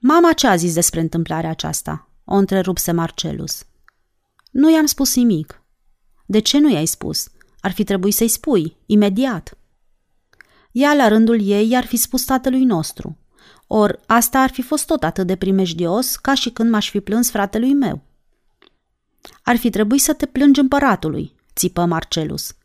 Mama 0.00 0.32
ce 0.32 0.46
a 0.46 0.56
zis 0.56 0.74
despre 0.74 1.00
întâmplarea 1.00 1.50
aceasta? 1.50 2.08
O 2.24 2.34
întrerupse 2.34 2.92
Marcelus. 2.92 3.64
Nu 4.50 4.72
i-am 4.72 4.86
spus 4.86 5.16
nimic. 5.16 5.62
De 6.26 6.38
ce 6.38 6.58
nu 6.58 6.70
i-ai 6.70 6.86
spus? 6.86 7.28
Ar 7.60 7.72
fi 7.72 7.84
trebuit 7.84 8.14
să-i 8.14 8.28
spui, 8.28 8.76
imediat. 8.86 9.58
Ea, 10.72 10.94
la 10.94 11.08
rândul 11.08 11.48
ei, 11.48 11.70
i-ar 11.70 11.84
fi 11.84 11.96
spus 11.96 12.24
tatălui 12.24 12.64
nostru. 12.64 13.18
Or, 13.66 14.00
asta 14.06 14.40
ar 14.40 14.50
fi 14.50 14.62
fost 14.62 14.86
tot 14.86 15.02
atât 15.02 15.26
de 15.26 15.36
primejdios 15.36 16.16
ca 16.16 16.34
și 16.34 16.50
când 16.50 16.70
m-aș 16.70 16.90
fi 16.90 17.00
plâns 17.00 17.30
fratelui 17.30 17.74
meu. 17.74 18.00
Ar 19.42 19.56
fi 19.56 19.70
trebuit 19.70 20.00
să 20.00 20.12
te 20.12 20.26
plângi 20.26 20.60
împăratului, 20.60 21.34
țipă 21.54 21.84
Marcelus. 21.84 22.56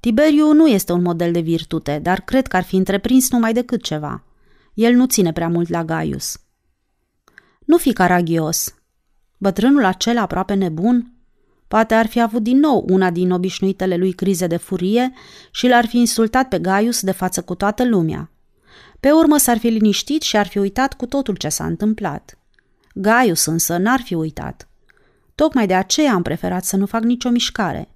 Tiberiu 0.00 0.52
nu 0.52 0.66
este 0.66 0.92
un 0.92 1.02
model 1.02 1.32
de 1.32 1.40
virtute, 1.40 1.98
dar 2.02 2.20
cred 2.20 2.46
că 2.46 2.56
ar 2.56 2.64
fi 2.64 2.76
întreprins 2.76 3.30
numai 3.30 3.52
decât 3.52 3.82
ceva. 3.82 4.24
El 4.74 4.94
nu 4.94 5.06
ține 5.06 5.32
prea 5.32 5.48
mult 5.48 5.68
la 5.68 5.84
Gaius. 5.84 6.40
Nu 7.68 7.76
fi 7.76 7.92
caragios. 7.92 8.74
Bătrânul 9.38 9.84
acela 9.84 10.20
aproape 10.20 10.54
nebun 10.54 11.12
Poate 11.68 11.94
ar 11.94 12.06
fi 12.06 12.20
avut 12.20 12.42
din 12.42 12.58
nou 12.58 12.84
una 12.88 13.10
din 13.10 13.30
obișnuitele 13.30 13.96
lui 13.96 14.12
crize 14.12 14.46
de 14.46 14.56
furie 14.56 15.12
și 15.50 15.68
l-ar 15.68 15.86
fi 15.86 15.98
insultat 15.98 16.48
pe 16.48 16.58
Gaius 16.58 17.02
de 17.02 17.12
față 17.12 17.42
cu 17.42 17.54
toată 17.54 17.84
lumea. 17.84 18.30
Pe 19.00 19.10
urmă 19.10 19.36
s-ar 19.36 19.58
fi 19.58 19.68
liniștit 19.68 20.22
și 20.22 20.36
ar 20.36 20.46
fi 20.46 20.58
uitat 20.58 20.94
cu 20.94 21.06
totul 21.06 21.36
ce 21.36 21.48
s-a 21.48 21.64
întâmplat. 21.64 22.38
Gaius 22.94 23.44
însă 23.44 23.76
n-ar 23.76 24.00
fi 24.00 24.14
uitat. 24.14 24.68
Tocmai 25.34 25.66
de 25.66 25.74
aceea 25.74 26.12
am 26.12 26.22
preferat 26.22 26.64
să 26.64 26.76
nu 26.76 26.86
fac 26.86 27.02
nicio 27.02 27.28
mișcare. 27.28 27.88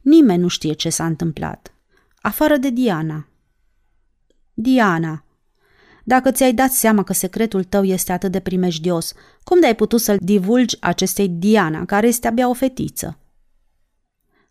Nimeni 0.00 0.42
nu 0.42 0.48
știe 0.48 0.72
ce 0.72 0.88
s-a 0.88 1.06
întâmplat. 1.06 1.74
Afară 2.20 2.56
de 2.56 2.70
Diana. 2.70 3.26
Diana. 4.54 5.24
Dacă 6.08 6.30
ți-ai 6.30 6.52
dat 6.52 6.72
seama 6.72 7.02
că 7.02 7.12
secretul 7.12 7.64
tău 7.64 7.84
este 7.84 8.12
atât 8.12 8.32
de 8.32 8.40
primejdios, 8.40 9.12
cum 9.44 9.60
de-ai 9.60 9.74
putut 9.74 10.00
să-l 10.00 10.16
divulgi 10.20 10.76
acestei 10.80 11.28
Diana, 11.28 11.84
care 11.84 12.06
este 12.06 12.26
abia 12.26 12.48
o 12.48 12.52
fetiță? 12.52 13.18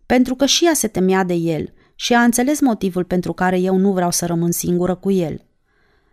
Pentru 0.06 0.36
că 0.36 0.46
și 0.46 0.66
ea 0.66 0.74
se 0.74 0.88
temea 0.88 1.24
de 1.24 1.34
el 1.34 1.74
și 1.96 2.14
a 2.14 2.22
înțeles 2.24 2.60
motivul 2.60 3.04
pentru 3.04 3.34
care 3.34 3.60
eu 3.60 3.78
nu 3.78 3.92
vreau 3.92 4.12
să 4.12 4.26
rămân 4.26 4.52
singură 4.52 4.96
cu 4.96 5.12
el. 5.12 5.46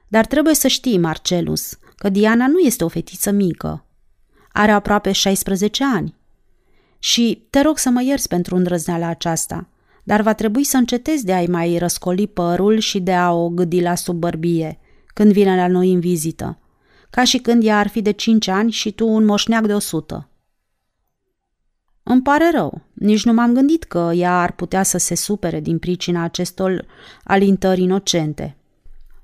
Dar 0.09 0.27
trebuie 0.27 0.55
să 0.55 0.69
știi, 0.69 0.99
Marcelus, 0.99 1.79
că 1.97 2.09
Diana 2.09 2.47
nu 2.47 2.59
este 2.59 2.85
o 2.85 2.89
fetiță 2.89 3.31
mică. 3.31 3.87
Are 4.53 4.71
aproape 4.71 5.13
16 5.13 5.85
ani. 5.85 6.15
Și 6.99 7.47
te 7.51 7.61
rog 7.61 7.79
să 7.79 7.91
mă 7.91 8.03
ierți 8.03 8.29
pentru 8.29 8.57
îndrăzneala 8.57 9.07
aceasta, 9.07 9.69
dar 10.03 10.21
va 10.21 10.35
trebui 10.35 10.65
să 10.65 10.77
încetezi 10.77 11.25
de 11.25 11.33
a-i 11.33 11.47
mai 11.47 11.79
răscoli 11.79 12.27
părul 12.27 12.79
și 12.79 13.01
de 13.01 13.13
a 13.13 13.33
o 13.33 13.49
gâdi 13.49 13.81
la 13.81 13.95
sub 13.95 14.17
bărbie, 14.17 14.77
când 15.13 15.33
vine 15.33 15.57
la 15.57 15.69
noi 15.69 15.93
în 15.93 16.01
vizită, 16.01 16.59
ca 17.11 17.25
și 17.25 17.39
când 17.39 17.65
ea 17.65 17.79
ar 17.79 17.89
fi 17.89 18.03
de 18.03 18.11
cinci 18.11 18.49
ani 18.49 18.71
și 18.71 18.93
tu 18.93 19.09
un 19.09 19.25
moșneac 19.25 19.67
de 19.67 19.75
o 19.75 19.79
sută. 19.79 20.29
Îmi 22.03 22.23
pare 22.23 22.51
rău, 22.51 22.81
nici 22.93 23.25
nu 23.25 23.33
m-am 23.33 23.53
gândit 23.53 23.85
că 23.85 24.11
ea 24.15 24.41
ar 24.41 24.53
putea 24.53 24.83
să 24.83 24.99
se 24.99 25.15
supere 25.15 25.61
din 25.61 25.79
pricina 25.79 26.23
acestor 26.23 26.87
alintări 27.25 27.83
inocente. 27.83 28.57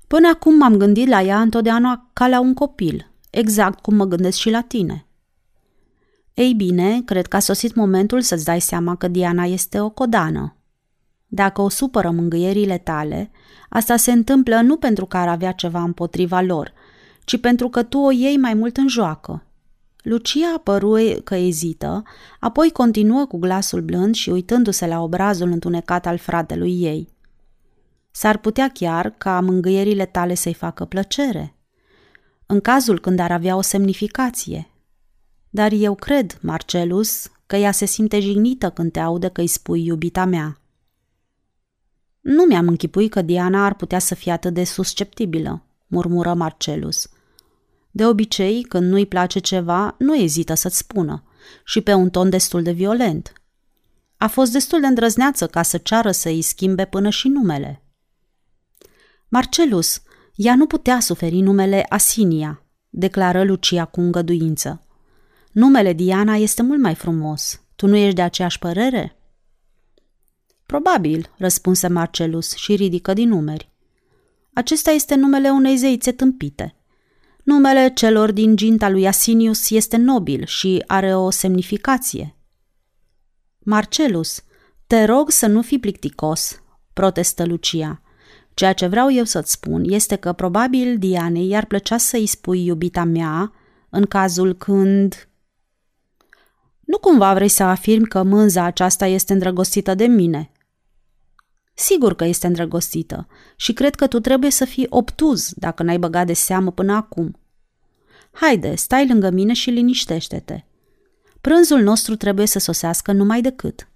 Până 0.07 0.27
acum 0.27 0.57
m-am 0.57 0.77
gândit 0.77 1.07
la 1.07 1.21
ea 1.21 1.41
întotdeauna 1.41 2.09
ca 2.13 2.27
la 2.27 2.39
un 2.39 2.53
copil, 2.53 3.11
exact 3.29 3.79
cum 3.79 3.95
mă 3.95 4.05
gândesc 4.05 4.37
și 4.37 4.49
la 4.49 4.61
tine. 4.61 5.05
Ei 6.33 6.53
bine, 6.53 7.01
cred 7.05 7.27
că 7.27 7.35
a 7.35 7.39
sosit 7.39 7.75
momentul 7.75 8.21
să-ți 8.21 8.45
dai 8.45 8.61
seama 8.61 8.95
că 8.95 9.07
Diana 9.07 9.45
este 9.45 9.79
o 9.79 9.89
codană. 9.89 10.58
Dacă 11.31 11.61
o 11.61 11.69
supără 11.69 12.09
mângâierile 12.09 12.77
tale, 12.77 13.31
asta 13.69 13.95
se 13.95 14.11
întâmplă 14.11 14.61
nu 14.61 14.77
pentru 14.77 15.05
că 15.05 15.17
ar 15.17 15.27
avea 15.27 15.51
ceva 15.51 15.81
împotriva 15.81 16.41
lor, 16.41 16.73
ci 17.25 17.39
pentru 17.39 17.69
că 17.69 17.83
tu 17.83 17.97
o 17.97 18.11
iei 18.11 18.37
mai 18.37 18.53
mult 18.53 18.77
în 18.77 18.87
joacă. 18.87 19.43
Lucia 20.01 20.61
păru 20.63 20.97
că 21.23 21.35
ezită, 21.35 22.03
apoi 22.39 22.71
continuă 22.71 23.25
cu 23.25 23.37
glasul 23.37 23.81
blând 23.81 24.15
și 24.15 24.29
uitându-se 24.29 24.87
la 24.87 25.01
obrazul 25.01 25.51
întunecat 25.51 26.05
al 26.05 26.17
fratelui 26.17 26.81
ei. 26.81 27.09
S-ar 28.11 28.37
putea 28.37 28.69
chiar 28.73 29.09
ca 29.17 29.39
mângâierile 29.39 30.05
tale 30.05 30.33
să-i 30.33 30.53
facă 30.53 30.85
plăcere. 30.85 31.55
În 32.45 32.59
cazul 32.59 32.99
când 32.99 33.19
ar 33.19 33.31
avea 33.31 33.55
o 33.55 33.61
semnificație. 33.61 34.69
Dar 35.49 35.71
eu 35.71 35.95
cred, 35.95 36.37
Marcelus, 36.41 37.31
că 37.45 37.55
ea 37.55 37.71
se 37.71 37.85
simte 37.85 38.19
jignită 38.19 38.69
când 38.69 38.91
te 38.91 38.99
aude 38.99 39.27
că 39.27 39.41
îi 39.41 39.47
spui 39.47 39.85
iubita 39.85 40.25
mea. 40.25 40.59
Nu 42.19 42.43
mi-am 42.43 42.67
închipuit 42.67 43.11
că 43.11 43.21
Diana 43.21 43.65
ar 43.65 43.75
putea 43.75 43.99
să 43.99 44.15
fie 44.15 44.31
atât 44.31 44.53
de 44.53 44.63
susceptibilă, 44.63 45.65
murmură 45.87 46.33
Marcelus. 46.33 47.09
De 47.91 48.05
obicei, 48.05 48.63
când 48.63 48.89
nu-i 48.89 49.05
place 49.05 49.39
ceva, 49.39 49.95
nu 49.97 50.15
ezită 50.15 50.53
să-ți 50.53 50.77
spună, 50.77 51.23
și 51.63 51.81
pe 51.81 51.93
un 51.93 52.09
ton 52.09 52.29
destul 52.29 52.63
de 52.63 52.71
violent. 52.71 53.33
A 54.17 54.27
fost 54.27 54.51
destul 54.51 54.79
de 54.79 54.87
îndrăzneață 54.87 55.47
ca 55.47 55.61
să 55.61 55.77
ceară 55.77 56.11
să 56.11 56.29
îi 56.29 56.41
schimbe 56.41 56.85
până 56.85 57.09
și 57.09 57.27
numele. 57.27 57.83
Marcelus, 59.27 60.01
ea 60.35 60.55
nu 60.55 60.65
putea 60.65 60.99
suferi 60.99 61.39
numele 61.39 61.85
Asinia, 61.89 62.63
declară 62.89 63.43
Lucia 63.43 63.85
cu 63.85 63.99
îngăduință. 64.01 64.83
Numele 65.51 65.93
Diana 65.93 66.35
este 66.35 66.61
mult 66.61 66.79
mai 66.79 66.95
frumos. 66.95 67.61
Tu 67.75 67.87
nu 67.87 67.95
ești 67.95 68.15
de 68.15 68.21
aceeași 68.21 68.59
părere? 68.59 69.18
Probabil, 70.69 71.29
răspunse 71.37 71.87
Marcelus 71.87 72.55
și 72.55 72.75
ridică 72.75 73.13
din 73.13 73.29
numeri. 73.29 73.71
Acesta 74.53 74.91
este 74.91 75.15
numele 75.15 75.49
unei 75.49 75.77
zeițe 75.77 76.11
tâmpite. 76.11 76.75
Numele 77.43 77.91
celor 77.93 78.31
din 78.31 78.55
ginta 78.55 78.89
lui 78.89 79.07
Asinius 79.07 79.69
este 79.69 79.97
nobil 79.97 80.45
și 80.45 80.83
are 80.87 81.15
o 81.15 81.29
semnificație. 81.29 82.35
Marcelus, 83.59 84.43
te 84.87 85.03
rog 85.03 85.29
să 85.29 85.47
nu 85.47 85.61
fii 85.61 85.79
plicticos, 85.79 86.61
protestă 86.93 87.45
Lucia. 87.45 88.01
Ceea 88.53 88.73
ce 88.73 88.87
vreau 88.87 89.11
eu 89.11 89.23
să-ți 89.23 89.51
spun 89.51 89.83
este 89.85 90.15
că 90.15 90.33
probabil 90.33 90.97
Dianei 90.97 91.47
i-ar 91.47 91.65
plăcea 91.65 91.97
să-i 91.97 92.25
spui 92.25 92.65
iubita 92.65 93.03
mea 93.03 93.53
în 93.89 94.05
cazul 94.05 94.53
când... 94.53 95.29
Nu 96.79 96.97
cumva 96.97 97.33
vrei 97.33 97.49
să 97.49 97.63
afirmi 97.63 98.07
că 98.07 98.23
mânza 98.23 98.63
aceasta 98.63 99.05
este 99.05 99.33
îndrăgostită 99.33 99.95
de 99.95 100.05
mine? 100.05 100.51
Sigur 101.79 102.15
că 102.15 102.25
este 102.25 102.47
îndrăgostită 102.47 103.27
și 103.55 103.73
cred 103.73 103.95
că 103.95 104.07
tu 104.07 104.19
trebuie 104.19 104.51
să 104.51 104.65
fii 104.65 104.85
obtuz 104.89 105.51
dacă 105.55 105.83
n-ai 105.83 105.99
băgat 105.99 106.25
de 106.25 106.33
seamă 106.33 106.71
până 106.71 106.93
acum. 106.93 107.39
Haide, 108.31 108.75
stai 108.75 109.07
lângă 109.07 109.29
mine 109.29 109.53
și 109.53 109.69
liniștește-te. 109.69 110.63
Prânzul 111.41 111.81
nostru 111.81 112.15
trebuie 112.15 112.45
să 112.45 112.59
sosească 112.59 113.11
numai 113.11 113.41
decât. 113.41 113.89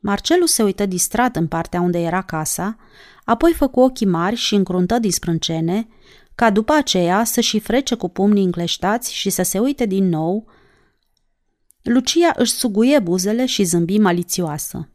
Marcelu 0.00 0.46
se 0.46 0.62
uită 0.62 0.86
distrat 0.86 1.36
în 1.36 1.46
partea 1.46 1.80
unde 1.80 1.98
era 1.98 2.22
casa, 2.22 2.76
apoi 3.24 3.52
făcu 3.52 3.80
ochii 3.80 4.06
mari 4.06 4.36
și 4.36 4.54
încruntă 4.54 4.98
din 4.98 5.12
sprâncene, 5.12 5.88
ca 6.34 6.50
după 6.50 6.72
aceea 6.72 7.24
să 7.24 7.40
și 7.40 7.58
frece 7.58 7.94
cu 7.94 8.08
pumnii 8.08 8.44
încleștați 8.44 9.14
și 9.14 9.30
să 9.30 9.42
se 9.42 9.58
uite 9.58 9.86
din 9.86 10.08
nou. 10.08 10.48
Lucia 11.82 12.32
își 12.36 12.52
suguie 12.52 12.98
buzele 12.98 13.46
și 13.46 13.62
zâmbi 13.62 13.98
malițioasă. 13.98 14.88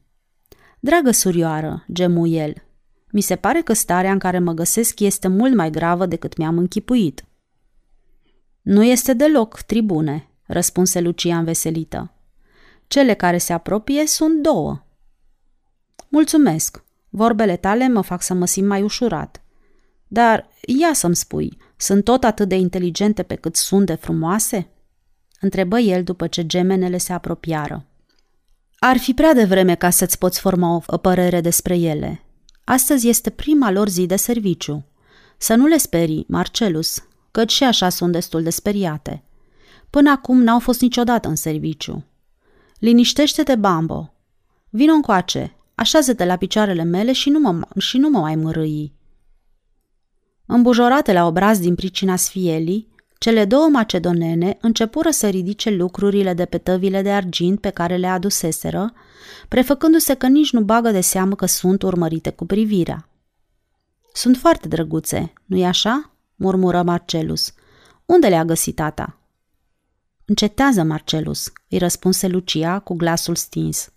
Dragă 0.86 1.11
surioară, 1.11 1.86
gemu 1.91 2.27
el, 2.27 2.53
mi 3.11 3.21
se 3.21 3.36
pare 3.36 3.61
că 3.61 3.73
starea 3.73 4.11
în 4.11 4.19
care 4.19 4.39
mă 4.39 4.53
găsesc 4.53 4.99
este 4.99 5.27
mult 5.27 5.55
mai 5.55 5.69
gravă 5.69 6.05
decât 6.05 6.38
mi-am 6.38 6.57
închipuit. 6.57 7.25
Nu 8.61 8.84
este 8.84 9.13
deloc, 9.13 9.61
tribune, 9.61 10.29
răspunse 10.45 10.99
Lucia 10.99 11.38
înveselită. 11.38 12.13
Cele 12.88 13.13
care 13.13 13.38
se 13.38 13.53
apropie 13.53 14.07
sunt 14.07 14.41
două. 14.41 14.84
Mulțumesc, 16.09 16.84
vorbele 17.09 17.55
tale 17.55 17.88
mă 17.88 18.01
fac 18.01 18.21
să 18.21 18.34
mă 18.34 18.45
simt 18.45 18.67
mai 18.67 18.81
ușurat. 18.81 19.41
Dar 20.07 20.49
ia 20.65 20.93
să-mi 20.93 21.15
spui, 21.15 21.57
sunt 21.77 22.03
tot 22.03 22.23
atât 22.23 22.49
de 22.49 22.55
inteligente 22.55 23.23
pe 23.23 23.36
cât 23.36 23.55
sunt 23.55 23.86
de 23.86 23.95
frumoase? 23.95 24.67
Întrebă 25.39 25.79
el 25.79 26.03
după 26.03 26.27
ce 26.27 26.45
gemenele 26.45 26.97
se 26.97 27.13
apropiară. 27.13 27.88
Ar 28.86 28.97
fi 28.97 29.13
prea 29.13 29.34
devreme 29.34 29.75
ca 29.75 29.89
să-ți 29.89 30.17
poți 30.17 30.39
forma 30.39 30.84
o 30.88 30.97
părere 30.97 31.41
despre 31.41 31.77
ele. 31.77 32.23
Astăzi 32.63 33.07
este 33.07 33.29
prima 33.29 33.71
lor 33.71 33.89
zi 33.89 34.05
de 34.05 34.15
serviciu. 34.15 34.86
Să 35.38 35.55
nu 35.55 35.65
le 35.65 35.77
sperii, 35.77 36.25
Marcelus, 36.27 37.03
căci 37.31 37.51
și 37.51 37.63
așa 37.63 37.89
sunt 37.89 38.11
destul 38.11 38.43
de 38.43 38.49
speriate. 38.49 39.23
Până 39.89 40.11
acum 40.11 40.41
n-au 40.43 40.59
fost 40.59 40.81
niciodată 40.81 41.27
în 41.27 41.36
serviciu. 41.36 42.05
Liniștește-te, 42.79 43.55
Bambo. 43.55 44.13
Vino 44.69 44.93
încoace, 44.93 45.55
așează-te 45.75 46.25
la 46.25 46.36
picioarele 46.36 46.84
mele 46.84 47.11
și 47.11 47.29
nu 47.29 47.39
mă, 47.39 47.67
și 47.77 47.97
nu 47.97 48.09
mă 48.09 48.19
mai 48.19 48.36
mărâi. 48.36 48.93
Îmbujorate 50.45 51.13
la 51.13 51.25
obraz 51.25 51.59
din 51.59 51.75
pricina 51.75 52.15
sfielii, 52.15 52.92
cele 53.24 53.45
două 53.45 53.67
macedonene 53.67 54.57
începură 54.61 55.09
să 55.09 55.28
ridice 55.28 55.69
lucrurile 55.69 56.34
de 56.34 56.45
pe 56.45 56.57
tăvile 56.57 57.01
de 57.01 57.11
argint 57.11 57.59
pe 57.59 57.69
care 57.69 57.95
le 57.95 58.07
aduseseră, 58.07 58.93
prefăcându-se 59.47 60.13
că 60.13 60.28
nici 60.28 60.51
nu 60.51 60.61
bagă 60.61 60.91
de 60.91 61.01
seamă 61.01 61.36
că 61.36 61.45
sunt 61.45 61.82
urmărite 61.82 62.30
cu 62.30 62.45
privirea. 62.45 63.09
Sunt 64.13 64.38
foarte 64.38 64.67
drăguțe, 64.67 65.34
nu-i 65.45 65.65
așa?" 65.65 66.11
murmură 66.36 66.82
Marcelus. 66.82 67.53
Unde 68.05 68.28
le-a 68.28 68.45
găsit 68.45 68.76
tata?" 68.76 69.19
Încetează, 70.26 70.84
Marcelus, 70.84 71.51
îi 71.69 71.78
răspunse 71.78 72.28
Lucia 72.28 72.80
cu 72.80 72.93
glasul 72.93 73.36
stins. 73.36 73.91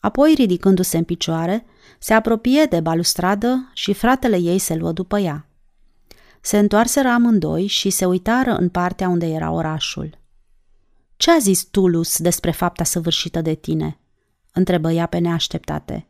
Apoi, 0.00 0.34
ridicându-se 0.36 0.96
în 0.96 1.04
picioare, 1.04 1.64
se 1.98 2.14
apropie 2.14 2.64
de 2.64 2.80
balustradă 2.80 3.70
și 3.72 3.92
fratele 3.92 4.36
ei 4.36 4.58
se 4.58 4.74
luă 4.74 4.92
după 4.92 5.18
ea. 5.18 5.48
Se 6.46 6.58
întoarseră 6.58 7.08
amândoi 7.08 7.66
și 7.66 7.90
se 7.90 8.04
uitară 8.04 8.54
în 8.54 8.68
partea 8.68 9.08
unde 9.08 9.26
era 9.26 9.50
orașul. 9.50 10.18
Ce 11.16 11.30
a 11.30 11.38
zis 11.38 11.62
Tulus 11.62 12.18
despre 12.18 12.50
fapta 12.50 12.84
săvârșită 12.84 13.40
de 13.40 13.54
tine?" 13.54 13.98
întrebă 14.52 14.90
ea 14.90 15.06
pe 15.06 15.18
neașteptate. 15.18 16.06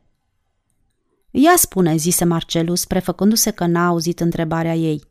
Ea 1.30 1.52
spune, 1.56 1.96
zise 1.96 2.24
Marcelus, 2.24 2.84
prefăcându-se 2.84 3.50
că 3.50 3.66
n-a 3.66 3.86
auzit 3.86 4.20
întrebarea 4.20 4.74
ei. 4.74 5.04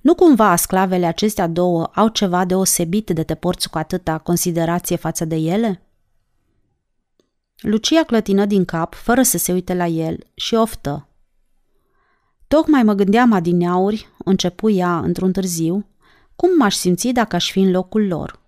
Nu 0.00 0.14
cumva 0.14 0.56
sclavele 0.56 1.06
acestea 1.06 1.46
două 1.46 1.84
au 1.84 2.08
ceva 2.08 2.44
deosebit 2.44 3.10
de 3.10 3.22
te 3.22 3.34
porți 3.34 3.70
cu 3.70 3.78
atâta 3.78 4.18
considerație 4.18 4.96
față 4.96 5.24
de 5.24 5.36
ele? 5.36 5.82
Lucia 7.60 8.02
clătină 8.02 8.44
din 8.44 8.64
cap, 8.64 8.94
fără 8.94 9.22
să 9.22 9.38
se 9.38 9.52
uite 9.52 9.74
la 9.74 9.86
el, 9.86 10.26
și 10.34 10.54
oftă. 10.54 11.04
Tocmai 12.56 12.82
mă 12.82 12.92
gândeam 12.92 13.32
adineauri, 13.32 14.08
începu 14.24 14.70
ea 14.70 14.98
într-un 14.98 15.32
târziu, 15.32 15.86
cum 16.36 16.56
m-aș 16.56 16.74
simți 16.74 17.08
dacă 17.08 17.36
aș 17.36 17.50
fi 17.50 17.60
în 17.60 17.70
locul 17.70 18.06
lor. 18.06 18.40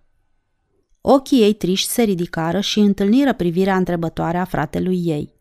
Ochii 1.00 1.42
ei 1.42 1.52
triști 1.52 1.90
se 1.90 2.02
ridicară 2.02 2.60
și 2.60 2.78
întâlniră 2.78 3.34
privirea 3.34 3.76
întrebătoare 3.76 4.38
a 4.38 4.44
fratelui 4.44 5.02
ei. 5.04 5.34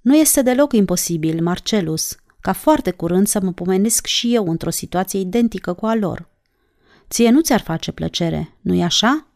Nu 0.00 0.16
este 0.16 0.42
deloc 0.42 0.72
imposibil, 0.72 1.42
Marcelus, 1.42 2.16
ca 2.40 2.52
foarte 2.52 2.90
curând 2.90 3.26
să 3.26 3.40
mă 3.40 3.52
pomenesc 3.52 4.06
și 4.06 4.34
eu 4.34 4.50
într-o 4.50 4.70
situație 4.70 5.20
identică 5.20 5.72
cu 5.72 5.86
a 5.86 5.94
lor. 5.94 6.28
Ție 7.08 7.30
nu 7.30 7.40
ți-ar 7.40 7.60
face 7.60 7.92
plăcere, 7.92 8.56
nu-i 8.60 8.82
așa? 8.82 9.26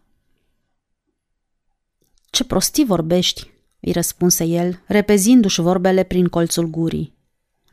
Ce 2.31 2.45
prostii 2.45 2.85
vorbești, 2.85 3.51
îi 3.81 3.93
răspunse 3.93 4.45
el, 4.45 4.83
repezindu-și 4.87 5.61
vorbele 5.61 6.03
prin 6.03 6.27
colțul 6.27 6.67
gurii. 6.67 7.14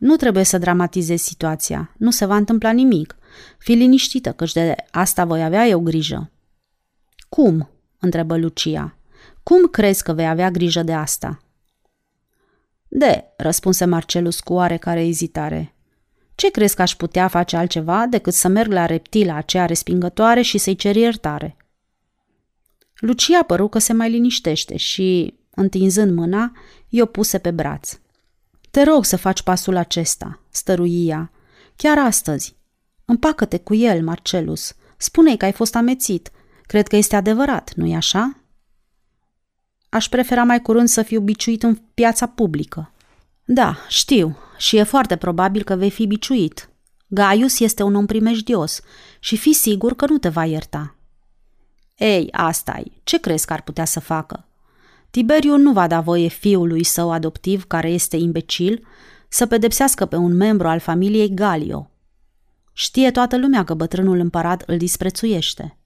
Nu 0.02 0.16
trebuie 0.16 0.44
să 0.44 0.58
dramatizezi 0.58 1.24
situația, 1.24 1.94
nu 1.98 2.12
se 2.12 2.26
va 2.26 2.36
întâmpla 2.36 2.72
nimic. 2.72 3.16
Fii 3.58 3.76
liniștită, 3.76 4.32
căci 4.32 4.52
de 4.52 4.76
asta 4.92 5.26
voi 5.26 5.44
avea 5.44 5.68
eu 5.68 5.80
grijă. 5.80 6.32
Cum? 7.30 7.70
întrebă 8.00 8.38
Lucia. 8.38 8.98
Cum 9.44 9.68
crezi 9.68 10.04
că 10.04 10.14
vei 10.14 10.28
avea 10.28 10.52
grijă 10.52 10.84
de 10.84 10.94
asta? 10.94 11.44
De, 12.88 13.26
răspunse 13.38 13.86
Marcelus 13.86 14.40
cu 14.40 14.54
oarecare 14.54 15.06
ezitare. 15.06 15.76
Ce 16.36 16.52
crezi 16.52 16.76
că 16.76 16.82
aș 16.82 16.96
putea 16.96 17.28
face 17.28 17.58
altceva 17.58 18.06
decât 18.06 18.34
să 18.34 18.48
merg 18.48 18.72
la 18.72 18.86
reptila 18.86 19.36
aceea 19.36 19.66
respingătoare 19.66 20.42
și 20.42 20.58
să-i 20.58 20.76
cer 20.76 20.96
iertare? 20.96 21.58
Lucia 22.96 23.44
păru 23.44 23.68
că 23.68 23.80
se 23.80 23.94
mai 23.94 24.10
liniștește 24.10 24.78
și, 24.78 25.34
întinzând 25.50 26.12
mâna, 26.12 26.52
i-o 26.90 27.06
puse 27.06 27.38
pe 27.38 27.52
braț. 27.52 28.00
Te 28.72 28.84
rog 28.84 29.06
să 29.06 29.18
faci 29.18 29.42
pasul 29.42 29.76
acesta, 29.76 30.40
stărui 30.50 31.08
ea. 31.08 31.32
Chiar 31.76 31.98
astăzi. 31.98 32.56
Împacă-te 33.06 33.60
cu 33.60 33.76
el, 33.76 34.04
Marcelus. 34.04 34.76
Spune-i 34.98 35.38
că 35.38 35.46
ai 35.46 35.52
fost 35.52 35.76
amețit. 35.76 36.32
Cred 36.62 36.88
că 36.88 36.96
este 36.96 37.16
adevărat, 37.16 37.74
nu-i 37.76 37.96
așa? 37.96 38.38
Aș 39.90 40.10
prefera 40.10 40.44
mai 40.44 40.62
curând 40.62 40.88
să 40.88 41.02
fiu 41.02 41.20
biciuit 41.20 41.64
în 41.64 41.76
piața 41.94 42.28
publică. 42.28 42.92
Da, 43.46 43.78
știu, 43.88 44.38
și 44.58 44.78
e 44.78 44.84
foarte 44.84 45.16
probabil 45.16 45.64
că 45.64 45.76
vei 45.76 45.92
fi 45.92 46.08
biciuit. 46.08 46.70
Gaius 47.08 47.60
este 47.60 47.84
un 47.84 47.96
om 47.96 48.06
primejdios 48.06 48.82
și 49.20 49.38
fi 49.38 49.54
sigur 49.54 49.96
că 49.96 50.06
nu 50.06 50.18
te 50.18 50.30
va 50.30 50.46
ierta. 50.46 50.96
Ei, 51.98 52.28
asta 52.32 52.82
e. 52.86 52.92
Ce 53.04 53.20
crezi 53.20 53.46
că 53.46 53.54
ar 53.54 53.62
putea 53.62 53.86
să 53.86 54.00
facă? 54.00 54.46
Tiberiu 55.12 55.58
nu 55.58 55.72
va 55.72 55.88
da 55.88 56.00
voie 56.00 56.28
fiului 56.28 56.84
său 56.84 57.12
adoptiv, 57.12 57.64
care 57.64 57.90
este 57.90 58.18
imbecil, 58.18 58.86
să 59.30 59.46
pedepsească 59.46 60.06
pe 60.06 60.16
un 60.16 60.36
membru 60.36 60.68
al 60.68 60.80
familiei 60.80 61.34
Galio. 61.34 61.92
Știe 62.74 63.12
toată 63.12 63.38
lumea 63.38 63.64
că 63.64 63.74
bătrânul 63.74 64.20
împărat 64.20 64.64
îl 64.66 64.78
disprețuiește. 64.78 65.78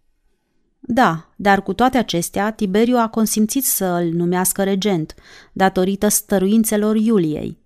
Da, 0.80 1.34
dar 1.36 1.64
cu 1.64 1.74
toate 1.74 1.98
acestea, 1.98 2.52
Tiberiu 2.52 2.98
a 2.98 3.08
consimțit 3.08 3.66
să 3.66 3.86
îl 3.86 4.12
numească 4.12 4.64
regent, 4.64 5.16
datorită 5.54 6.08
stăruințelor 6.08 6.96
Iuliei. 6.96 7.58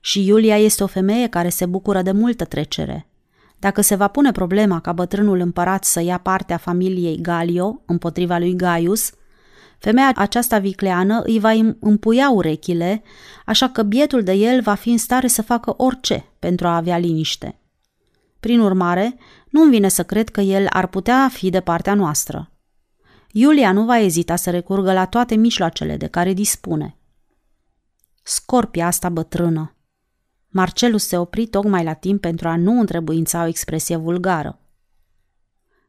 Și 0.00 0.26
Iulia 0.26 0.58
este 0.58 0.82
o 0.82 0.86
femeie 0.86 1.26
care 1.26 1.48
se 1.48 1.66
bucură 1.66 2.02
de 2.02 2.12
multă 2.12 2.44
trecere. 2.44 3.06
Dacă 3.58 3.80
se 3.80 3.94
va 3.94 4.08
pune 4.08 4.32
problema 4.32 4.80
ca 4.80 4.92
bătrânul 4.92 5.40
împărat 5.40 5.84
să 5.84 6.00
ia 6.00 6.18
partea 6.18 6.56
familiei 6.56 7.20
Galio 7.20 7.82
împotriva 7.86 8.38
lui 8.38 8.56
Gaius, 8.56 9.10
femeia 9.82 10.12
aceasta 10.14 10.58
vicleană 10.58 11.20
îi 11.20 11.38
va 11.38 11.50
împuia 11.80 12.30
urechile, 12.30 13.02
așa 13.46 13.68
că 13.68 13.82
bietul 13.82 14.22
de 14.22 14.32
el 14.32 14.60
va 14.60 14.74
fi 14.74 14.90
în 14.90 14.98
stare 14.98 15.26
să 15.26 15.42
facă 15.42 15.74
orice 15.76 16.24
pentru 16.38 16.66
a 16.66 16.76
avea 16.76 16.98
liniște. 16.98 17.60
Prin 18.40 18.60
urmare, 18.60 19.18
nu-mi 19.50 19.70
vine 19.70 19.88
să 19.88 20.02
cred 20.04 20.28
că 20.28 20.40
el 20.40 20.66
ar 20.70 20.86
putea 20.86 21.28
fi 21.32 21.50
de 21.50 21.60
partea 21.60 21.94
noastră. 21.94 22.50
Iulia 23.32 23.72
nu 23.72 23.84
va 23.84 23.98
ezita 23.98 24.36
să 24.36 24.50
recurgă 24.50 24.92
la 24.92 25.06
toate 25.06 25.34
mijloacele 25.34 25.96
de 25.96 26.06
care 26.06 26.32
dispune. 26.32 26.96
Scorpia 28.22 28.86
asta 28.86 29.08
bătrână. 29.08 29.76
Marcelus 30.48 31.06
se 31.06 31.16
opri 31.16 31.46
tocmai 31.46 31.84
la 31.84 31.92
timp 31.92 32.20
pentru 32.20 32.48
a 32.48 32.56
nu 32.56 32.80
întrebuința 32.80 33.42
o 33.42 33.46
expresie 33.46 33.96
vulgară. 33.96 34.60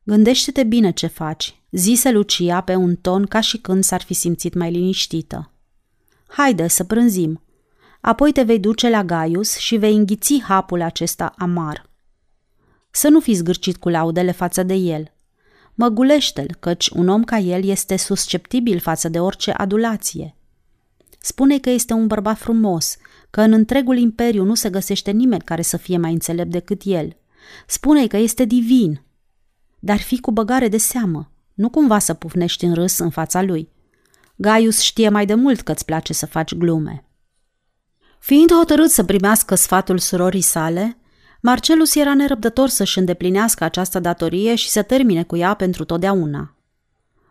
Gândește-te 0.03 0.63
bine 0.63 0.91
ce 0.91 1.07
faci, 1.07 1.62
zise 1.73 2.11
Lucia 2.11 2.61
pe 2.61 2.75
un 2.75 2.95
ton 2.95 3.25
ca 3.25 3.39
și 3.39 3.57
când 3.57 3.83
s-ar 3.83 4.01
fi 4.01 4.13
simțit 4.13 4.53
mai 4.53 4.71
liniștită. 4.71 5.51
Haide 6.27 6.67
să 6.67 6.83
prânzim. 6.83 7.41
Apoi 8.01 8.31
te 8.31 8.43
vei 8.43 8.59
duce 8.59 8.89
la 8.89 9.03
Gaius 9.03 9.57
și 9.57 9.75
vei 9.75 9.95
înghiți 9.95 10.41
hapul 10.41 10.81
acesta 10.81 11.33
amar. 11.37 11.89
Să 12.91 13.09
nu 13.09 13.19
fii 13.19 13.33
zgârcit 13.33 13.77
cu 13.77 13.89
laudele 13.89 14.31
față 14.31 14.63
de 14.63 14.73
el. 14.73 15.11
Măgulește-l, 15.73 16.55
căci 16.59 16.87
un 16.87 17.07
om 17.07 17.23
ca 17.23 17.37
el 17.37 17.63
este 17.63 17.97
susceptibil 17.97 18.79
față 18.79 19.09
de 19.09 19.19
orice 19.19 19.51
adulație. 19.51 20.35
Spune 21.19 21.59
că 21.59 21.69
este 21.69 21.93
un 21.93 22.07
bărbat 22.07 22.37
frumos, 22.37 22.95
că 23.29 23.41
în 23.41 23.51
întregul 23.51 23.97
imperiu 23.97 24.43
nu 24.43 24.55
se 24.55 24.69
găsește 24.69 25.11
nimeni 25.11 25.41
care 25.41 25.61
să 25.61 25.77
fie 25.77 25.97
mai 25.97 26.11
înțelept 26.11 26.51
decât 26.51 26.81
el. 26.85 27.15
Spune 27.67 28.07
că 28.07 28.17
este 28.17 28.45
divin. 28.45 29.01
Dar 29.79 29.99
fi 29.99 30.19
cu 30.19 30.31
băgare 30.31 30.67
de 30.67 30.77
seamă, 30.77 31.32
nu 31.53 31.69
cumva 31.69 31.99
să 31.99 32.13
pufnești 32.13 32.65
în 32.65 32.73
râs 32.73 32.97
în 32.97 33.09
fața 33.09 33.41
lui. 33.41 33.69
Gaius 34.35 34.79
știe 34.79 35.09
mai 35.09 35.25
de 35.25 35.33
mult 35.33 35.61
că 35.61 35.71
îți 35.71 35.85
place 35.85 36.13
să 36.13 36.25
faci 36.25 36.55
glume. 36.55 37.05
Fiind 38.19 38.51
hotărât 38.51 38.89
să 38.89 39.03
primească 39.03 39.55
sfatul 39.55 39.97
surorii 39.97 40.41
sale, 40.41 40.97
Marcelus 41.41 41.95
era 41.95 42.13
nerăbdător 42.13 42.69
să-și 42.69 42.99
îndeplinească 42.99 43.63
această 43.63 43.99
datorie 43.99 44.55
și 44.55 44.69
să 44.69 44.81
termine 44.81 45.23
cu 45.23 45.35
ea 45.35 45.53
pentru 45.53 45.83
totdeauna. 45.83 46.55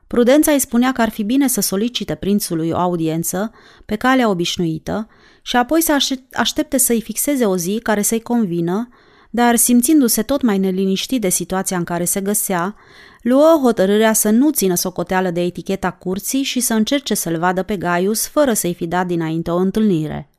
Prudența 0.06 0.52
îi 0.52 0.58
spunea 0.58 0.92
că 0.92 1.02
ar 1.02 1.08
fi 1.08 1.22
bine 1.22 1.48
să 1.48 1.60
solicite 1.60 2.14
prințului 2.14 2.70
o 2.70 2.76
audiență 2.76 3.52
pe 3.84 3.96
calea 3.96 4.28
obișnuită 4.28 5.08
și 5.42 5.56
apoi 5.56 5.82
să 5.82 5.96
aștepte 6.32 6.78
să-i 6.78 7.02
fixeze 7.02 7.46
o 7.46 7.56
zi 7.56 7.80
care 7.82 8.02
să-i 8.02 8.20
convină, 8.20 8.88
dar 9.34 9.56
simțindu-se 9.56 10.22
tot 10.22 10.42
mai 10.42 10.58
neliniștit 10.58 11.20
de 11.20 11.28
situația 11.28 11.76
în 11.76 11.84
care 11.84 12.04
se 12.04 12.20
găsea, 12.20 12.74
luă 13.22 13.58
hotărârea 13.62 14.12
să 14.12 14.30
nu 14.30 14.50
țină 14.50 14.74
socoteală 14.74 15.30
de 15.30 15.40
eticheta 15.40 15.90
curții 15.90 16.42
și 16.42 16.60
să 16.60 16.74
încerce 16.74 17.14
să-l 17.14 17.38
vadă 17.38 17.62
pe 17.62 17.76
Gaius 17.76 18.26
fără 18.26 18.52
să-i 18.52 18.74
fi 18.74 18.86
dat 18.86 19.06
dinainte 19.06 19.50
o 19.50 19.56
întâlnire. 19.56 20.30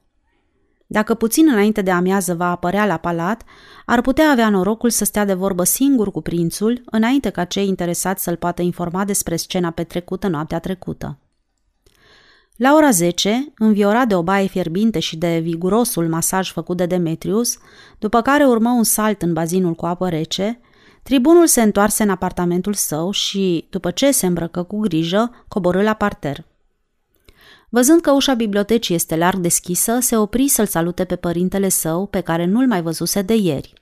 Dacă 0.87 1.13
puțin 1.13 1.47
înainte 1.51 1.81
de 1.81 1.91
amiază 1.91 2.33
va 2.33 2.51
apărea 2.51 2.85
la 2.85 2.97
palat, 2.97 3.43
ar 3.85 4.01
putea 4.01 4.29
avea 4.31 4.49
norocul 4.49 4.89
să 4.89 5.05
stea 5.05 5.25
de 5.25 5.33
vorbă 5.33 5.63
singur 5.63 6.11
cu 6.11 6.21
prințul, 6.21 6.81
înainte 6.85 7.29
ca 7.29 7.43
cei 7.43 7.67
interesați 7.67 8.23
să-l 8.23 8.35
poată 8.35 8.61
informa 8.61 9.05
despre 9.05 9.35
scena 9.35 9.71
petrecută 9.71 10.27
noaptea 10.27 10.59
trecută. 10.59 11.17
La 12.57 12.73
ora 12.73 12.89
10, 12.89 13.53
înviorat 13.57 14.07
de 14.07 14.15
o 14.15 14.23
baie 14.23 14.47
fierbinte 14.47 14.99
și 14.99 15.17
de 15.17 15.39
vigurosul 15.39 16.07
masaj 16.07 16.51
făcut 16.51 16.77
de 16.77 16.85
Demetrius, 16.85 17.57
după 17.99 18.21
care 18.21 18.45
urmă 18.45 18.69
un 18.69 18.83
salt 18.83 19.21
în 19.21 19.33
bazinul 19.33 19.73
cu 19.73 19.85
apă 19.85 20.09
rece, 20.09 20.59
tribunul 21.03 21.47
se 21.47 21.61
întoarse 21.61 22.03
în 22.03 22.09
apartamentul 22.09 22.73
său 22.73 23.11
și, 23.11 23.67
după 23.69 23.91
ce 23.91 24.11
se 24.11 24.25
îmbrăcă 24.25 24.63
cu 24.63 24.79
grijă, 24.79 25.45
coborâ 25.47 25.81
la 25.81 25.93
parter. 25.93 26.45
Văzând 27.69 28.01
că 28.01 28.11
ușa 28.11 28.33
bibliotecii 28.33 28.95
este 28.95 29.15
larg 29.15 29.39
deschisă, 29.39 29.97
se 29.99 30.17
opri 30.17 30.47
să-l 30.47 30.65
salute 30.65 31.05
pe 31.05 31.15
părintele 31.15 31.69
său, 31.69 32.05
pe 32.05 32.19
care 32.19 32.45
nu-l 32.45 32.67
mai 32.67 32.81
văzuse 32.81 33.21
de 33.21 33.35
ieri. 33.35 33.73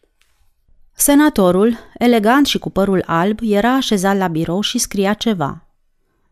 Senatorul, 0.94 1.78
elegant 1.98 2.46
și 2.46 2.60
cu 2.60 2.70
părul 2.70 3.04
alb, 3.06 3.40
era 3.42 3.76
așezat 3.76 4.18
la 4.18 4.28
birou 4.28 4.62
și 4.62 4.78
scria 4.78 5.14
ceva. 5.14 5.66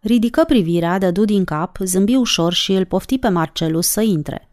Ridică 0.02 0.44
privirea, 0.44 0.98
dădu 0.98 1.26
din 1.26 1.44
cap, 1.44 1.78
zâmbi 1.84 2.16
ușor 2.16 2.54
și 2.54 2.72
îl 2.72 2.86
pofti 2.86 3.18
pe 3.18 3.30
Marcelus 3.30 3.88
să 3.88 4.02
intre. 4.02 4.50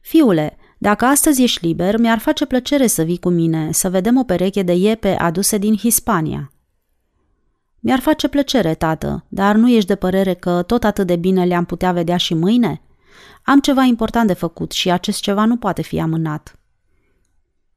Fiule, 0.00 0.56
dacă 0.78 1.04
astăzi 1.04 1.42
ești 1.42 1.66
liber, 1.66 1.98
mi-ar 1.98 2.18
face 2.18 2.44
plăcere 2.46 2.86
să 2.86 3.02
vii 3.02 3.18
cu 3.18 3.28
mine, 3.28 3.72
să 3.72 3.90
vedem 3.90 4.16
o 4.18 4.24
pereche 4.24 4.62
de 4.62 4.72
iepe 4.72 5.16
aduse 5.16 5.58
din 5.58 5.76
Hispania. 5.76 6.50
Mi-ar 7.80 8.00
face 8.00 8.28
plăcere, 8.28 8.74
tată, 8.74 9.24
dar 9.28 9.56
nu 9.56 9.68
ești 9.70 9.88
de 9.88 9.94
părere 9.94 10.34
că 10.34 10.62
tot 10.62 10.84
atât 10.84 11.06
de 11.06 11.16
bine 11.16 11.44
le-am 11.44 11.64
putea 11.64 11.92
vedea 11.92 12.16
și 12.16 12.34
mâine? 12.34 12.80
Am 13.42 13.60
ceva 13.60 13.82
important 13.82 14.26
de 14.26 14.32
făcut 14.32 14.72
și 14.72 14.90
acest 14.90 15.20
ceva 15.20 15.44
nu 15.44 15.56
poate 15.56 15.82
fi 15.82 16.00
amânat. 16.00 16.58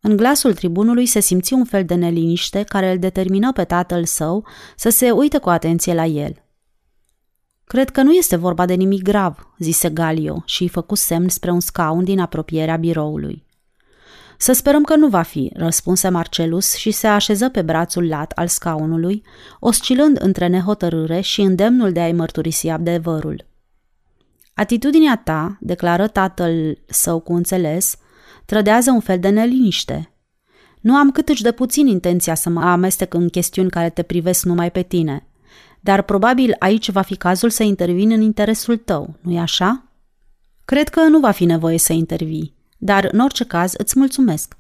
În 0.02 0.16
glasul 0.16 0.54
tribunului 0.54 1.06
se 1.06 1.20
simți 1.20 1.54
un 1.54 1.66
fel 1.66 1.86
de 1.86 1.94
neliniște 1.96 2.64
care 2.64 2.92
îl 2.92 3.00
determină 3.00 3.52
pe 3.52 3.64
tatăl 3.64 4.06
său 4.06 4.48
să 4.76 4.90
se 4.90 5.12
uite 5.12 5.38
cu 5.38 5.50
atenție 5.50 5.94
la 5.94 6.06
el. 6.06 6.44
Cred 7.70 7.90
că 7.90 8.02
nu 8.02 8.12
este 8.12 8.36
vorba 8.36 8.66
de 8.66 8.74
nimic 8.74 9.02
grav, 9.02 9.54
zise 9.58 9.90
Galio 9.90 10.42
și 10.46 10.62
îi 10.62 10.68
făcu 10.68 10.96
semn 10.96 11.30
spre 11.30 11.52
un 11.52 11.60
scaun 11.60 12.04
din 12.04 12.20
apropierea 12.20 12.76
biroului. 12.76 13.46
Să 14.38 14.52
sperăm 14.52 14.84
că 14.84 14.96
nu 14.96 15.08
va 15.08 15.22
fi, 15.22 15.52
răspunse 15.54 16.10
Marcelus 16.10 16.76
și 16.76 16.92
se 16.92 17.08
așeză 17.08 17.50
pe 17.50 17.62
brațul 17.62 18.08
lat 18.08 18.32
al 18.32 18.48
scaunului, 18.48 19.24
oscilând 19.60 20.18
între 20.22 20.48
nehotărâre 20.48 21.22
și 21.22 21.42
îndemnul 21.42 21.92
de 21.92 22.00
a-i 22.00 22.12
mărturisi 22.12 22.70
adevărul. 22.70 23.46
Atitudinea 24.54 25.22
ta, 25.24 25.58
declară 25.60 26.08
tatăl 26.08 26.78
său 26.88 27.20
cu 27.20 27.34
înțeles, 27.34 27.96
trădează 28.46 28.92
un 28.92 29.00
fel 29.00 29.20
de 29.20 29.30
neliniște. 29.30 30.14
Nu 30.82 30.96
am 30.96 31.12
câtuși 31.12 31.42
de 31.42 31.52
puțin 31.52 31.88
intenția 31.88 32.36
să 32.36 32.50
mă 32.50 32.62
amestec 32.62 33.14
în 33.14 33.30
chestiuni 33.30 33.70
care 33.70 33.90
te 33.90 34.04
privesc 34.04 34.46
numai 34.46 34.72
pe 34.72 34.82
tine, 34.82 35.29
dar 35.80 36.02
probabil 36.02 36.56
aici 36.60 36.92
va 36.92 37.02
fi 37.02 37.16
cazul 37.16 37.50
să 37.50 37.64
intervin 37.64 38.12
în 38.12 38.22
interesul 38.22 38.78
tău, 38.78 39.16
nu-i 39.22 39.40
așa? 39.40 39.84
Cred 40.66 40.90
că 40.90 41.02
nu 41.02 41.20
va 41.20 41.32
fi 41.32 41.46
nevoie 41.46 41.78
să 41.78 41.94
intervii 41.94 42.58
dar 42.80 43.10
în 43.12 43.20
orice 43.20 43.44
caz 43.44 43.74
îți 43.78 44.00
mulțumesc. 44.00 44.58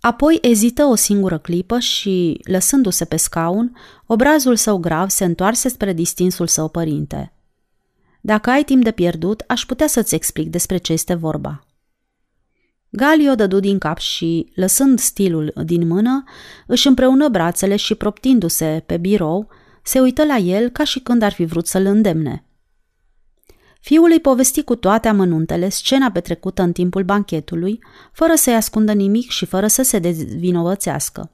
Apoi 0.00 0.38
ezită 0.40 0.84
o 0.84 0.94
singură 0.94 1.38
clipă 1.38 1.78
și, 1.78 2.40
lăsându-se 2.44 3.04
pe 3.04 3.16
scaun, 3.16 3.76
obrazul 4.06 4.56
său 4.56 4.78
grav 4.78 5.08
se 5.08 5.24
întoarse 5.24 5.68
spre 5.68 5.92
distinsul 5.92 6.46
său 6.46 6.68
părinte. 6.68 7.32
Dacă 8.20 8.50
ai 8.50 8.64
timp 8.64 8.84
de 8.84 8.90
pierdut, 8.90 9.44
aș 9.46 9.64
putea 9.64 9.86
să-ți 9.86 10.14
explic 10.14 10.50
despre 10.50 10.76
ce 10.76 10.92
este 10.92 11.14
vorba. 11.14 11.66
Galio 12.88 13.34
dădu 13.34 13.60
din 13.60 13.78
cap 13.78 13.98
și, 13.98 14.52
lăsând 14.54 14.98
stilul 14.98 15.52
din 15.64 15.86
mână, 15.86 16.24
își 16.66 16.86
împreună 16.86 17.28
brațele 17.28 17.76
și 17.76 17.94
proptindu-se 17.94 18.82
pe 18.86 18.96
birou, 18.96 19.48
se 19.82 20.00
uită 20.00 20.24
la 20.24 20.36
el 20.36 20.68
ca 20.68 20.84
și 20.84 21.00
când 21.00 21.22
ar 21.22 21.32
fi 21.32 21.44
vrut 21.44 21.66
să-l 21.66 21.86
îndemne. 21.86 22.44
Fiul 23.80 24.10
îi 24.10 24.20
povesti 24.20 24.62
cu 24.62 24.76
toate 24.76 25.08
amănuntele 25.08 25.68
scena 25.68 26.10
petrecută 26.10 26.62
în 26.62 26.72
timpul 26.72 27.02
banchetului, 27.02 27.78
fără 28.12 28.34
să-i 28.34 28.54
ascundă 28.54 28.92
nimic 28.92 29.30
și 29.30 29.44
fără 29.44 29.66
să 29.66 29.82
se 29.82 29.98
dezvinovățească. 29.98 31.30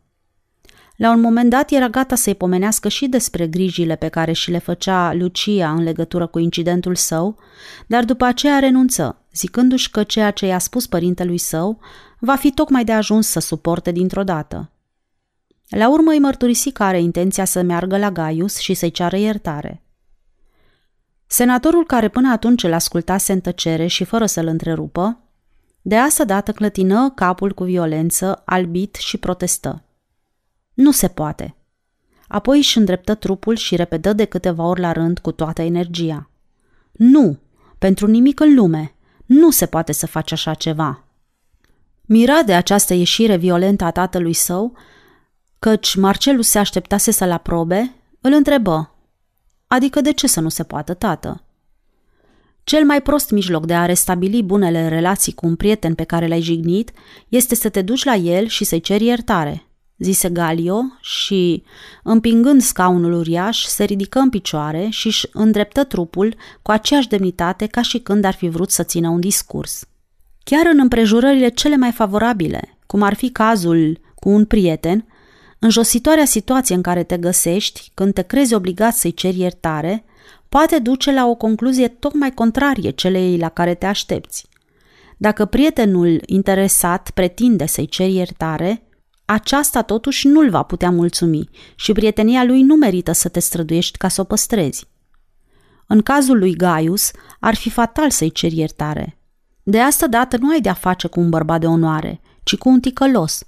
La 0.97 1.11
un 1.11 1.21
moment 1.21 1.51
dat 1.51 1.71
era 1.71 1.89
gata 1.89 2.15
să-i 2.15 2.35
pomenească 2.35 2.89
și 2.89 3.07
despre 3.07 3.47
grijile 3.47 3.97
pe 3.97 4.09
care 4.09 4.33
și 4.33 4.51
le 4.51 4.59
făcea 4.59 5.13
Lucia 5.13 5.71
în 5.71 5.83
legătură 5.83 6.27
cu 6.27 6.39
incidentul 6.39 6.95
său, 6.95 7.39
dar 7.87 8.05
după 8.05 8.25
aceea 8.25 8.59
renunță, 8.59 9.25
zicându-și 9.35 9.91
că 9.91 10.03
ceea 10.03 10.31
ce 10.31 10.47
i-a 10.47 10.59
spus 10.59 10.87
părintelui 10.87 11.39
său 11.39 11.81
va 12.19 12.37
fi 12.37 12.53
tocmai 12.53 12.85
de 12.85 12.93
ajuns 12.93 13.27
să 13.27 13.41
suporte 13.41 13.93
dintr-o 13.93 14.25
dată. 14.25 14.71
La 15.69 15.89
urmă 15.89 16.11
îi 16.11 16.19
mărturisi 16.19 16.73
că 16.73 16.83
are 16.83 17.01
intenția 17.01 17.45
să 17.45 17.63
meargă 17.63 17.99
la 17.99 18.11
Gaius 18.11 18.57
și 18.57 18.75
să-i 18.75 18.91
ceară 18.91 19.17
iertare. 19.17 19.83
Senatorul 21.27 21.87
care 21.87 22.09
până 22.09 22.33
atunci 22.33 22.63
îl 22.63 22.73
ascultase 22.73 23.33
în 23.33 23.41
tăcere 23.41 23.87
și 23.87 24.05
fără 24.05 24.27
să-l 24.27 24.47
întrerupă, 24.47 25.19
de 25.83 25.97
asta 25.97 26.25
dată 26.25 26.53
clătină 26.53 27.13
capul 27.15 27.53
cu 27.53 27.65
violență, 27.65 28.43
albit 28.45 28.95
și 28.95 29.17
protestă. 29.17 29.85
Nu 30.75 30.91
se 30.91 31.09
poate. 31.09 31.57
Apoi 32.29 32.57
își 32.57 32.79
îndreptă 32.79 33.15
trupul 33.15 33.57
și 33.57 33.77
repedă 33.77 34.13
de 34.13 34.25
câteva 34.25 34.65
ori 34.65 34.81
la 34.81 34.93
rând 34.93 35.19
cu 35.19 35.33
toată 35.33 35.63
energia. 35.63 36.31
Nu, 36.93 37.39
pentru 37.79 38.07
nimic 38.07 38.41
în 38.41 38.55
lume, 38.55 38.95
nu 39.27 39.51
se 39.51 39.67
poate 39.67 39.93
să 39.93 40.07
faci 40.07 40.33
așa 40.33 40.55
ceva. 40.55 41.05
Mira 42.03 42.43
de 42.43 42.55
această 42.55 42.95
ieșire 42.95 43.37
violentă 43.37 43.85
a 43.85 43.91
tatălui 43.91 44.33
său, 44.33 44.77
căci 45.59 45.95
Marcelus 45.95 46.49
se 46.49 46.59
așteptase 46.59 47.11
să-l 47.11 47.31
aprobe, 47.31 47.95
îl 48.21 48.33
întrebă. 48.33 48.95
Adică 49.67 50.01
de 50.01 50.13
ce 50.13 50.27
să 50.27 50.41
nu 50.41 50.49
se 50.49 50.63
poată, 50.63 50.95
tată? 50.95 51.43
Cel 52.65 52.85
mai 52.85 53.03
prost 53.03 53.31
mijloc 53.31 53.67
de 53.67 53.75
a 53.75 53.87
restabili 53.87 54.43
bunele 54.43 54.89
relații 54.89 55.33
cu 55.33 55.47
un 55.47 55.57
prieten 55.57 55.95
pe 55.95 56.05
care 56.05 56.27
l-ai 56.27 56.41
jignit 56.41 56.91
este 57.29 57.55
să 57.55 57.69
te 57.69 57.83
duci 57.83 58.05
la 58.05 58.15
el 58.15 58.47
și 58.47 58.65
să-i 58.65 58.81
ceri 58.81 59.05
iertare, 59.05 59.69
zise 59.99 60.29
Galio 60.29 60.83
și, 61.01 61.63
împingând 62.03 62.63
scaunul 62.63 63.13
uriaș, 63.13 63.65
se 63.65 63.85
ridică 63.85 64.19
în 64.19 64.29
picioare 64.29 64.89
și 64.91 65.07
își 65.07 65.27
îndreptă 65.33 65.85
trupul 65.85 66.35
cu 66.63 66.71
aceeași 66.71 67.09
demnitate 67.09 67.67
ca 67.67 67.83
și 67.83 67.99
când 67.99 68.25
ar 68.25 68.35
fi 68.35 68.49
vrut 68.49 68.71
să 68.71 68.83
țină 68.83 69.09
un 69.09 69.21
discurs. 69.21 69.85
Chiar 70.45 70.67
în 70.73 70.79
împrejurările 70.81 71.49
cele 71.49 71.77
mai 71.77 71.93
favorabile, 71.93 72.79
cum 72.87 73.03
ar 73.03 73.15
fi 73.15 73.31
cazul 73.31 74.01
cu 74.15 74.29
un 74.29 74.45
prieten, 74.45 75.07
Înjositoarea 75.59 76.25
situație 76.25 76.75
în 76.75 76.83
care 76.83 77.03
te 77.03 77.17
găsești, 77.17 77.91
când 77.95 78.15
te 78.15 78.23
crezi 78.23 78.55
obligat 78.55 78.95
să-i 78.95 79.13
ceri 79.13 79.41
iertare, 79.41 80.05
poate 80.49 80.79
duce 80.79 81.13
la 81.13 81.27
o 81.27 81.35
concluzie 81.35 81.89
tocmai 81.89 82.31
contrarie 82.35 82.91
celei 82.91 83.39
la 83.39 83.49
care 83.49 83.75
te 83.75 83.87
aștepți. 83.87 84.47
Dacă 85.17 85.45
prietenul 85.45 86.23
interesat 86.27 87.11
pretinde 87.11 87.67
să-i 87.67 87.87
ceri 87.87 88.15
iertare, 88.15 88.83
aceasta 89.25 89.83
totuși 89.83 90.29
nu-l 90.29 90.51
va 90.51 90.63
putea 90.63 90.91
mulțumi 90.91 91.49
și 91.75 91.93
prietenia 91.93 92.45
lui 92.45 92.63
nu 92.63 92.75
merită 92.75 93.13
să 93.13 93.29
te 93.29 93.41
străduiești 93.41 93.99
ca 93.99 94.09
să 94.09 94.21
o 94.21 94.25
păstrezi. 94.25 94.87
În 95.87 96.03
cazul 96.03 96.39
lui 96.39 96.57
Gaius, 96.57 97.11
ar 97.41 97.55
fi 97.55 97.71
fatal 97.71 98.11
să-i 98.11 98.31
ceri 98.31 98.59
iertare. 98.59 99.19
De 99.63 99.81
asta 99.81 100.07
dată 100.07 100.37
nu 100.37 100.51
ai 100.51 100.61
de-a 100.61 100.73
face 100.73 101.07
cu 101.07 101.21
un 101.21 101.29
bărbat 101.29 101.61
de 101.61 101.67
onoare, 101.67 102.21
ci 102.43 102.57
cu 102.57 102.69
un 102.69 102.81
ticălos. 102.81 103.45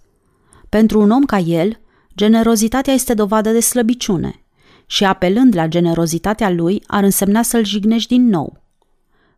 Pentru 0.69 1.01
un 1.01 1.11
om 1.11 1.25
ca 1.25 1.39
el, 1.39 1.80
Generozitatea 2.21 2.93
este 2.93 3.15
dovadă 3.15 3.51
de 3.51 3.61
slăbiciune 3.61 4.43
și 4.87 5.05
apelând 5.05 5.55
la 5.55 5.67
generozitatea 5.67 6.51
lui 6.51 6.83
ar 6.87 7.03
însemna 7.03 7.43
să-l 7.43 7.65
jignești 7.65 8.09
din 8.09 8.29
nou. 8.29 8.63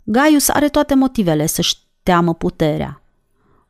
Gaius 0.02 0.48
are 0.48 0.68
toate 0.68 0.94
motivele 0.94 1.46
să-și 1.46 1.76
teamă 2.02 2.34
puterea. 2.34 3.02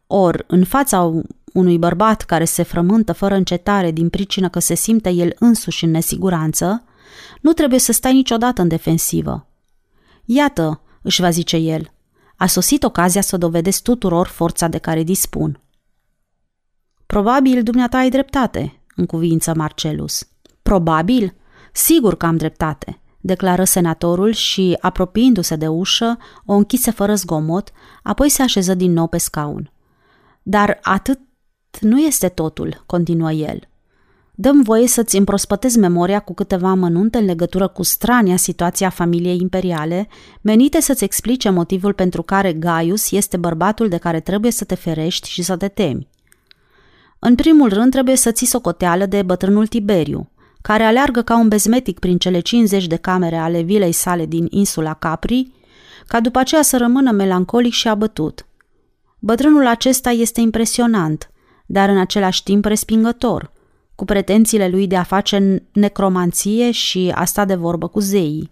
Or, 0.06 0.44
în 0.46 0.64
fața 0.64 1.12
unui 1.52 1.78
bărbat 1.78 2.22
care 2.22 2.44
se 2.44 2.62
frământă 2.62 3.12
fără 3.12 3.34
încetare 3.34 3.90
din 3.90 4.08
pricină 4.08 4.48
că 4.48 4.58
se 4.58 4.74
simte 4.74 5.10
el 5.10 5.34
însuși 5.38 5.84
în 5.84 5.90
nesiguranță, 5.90 6.84
nu 7.40 7.52
trebuie 7.52 7.78
să 7.78 7.92
stai 7.92 8.12
niciodată 8.12 8.62
în 8.62 8.68
defensivă. 8.68 9.46
Iată, 10.24 10.80
își 11.02 11.20
va 11.20 11.30
zice 11.30 11.56
el, 11.56 11.92
a 12.36 12.46
sosit 12.46 12.82
ocazia 12.82 13.20
să 13.20 13.36
dovedesc 13.36 13.82
tuturor 13.82 14.26
forța 14.26 14.68
de 14.68 14.78
care 14.78 15.02
dispun. 15.02 15.60
Probabil 17.06 17.62
dumneata 17.62 17.96
ai 17.96 18.10
dreptate, 18.10 18.76
în 18.96 19.06
cuvință 19.06 19.54
Marcelus. 19.56 20.28
Probabil? 20.62 21.34
Sigur 21.72 22.16
că 22.16 22.26
am 22.26 22.36
dreptate, 22.36 23.00
declară 23.20 23.64
senatorul 23.64 24.32
și, 24.32 24.76
apropiindu-se 24.80 25.56
de 25.56 25.68
ușă, 25.68 26.18
o 26.46 26.52
închise 26.52 26.90
fără 26.90 27.14
zgomot, 27.14 27.70
apoi 28.02 28.28
se 28.28 28.42
așeză 28.42 28.74
din 28.74 28.92
nou 28.92 29.06
pe 29.06 29.18
scaun. 29.18 29.72
Dar 30.42 30.78
atât 30.82 31.20
nu 31.80 32.00
este 32.00 32.28
totul, 32.28 32.82
continuă 32.86 33.32
el. 33.32 33.60
Dăm 34.34 34.62
voie 34.62 34.86
să-ți 34.86 35.16
împrospătezi 35.16 35.78
memoria 35.78 36.20
cu 36.20 36.34
câteva 36.34 36.68
amănunte 36.68 37.18
în 37.18 37.24
legătură 37.24 37.68
cu 37.68 37.82
strania 37.82 38.36
situația 38.36 38.88
familiei 38.88 39.40
imperiale, 39.40 40.08
menite 40.40 40.80
să-ți 40.80 41.04
explice 41.04 41.50
motivul 41.50 41.92
pentru 41.92 42.22
care 42.22 42.52
Gaius 42.52 43.10
este 43.10 43.36
bărbatul 43.36 43.88
de 43.88 43.96
care 43.96 44.20
trebuie 44.20 44.50
să 44.50 44.64
te 44.64 44.74
ferești 44.74 45.28
și 45.28 45.42
să 45.42 45.56
te 45.56 45.68
temi. 45.68 46.08
În 47.24 47.34
primul 47.34 47.68
rând 47.68 47.90
trebuie 47.90 48.16
să 48.16 48.30
ții 48.30 48.46
socoteală 48.46 49.06
de 49.06 49.22
bătrânul 49.22 49.66
Tiberiu, 49.66 50.30
care 50.62 50.82
aleargă 50.82 51.22
ca 51.22 51.38
un 51.38 51.48
bezmetic 51.48 51.98
prin 51.98 52.18
cele 52.18 52.40
50 52.40 52.86
de 52.86 52.96
camere 52.96 53.36
ale 53.36 53.60
vilei 53.60 53.92
sale 53.92 54.26
din 54.26 54.46
insula 54.50 54.94
Capri, 54.94 55.50
ca 56.06 56.20
după 56.20 56.38
aceea 56.38 56.62
să 56.62 56.76
rămână 56.76 57.10
melancolic 57.10 57.72
și 57.72 57.88
abătut. 57.88 58.46
Bătrânul 59.18 59.66
acesta 59.66 60.10
este 60.10 60.40
impresionant, 60.40 61.30
dar 61.66 61.88
în 61.88 61.98
același 61.98 62.42
timp 62.42 62.64
respingător, 62.64 63.52
cu 63.94 64.04
pretențiile 64.04 64.68
lui 64.68 64.86
de 64.86 64.96
a 64.96 65.02
face 65.02 65.62
necromanție 65.72 66.70
și 66.70 67.12
a 67.14 67.24
sta 67.24 67.44
de 67.44 67.54
vorbă 67.54 67.88
cu 67.88 68.00
zeii. 68.00 68.50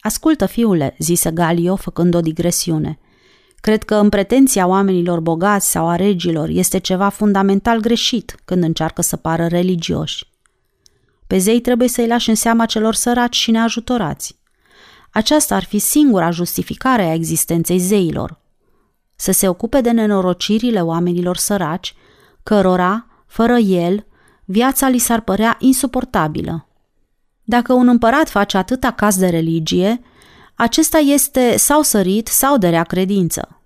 Ascultă, 0.00 0.46
fiule, 0.46 0.94
zise 0.98 1.30
Galio, 1.30 1.76
făcând 1.76 2.14
o 2.14 2.20
digresiune– 2.20 2.98
Cred 3.60 3.82
că 3.82 3.94
în 3.94 4.08
pretenția 4.08 4.66
oamenilor 4.66 5.20
bogați 5.20 5.70
sau 5.70 5.88
a 5.88 5.96
regilor 5.96 6.48
este 6.48 6.78
ceva 6.78 7.08
fundamental 7.08 7.80
greșit 7.80 8.40
când 8.44 8.62
încearcă 8.62 9.02
să 9.02 9.16
pară 9.16 9.46
religioși. 9.46 10.26
Pe 11.26 11.38
zei 11.38 11.60
trebuie 11.60 11.88
să-i 11.88 12.06
lași 12.06 12.28
în 12.28 12.34
seama 12.34 12.66
celor 12.66 12.94
săraci 12.94 13.36
și 13.36 13.50
neajutorați. 13.50 14.38
Aceasta 15.10 15.54
ar 15.54 15.64
fi 15.64 15.78
singura 15.78 16.30
justificare 16.30 17.02
a 17.02 17.14
existenței 17.14 17.78
zeilor. 17.78 18.40
Să 19.16 19.32
se 19.32 19.48
ocupe 19.48 19.80
de 19.80 19.90
nenorocirile 19.90 20.80
oamenilor 20.80 21.36
săraci, 21.36 21.94
cărora, 22.42 23.06
fără 23.26 23.56
el, 23.56 24.06
viața 24.44 24.88
li 24.88 24.98
s-ar 24.98 25.20
părea 25.20 25.56
insuportabilă. 25.58 26.68
Dacă 27.44 27.72
un 27.72 27.88
împărat 27.88 28.28
face 28.28 28.56
atâta 28.56 28.90
caz 28.90 29.16
de 29.16 29.28
religie, 29.28 30.00
acesta 30.60 30.98
este 30.98 31.56
sau 31.56 31.82
sărit 31.82 32.26
sau 32.26 32.58
de 32.58 32.68
rea 32.68 32.82
credință. 32.82 33.62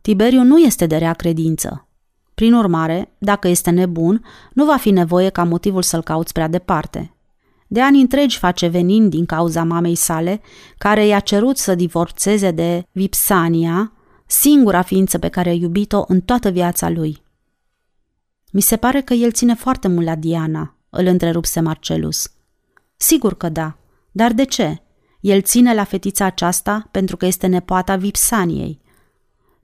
Tiberiu 0.00 0.42
nu 0.42 0.58
este 0.58 0.86
de 0.86 0.96
rea 0.96 1.12
credință. 1.12 1.88
Prin 2.34 2.54
urmare, 2.54 3.14
dacă 3.18 3.48
este 3.48 3.70
nebun, 3.70 4.24
nu 4.52 4.64
va 4.64 4.76
fi 4.76 4.90
nevoie 4.90 5.28
ca 5.28 5.44
motivul 5.44 5.82
să-l 5.82 6.02
cauți 6.02 6.32
prea 6.32 6.48
departe. 6.48 7.14
De 7.66 7.80
ani 7.80 8.00
întregi 8.00 8.38
face 8.38 8.66
venind 8.66 9.10
din 9.10 9.26
cauza 9.26 9.64
mamei 9.64 9.94
sale, 9.94 10.40
care 10.78 11.06
i-a 11.06 11.20
cerut 11.20 11.56
să 11.56 11.74
divorțeze 11.74 12.50
de 12.50 12.86
Vipsania, 12.92 13.92
singura 14.26 14.82
ființă 14.82 15.18
pe 15.18 15.28
care 15.28 15.48
a 15.48 15.52
iubit-o 15.52 16.04
în 16.08 16.20
toată 16.20 16.50
viața 16.50 16.88
lui. 16.88 17.22
Mi 18.52 18.62
se 18.62 18.76
pare 18.76 19.00
că 19.00 19.14
el 19.14 19.32
ține 19.32 19.54
foarte 19.54 19.88
mult 19.88 20.06
la 20.06 20.14
Diana, 20.14 20.76
îl 20.90 21.06
întrerupse 21.06 21.60
Marcelus. 21.60 22.32
Sigur 22.96 23.34
că 23.34 23.48
da, 23.48 23.76
dar 24.12 24.32
de 24.32 24.44
ce? 24.44 24.83
El 25.24 25.42
ține 25.42 25.74
la 25.74 25.84
fetița 25.84 26.24
aceasta 26.24 26.88
pentru 26.90 27.16
că 27.16 27.26
este 27.26 27.46
nepoata 27.46 27.96
Vipsaniei. 27.96 28.80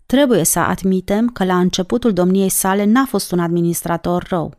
Trebuie 0.06 0.44
să 0.44 0.58
admitem 0.58 1.28
că 1.28 1.44
la 1.44 1.58
începutul 1.58 2.12
domniei 2.12 2.48
sale 2.48 2.84
n-a 2.84 3.04
fost 3.04 3.32
un 3.32 3.38
administrator 3.38 4.26
rău. 4.28 4.54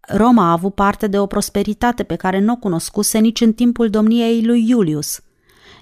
Roma 0.00 0.48
a 0.48 0.50
avut 0.50 0.74
parte 0.74 1.06
de 1.06 1.18
o 1.18 1.26
prosperitate 1.26 2.02
pe 2.02 2.14
care 2.14 2.38
nu 2.38 2.52
o 2.52 2.56
cunoscuse 2.56 3.18
nici 3.18 3.40
în 3.40 3.52
timpul 3.52 3.90
domniei 3.90 4.44
lui 4.44 4.68
Iulius. 4.68 5.20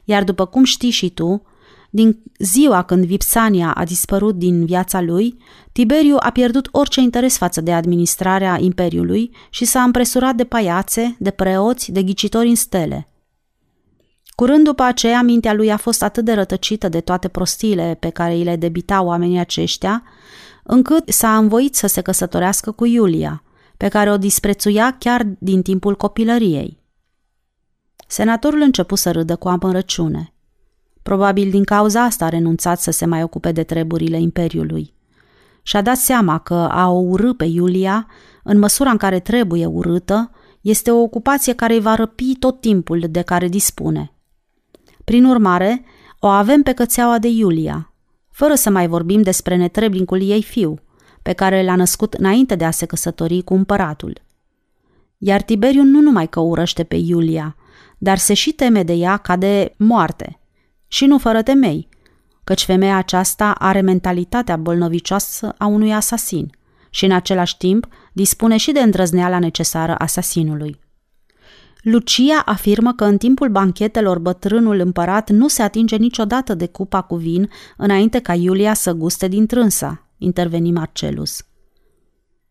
Iar 0.05 0.25
după 0.25 0.47
cum 0.47 0.65
știi 0.65 0.91
și 0.91 1.11
tu, 1.11 1.43
din 1.91 2.23
ziua 2.39 2.83
când 2.83 3.05
Vipsania 3.05 3.73
a 3.73 3.85
dispărut 3.85 4.35
din 4.35 4.65
viața 4.65 5.01
lui, 5.01 5.39
Tiberiu 5.73 6.17
a 6.19 6.31
pierdut 6.31 6.69
orice 6.73 7.01
interes 7.01 7.37
față 7.37 7.61
de 7.61 7.73
administrarea 7.73 8.59
imperiului 8.61 9.31
și 9.51 9.65
s-a 9.65 9.83
împresurat 9.83 10.35
de 10.35 10.45
paiațe, 10.45 11.17
de 11.19 11.31
preoți, 11.31 11.93
de 11.93 12.03
ghicitori 12.03 12.49
în 12.49 12.55
stele– 12.55 13.09
Curând 14.35 14.65
după 14.65 14.83
aceea, 14.83 15.23
mintea 15.23 15.53
lui 15.53 15.71
a 15.71 15.77
fost 15.77 16.03
atât 16.03 16.25
de 16.25 16.33
rătăcită 16.33 16.89
de 16.89 17.01
toate 17.01 17.29
prostiile 17.29 17.97
pe 18.01 18.09
care 18.09 18.35
îi 18.35 18.45
le 18.45 18.57
debitau 18.57 19.07
oamenii 19.07 19.39
aceștia, 19.39 20.03
încât 20.63 21.09
s-a 21.09 21.37
învoit 21.37 21.75
să 21.75 21.87
se 21.87 22.01
căsătorească 22.01 22.71
cu 22.71 22.85
Iulia, 22.85 23.43
pe 23.77 23.89
care 23.89 24.11
o 24.11 24.17
disprețuia 24.17 24.97
chiar 24.99 25.23
din 25.39 25.63
timpul 25.63 25.97
copilăriei. 25.97 26.83
Senatorul 28.07 28.61
începu 28.61 28.95
să 28.95 29.11
râdă 29.11 29.37
cu 29.37 29.49
amărăciune. 29.49 30.35
Probabil 31.03 31.51
din 31.51 31.65
cauza 31.65 32.03
asta 32.03 32.25
a 32.25 32.29
renunțat 32.29 32.81
să 32.81 32.91
se 32.91 33.07
mai 33.07 33.23
ocupe 33.23 33.53
de 33.53 33.63
treburile 33.63 34.21
Imperiului. 34.21 34.95
Și-a 35.63 35.83
dat 35.83 35.97
seama 35.97 36.39
că 36.39 36.55
a 36.55 36.91
o 36.91 36.99
urâ 36.99 37.33
pe 37.33 37.45
Iulia, 37.45 38.07
în 38.43 38.59
măsura 38.59 38.91
în 38.91 38.97
care 38.97 39.21
trebuie 39.21 39.67
urâtă, 39.67 40.31
este 40.61 40.91
o 40.91 41.01
ocupație 41.01 41.53
care 41.53 41.75
îi 41.75 41.81
va 41.81 41.95
răpi 41.95 42.37
tot 42.39 42.61
timpul 42.61 43.05
de 43.09 43.23
care 43.23 43.49
dispune. 43.49 44.14
Prin 45.05 45.25
urmare, 45.25 45.85
o 46.19 46.27
avem 46.27 46.63
pe 46.63 46.73
cățeaua 46.73 47.19
de 47.19 47.29
Iulia, 47.29 47.93
fără 48.31 48.55
să 48.55 48.71
mai 48.71 48.87
vorbim 48.87 49.23
despre 49.23 49.57
netreblincul 49.57 50.23
ei 50.23 50.43
fiu, 50.43 50.79
pe 51.23 51.33
care 51.33 51.65
l-a 51.65 51.77
născut 51.77 52.15
înainte 52.15 52.55
de 52.55 52.65
a 52.65 52.71
se 52.71 52.87
căsători 52.87 53.43
cu 53.43 53.55
împăratul. 53.55 54.23
Iar 55.19 55.43
Tiberiu 55.43 55.83
nu 55.83 56.01
numai 56.01 56.29
că 56.29 56.41
urăște 56.41 56.85
pe 56.85 56.97
Iulia, 56.97 57.57
dar 57.99 58.19
se 58.19 58.35
și 58.35 58.53
teme 58.53 58.83
de 58.83 58.93
ea 58.93 59.17
ca 59.17 59.37
de 59.37 59.75
moarte. 59.77 60.41
Și 60.87 61.07
nu 61.07 61.19
fără 61.19 61.43
temei, 61.43 61.89
căci 62.45 62.65
femeia 62.65 62.97
aceasta 62.97 63.51
are 63.51 63.81
mentalitatea 63.81 64.57
bolnovicioasă 64.57 65.55
a 65.59 65.67
unui 65.67 65.95
asasin 65.95 66.51
și 66.91 67.05
în 67.05 67.13
același 67.13 67.57
timp 67.57 67.87
dispune 68.13 68.57
și 68.57 68.73
de 68.73 68.81
îndrăzneala 68.81 69.39
necesară 69.39 69.95
asasinului. 69.99 70.84
Lucia 71.85 72.43
afirmă 72.45 72.93
că 72.93 73.05
în 73.05 73.17
timpul 73.17 73.49
banchetelor 73.49 74.19
bătrânul 74.19 74.79
împărat 74.79 75.31
nu 75.31 75.49
se 75.49 75.63
atinge 75.63 75.97
niciodată 75.97 76.55
de 76.55 76.67
cupa 76.67 77.03
cu 77.03 77.17
vin 77.17 77.51
înainte 77.77 78.19
ca 78.19 78.35
Iulia 78.35 78.75
să 78.75 78.93
guste 78.93 79.29
din 79.29 79.47
trânsa, 79.47 80.09
interveni 80.19 80.73
Marcelus. 80.73 81.47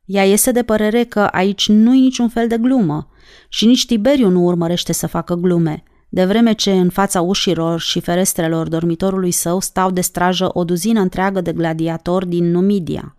Ea 0.05 0.23
este 0.23 0.51
de 0.51 0.63
părere 0.63 1.03
că 1.03 1.19
aici 1.19 1.69
nu-i 1.69 1.99
niciun 1.99 2.29
fel 2.29 2.47
de 2.47 2.57
glumă 2.57 3.09
și 3.49 3.65
nici 3.65 3.85
Tiberiu 3.85 4.29
nu 4.29 4.43
urmărește 4.43 4.93
să 4.93 5.07
facă 5.07 5.35
glume, 5.35 5.83
de 6.09 6.25
vreme 6.25 6.53
ce 6.53 6.71
în 6.71 6.89
fața 6.89 7.21
ușilor 7.21 7.79
și 7.79 7.99
ferestrelor 7.99 8.67
dormitorului 8.67 9.31
său 9.31 9.59
stau 9.59 9.91
de 9.91 10.01
strajă 10.01 10.49
o 10.53 10.63
duzină 10.63 10.99
întreagă 10.99 11.41
de 11.41 11.53
gladiatori 11.53 12.27
din 12.27 12.51
Numidia. 12.51 13.15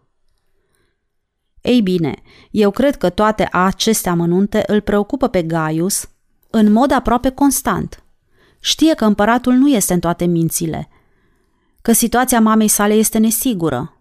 Ei 1.65 1.81
bine, 1.83 2.15
eu 2.51 2.71
cred 2.71 2.97
că 2.97 3.11
toate 3.11 3.49
aceste 3.53 4.09
amănunte 4.09 4.63
îl 4.67 4.81
preocupă 4.81 5.29
pe 5.29 5.43
Gaius 5.43 6.09
în 6.51 6.73
mod 6.73 6.91
aproape 6.91 7.31
constant. 7.31 8.05
Știe 8.61 8.95
că 8.95 9.05
împăratul 9.05 9.53
nu 9.53 9.69
este 9.69 9.93
în 9.93 10.01
toate 10.01 10.25
mințile, 10.25 10.89
că 11.83 11.93
situația 11.93 12.41
mamei 12.41 12.69
sale 12.69 12.95
este 12.95 13.19
nesigură. 13.19 13.97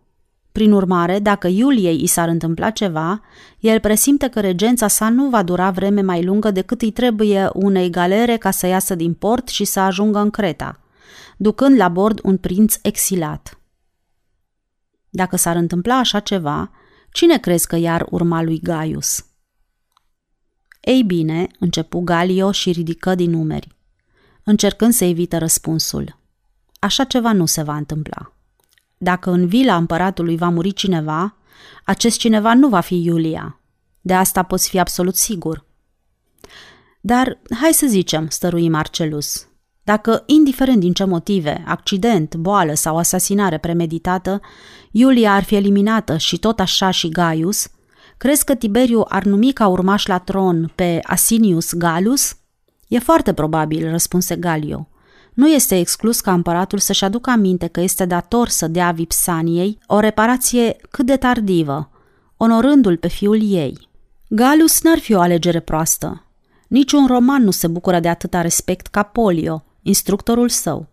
Prin 0.52 0.72
urmare, 0.72 1.20
dacă 1.20 1.48
Iuliei 1.48 2.04
i 2.04 2.08
s-ar 2.08 2.28
întâmpla 2.28 2.70
ceva, 2.70 3.22
el 3.60 3.80
presimte 3.80 4.28
că 4.28 4.40
regența 4.40 4.88
sa 4.88 5.10
nu 5.10 5.30
va 5.30 5.44
dura 5.44 5.72
vreme 5.72 6.02
mai 6.02 6.24
lungă 6.24 6.52
decât 6.52 6.82
îi 6.82 6.92
trebuie 6.92 7.50
unei 7.54 7.90
galere 7.90 8.38
ca 8.38 8.52
să 8.52 8.68
iasă 8.68 8.96
din 8.96 9.14
port 9.14 9.48
și 9.48 9.64
să 9.64 9.80
ajungă 9.80 10.20
în 10.20 10.30
Creta, 10.30 10.80
ducând 11.38 11.78
la 11.78 11.88
bord 11.88 12.20
un 12.24 12.38
prinț 12.38 12.76
exilat. 12.82 13.60
Dacă 15.10 15.36
s-ar 15.36 15.56
întâmpla 15.56 15.98
așa 15.98 16.20
ceva, 16.20 16.72
Cine 17.14 17.38
crezi 17.40 17.68
că 17.68 17.76
iar 17.76 18.06
urma 18.10 18.42
lui 18.42 18.60
Gaius? 18.60 19.26
Ei 20.80 21.04
bine, 21.04 21.48
începu 21.60 22.00
Galio 22.00 22.52
și 22.52 22.72
ridică 22.72 23.16
din 23.16 23.30
numeri, 23.30 23.76
încercând 24.44 24.94
să 24.94 25.06
evite 25.06 25.38
răspunsul. 25.38 26.18
Așa 26.80 27.04
ceva 27.04 27.32
nu 27.32 27.46
se 27.46 27.62
va 27.62 27.76
întâmpla. 27.76 28.34
Dacă 28.98 29.32
în 29.32 29.48
vila 29.48 29.76
împăratului 29.76 30.38
va 30.38 30.50
muri 30.50 30.72
cineva, 30.72 31.38
acest 31.84 32.18
cineva 32.18 32.54
nu 32.54 32.70
va 32.70 32.80
fi 32.80 33.04
Iulia. 33.04 33.60
De 34.02 34.14
asta 34.14 34.44
poți 34.44 34.70
fi 34.70 34.80
absolut 34.80 35.16
sigur. 35.16 35.66
Dar, 37.02 37.42
hai 37.60 37.74
să 37.74 37.86
zicem, 37.88 38.30
stărui 38.30 38.70
Marcelus, 38.70 39.48
dacă, 39.84 40.24
indiferent 40.26 40.80
din 40.80 40.94
ce 40.94 41.04
motive, 41.04 41.64
accident, 41.68 42.36
boală 42.36 42.74
sau 42.74 42.98
asasinare 42.98 43.58
premeditată, 43.58 44.42
Iulia 44.92 45.34
ar 45.34 45.44
fi 45.44 45.56
eliminată 45.56 46.18
și 46.18 46.38
tot 46.38 46.60
așa 46.60 46.90
și 46.90 47.10
Gaius, 47.10 47.68
crezi 48.18 48.46
că 48.46 48.56
Tiberiu 48.56 49.06
ar 49.08 49.24
numi 49.24 49.52
ca 49.52 49.68
urmaș 49.68 50.06
la 50.06 50.18
tron 50.18 50.72
pe 50.76 51.00
Asinius 51.04 51.74
Galus? 51.74 52.36
E 52.88 53.00
foarte 53.00 53.34
probabil, 53.34 53.90
răspunse 53.90 54.36
Galio. 54.36 54.88
Nu 55.34 55.50
este 55.50 55.78
exclus 55.78 56.20
ca 56.20 56.34
împăratul 56.34 56.80
să-și 56.80 57.04
aducă 57.04 57.30
aminte 57.30 57.68
că 57.68 57.82
este 57.82 58.06
dator 58.06 58.48
să 58.48 58.68
dea 58.68 58.92
Vipsaniei 58.92 59.78
o 59.88 60.00
reparație 60.00 60.76
cât 60.90 61.06
de 61.06 61.16
tardivă, 61.16 61.90
onorându-l 62.38 62.98
pe 62.98 63.08
fiul 63.08 63.52
ei. 63.52 63.90
Galus 64.28 64.82
n-ar 64.82 65.00
fi 65.00 65.14
o 65.14 65.20
alegere 65.20 65.60
proastă. 65.60 66.26
Niciun 66.68 67.08
roman 67.08 67.44
nu 67.44 67.52
se 67.52 67.68
bucură 67.68 68.00
de 68.00 68.10
atâta 68.10 68.42
respect 68.42 68.88
ca 68.88 69.04
Polio, 69.04 69.64
instructorul 69.84 70.50
său. 70.50 70.88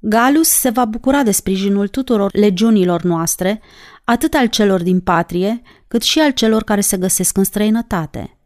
Galus 0.00 0.48
se 0.48 0.70
va 0.70 0.84
bucura 0.84 1.22
de 1.22 1.30
sprijinul 1.30 1.88
tuturor 1.88 2.30
legiunilor 2.36 3.02
noastre, 3.02 3.60
atât 4.04 4.34
al 4.34 4.46
celor 4.46 4.82
din 4.82 5.00
patrie, 5.00 5.62
cât 5.88 6.02
și 6.02 6.18
al 6.20 6.30
celor 6.30 6.62
care 6.62 6.80
se 6.80 6.96
găsesc 6.96 7.36
în 7.36 7.44
străinătate. 7.44 8.38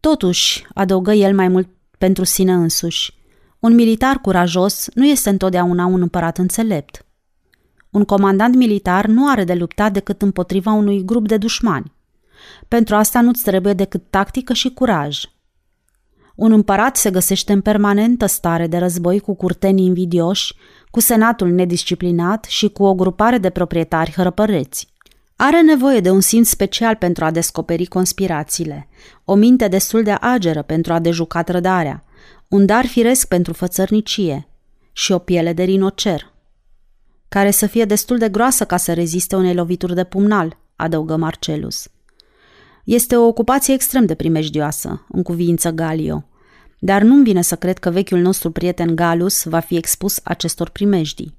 Totuși, 0.00 0.66
adăugă 0.74 1.12
el 1.12 1.34
mai 1.34 1.48
mult 1.48 1.68
pentru 1.98 2.24
sine 2.24 2.52
însuși, 2.52 3.14
un 3.58 3.74
militar 3.74 4.16
curajos 4.16 4.88
nu 4.94 5.06
este 5.06 5.30
întotdeauna 5.30 5.86
un 5.86 6.00
împărat 6.00 6.38
înțelept. 6.38 7.06
Un 7.90 8.04
comandant 8.04 8.54
militar 8.54 9.06
nu 9.06 9.28
are 9.28 9.44
de 9.44 9.54
luptat 9.54 9.92
decât 9.92 10.22
împotriva 10.22 10.72
unui 10.72 11.04
grup 11.04 11.28
de 11.28 11.36
dușmani. 11.36 11.92
Pentru 12.68 12.94
asta 12.94 13.20
nu-ți 13.20 13.42
trebuie 13.42 13.72
decât 13.72 14.02
tactică 14.10 14.52
și 14.52 14.70
curaj– 14.70 15.22
un 16.34 16.52
împărat 16.52 16.96
se 16.96 17.10
găsește 17.10 17.52
în 17.52 17.60
permanentă 17.60 18.26
stare 18.26 18.66
de 18.66 18.76
război 18.78 19.20
cu 19.20 19.34
curtenii 19.34 19.86
invidioși, 19.86 20.54
cu 20.90 21.00
senatul 21.00 21.48
nedisciplinat 21.48 22.44
și 22.44 22.68
cu 22.68 22.82
o 22.82 22.94
grupare 22.94 23.38
de 23.38 23.50
proprietari 23.50 24.12
hărăpăreți. 24.16 24.92
Are 25.36 25.62
nevoie 25.62 26.00
de 26.00 26.10
un 26.10 26.20
simț 26.20 26.48
special 26.48 26.94
pentru 26.94 27.24
a 27.24 27.30
descoperi 27.30 27.86
conspirațiile, 27.86 28.88
o 29.24 29.34
minte 29.34 29.68
destul 29.68 30.02
de 30.02 30.16
ageră 30.20 30.62
pentru 30.62 30.92
a 30.92 30.98
dejuca 30.98 31.42
trădarea, 31.42 32.04
un 32.48 32.66
dar 32.66 32.86
firesc 32.86 33.28
pentru 33.28 33.52
fățărnicie 33.52 34.48
și 34.92 35.12
o 35.12 35.18
piele 35.18 35.52
de 35.52 35.62
rinocer, 35.62 36.32
care 37.28 37.50
să 37.50 37.66
fie 37.66 37.84
destul 37.84 38.18
de 38.18 38.28
groasă 38.28 38.64
ca 38.64 38.76
să 38.76 38.92
reziste 38.92 39.36
unei 39.36 39.54
lovituri 39.54 39.94
de 39.94 40.04
pumnal, 40.04 40.58
adăugă 40.76 41.16
Marcelus. 41.16 41.88
Este 42.84 43.16
o 43.16 43.26
ocupație 43.26 43.74
extrem 43.74 44.06
de 44.06 44.14
primejdioasă, 44.14 45.06
în 45.08 45.22
cuvință 45.22 45.70
Galio, 45.70 46.24
dar 46.78 47.02
nu-mi 47.02 47.24
vine 47.24 47.42
să 47.42 47.56
cred 47.56 47.78
că 47.78 47.90
vechiul 47.90 48.18
nostru 48.18 48.50
prieten 48.50 48.94
Galus 48.94 49.44
va 49.44 49.60
fi 49.60 49.76
expus 49.76 50.20
acestor 50.22 50.68
primejdii. 50.68 51.36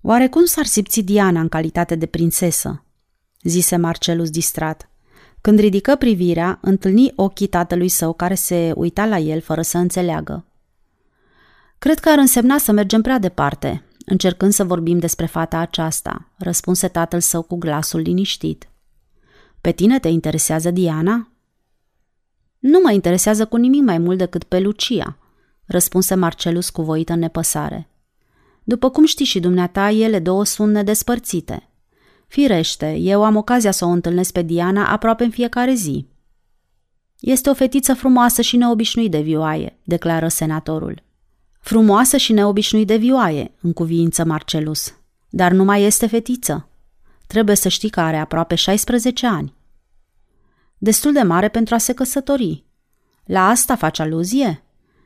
Oare 0.00 0.28
cum 0.28 0.44
s-ar 0.44 0.64
simți 0.64 1.00
Diana 1.00 1.40
în 1.40 1.48
calitate 1.48 1.94
de 1.94 2.06
prințesă? 2.06 2.84
zise 3.42 3.76
Marcelus 3.76 4.30
distrat. 4.30 4.90
Când 5.40 5.58
ridică 5.58 5.96
privirea, 5.96 6.58
întâlni 6.62 7.12
ochii 7.16 7.46
tatălui 7.46 7.88
său 7.88 8.12
care 8.12 8.34
se 8.34 8.72
uita 8.76 9.06
la 9.06 9.18
el 9.18 9.40
fără 9.40 9.62
să 9.62 9.78
înțeleagă. 9.78 10.44
Cred 11.78 11.98
că 11.98 12.08
ar 12.08 12.18
însemna 12.18 12.58
să 12.58 12.72
mergem 12.72 13.02
prea 13.02 13.18
departe, 13.18 13.84
încercând 14.06 14.52
să 14.52 14.64
vorbim 14.64 14.98
despre 14.98 15.26
fata 15.26 15.58
aceasta, 15.58 16.28
răspunse 16.38 16.88
tatăl 16.88 17.20
său 17.20 17.42
cu 17.42 17.56
glasul 17.56 18.00
liniștit. 18.00 18.68
Pe 19.60 19.72
tine 19.72 19.98
te 19.98 20.08
interesează 20.08 20.70
Diana? 20.70 21.32
Nu 22.58 22.80
mă 22.84 22.92
interesează 22.92 23.46
cu 23.46 23.56
nimic 23.56 23.82
mai 23.82 23.98
mult 23.98 24.18
decât 24.18 24.44
pe 24.44 24.58
Lucia, 24.58 25.18
răspunse 25.64 26.14
Marcelus 26.14 26.70
cu 26.70 26.82
voită 26.82 27.14
nepăsare. 27.14 27.88
După 28.64 28.90
cum 28.90 29.04
știi 29.04 29.24
și 29.24 29.40
dumneata, 29.40 29.90
ele 29.90 30.18
două 30.18 30.44
sunt 30.44 30.72
nedespărțite. 30.72 31.68
Firește, 32.26 32.94
eu 32.94 33.24
am 33.24 33.36
ocazia 33.36 33.70
să 33.70 33.84
o 33.84 33.88
întâlnesc 33.88 34.32
pe 34.32 34.42
Diana 34.42 34.92
aproape 34.92 35.24
în 35.24 35.30
fiecare 35.30 35.74
zi. 35.74 36.06
Este 37.20 37.50
o 37.50 37.54
fetiță 37.54 37.94
frumoasă 37.94 38.42
și 38.42 38.56
neobișnuit 38.56 39.10
de 39.10 39.20
vioaie, 39.20 39.78
declară 39.84 40.28
senatorul. 40.28 41.02
Frumoasă 41.60 42.16
și 42.16 42.32
neobișnuit 42.32 42.86
de 42.86 42.96
vioaie, 42.96 43.54
în 43.60 43.72
cuviință 43.72 44.24
Marcelus. 44.24 44.94
Dar 45.28 45.52
nu 45.52 45.64
mai 45.64 45.82
este 45.82 46.06
fetiță. 46.06 46.69
Trebuie 47.30 47.56
să 47.56 47.68
știi 47.68 47.88
că 47.88 48.00
are 48.00 48.16
aproape 48.16 48.54
16 48.54 49.26
ani. 49.26 49.54
Destul 50.78 51.12
de 51.12 51.22
mare 51.22 51.48
pentru 51.48 51.74
a 51.74 51.78
se 51.78 51.92
căsători. 51.92 52.64
La 53.24 53.48
asta 53.48 53.76
faci 53.76 53.98
aluzie? 53.98 54.62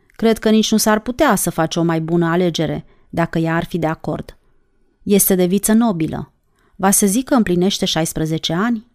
Cred 0.06 0.38
că 0.38 0.50
nici 0.50 0.70
nu 0.70 0.76
s-ar 0.76 1.00
putea 1.00 1.34
să 1.34 1.50
faci 1.50 1.76
o 1.76 1.82
mai 1.82 2.00
bună 2.00 2.26
alegere, 2.26 2.84
dacă 3.08 3.38
ea 3.38 3.54
ar 3.56 3.64
fi 3.64 3.78
de 3.78 3.86
acord. 3.86 4.38
Este 5.02 5.34
de 5.34 5.44
viță 5.44 5.72
nobilă. 5.72 6.32
Va 6.76 6.90
să 6.90 7.06
zic 7.06 7.24
că 7.24 7.34
împlinește 7.34 7.84
16 7.84 8.52
ani? 8.52 8.86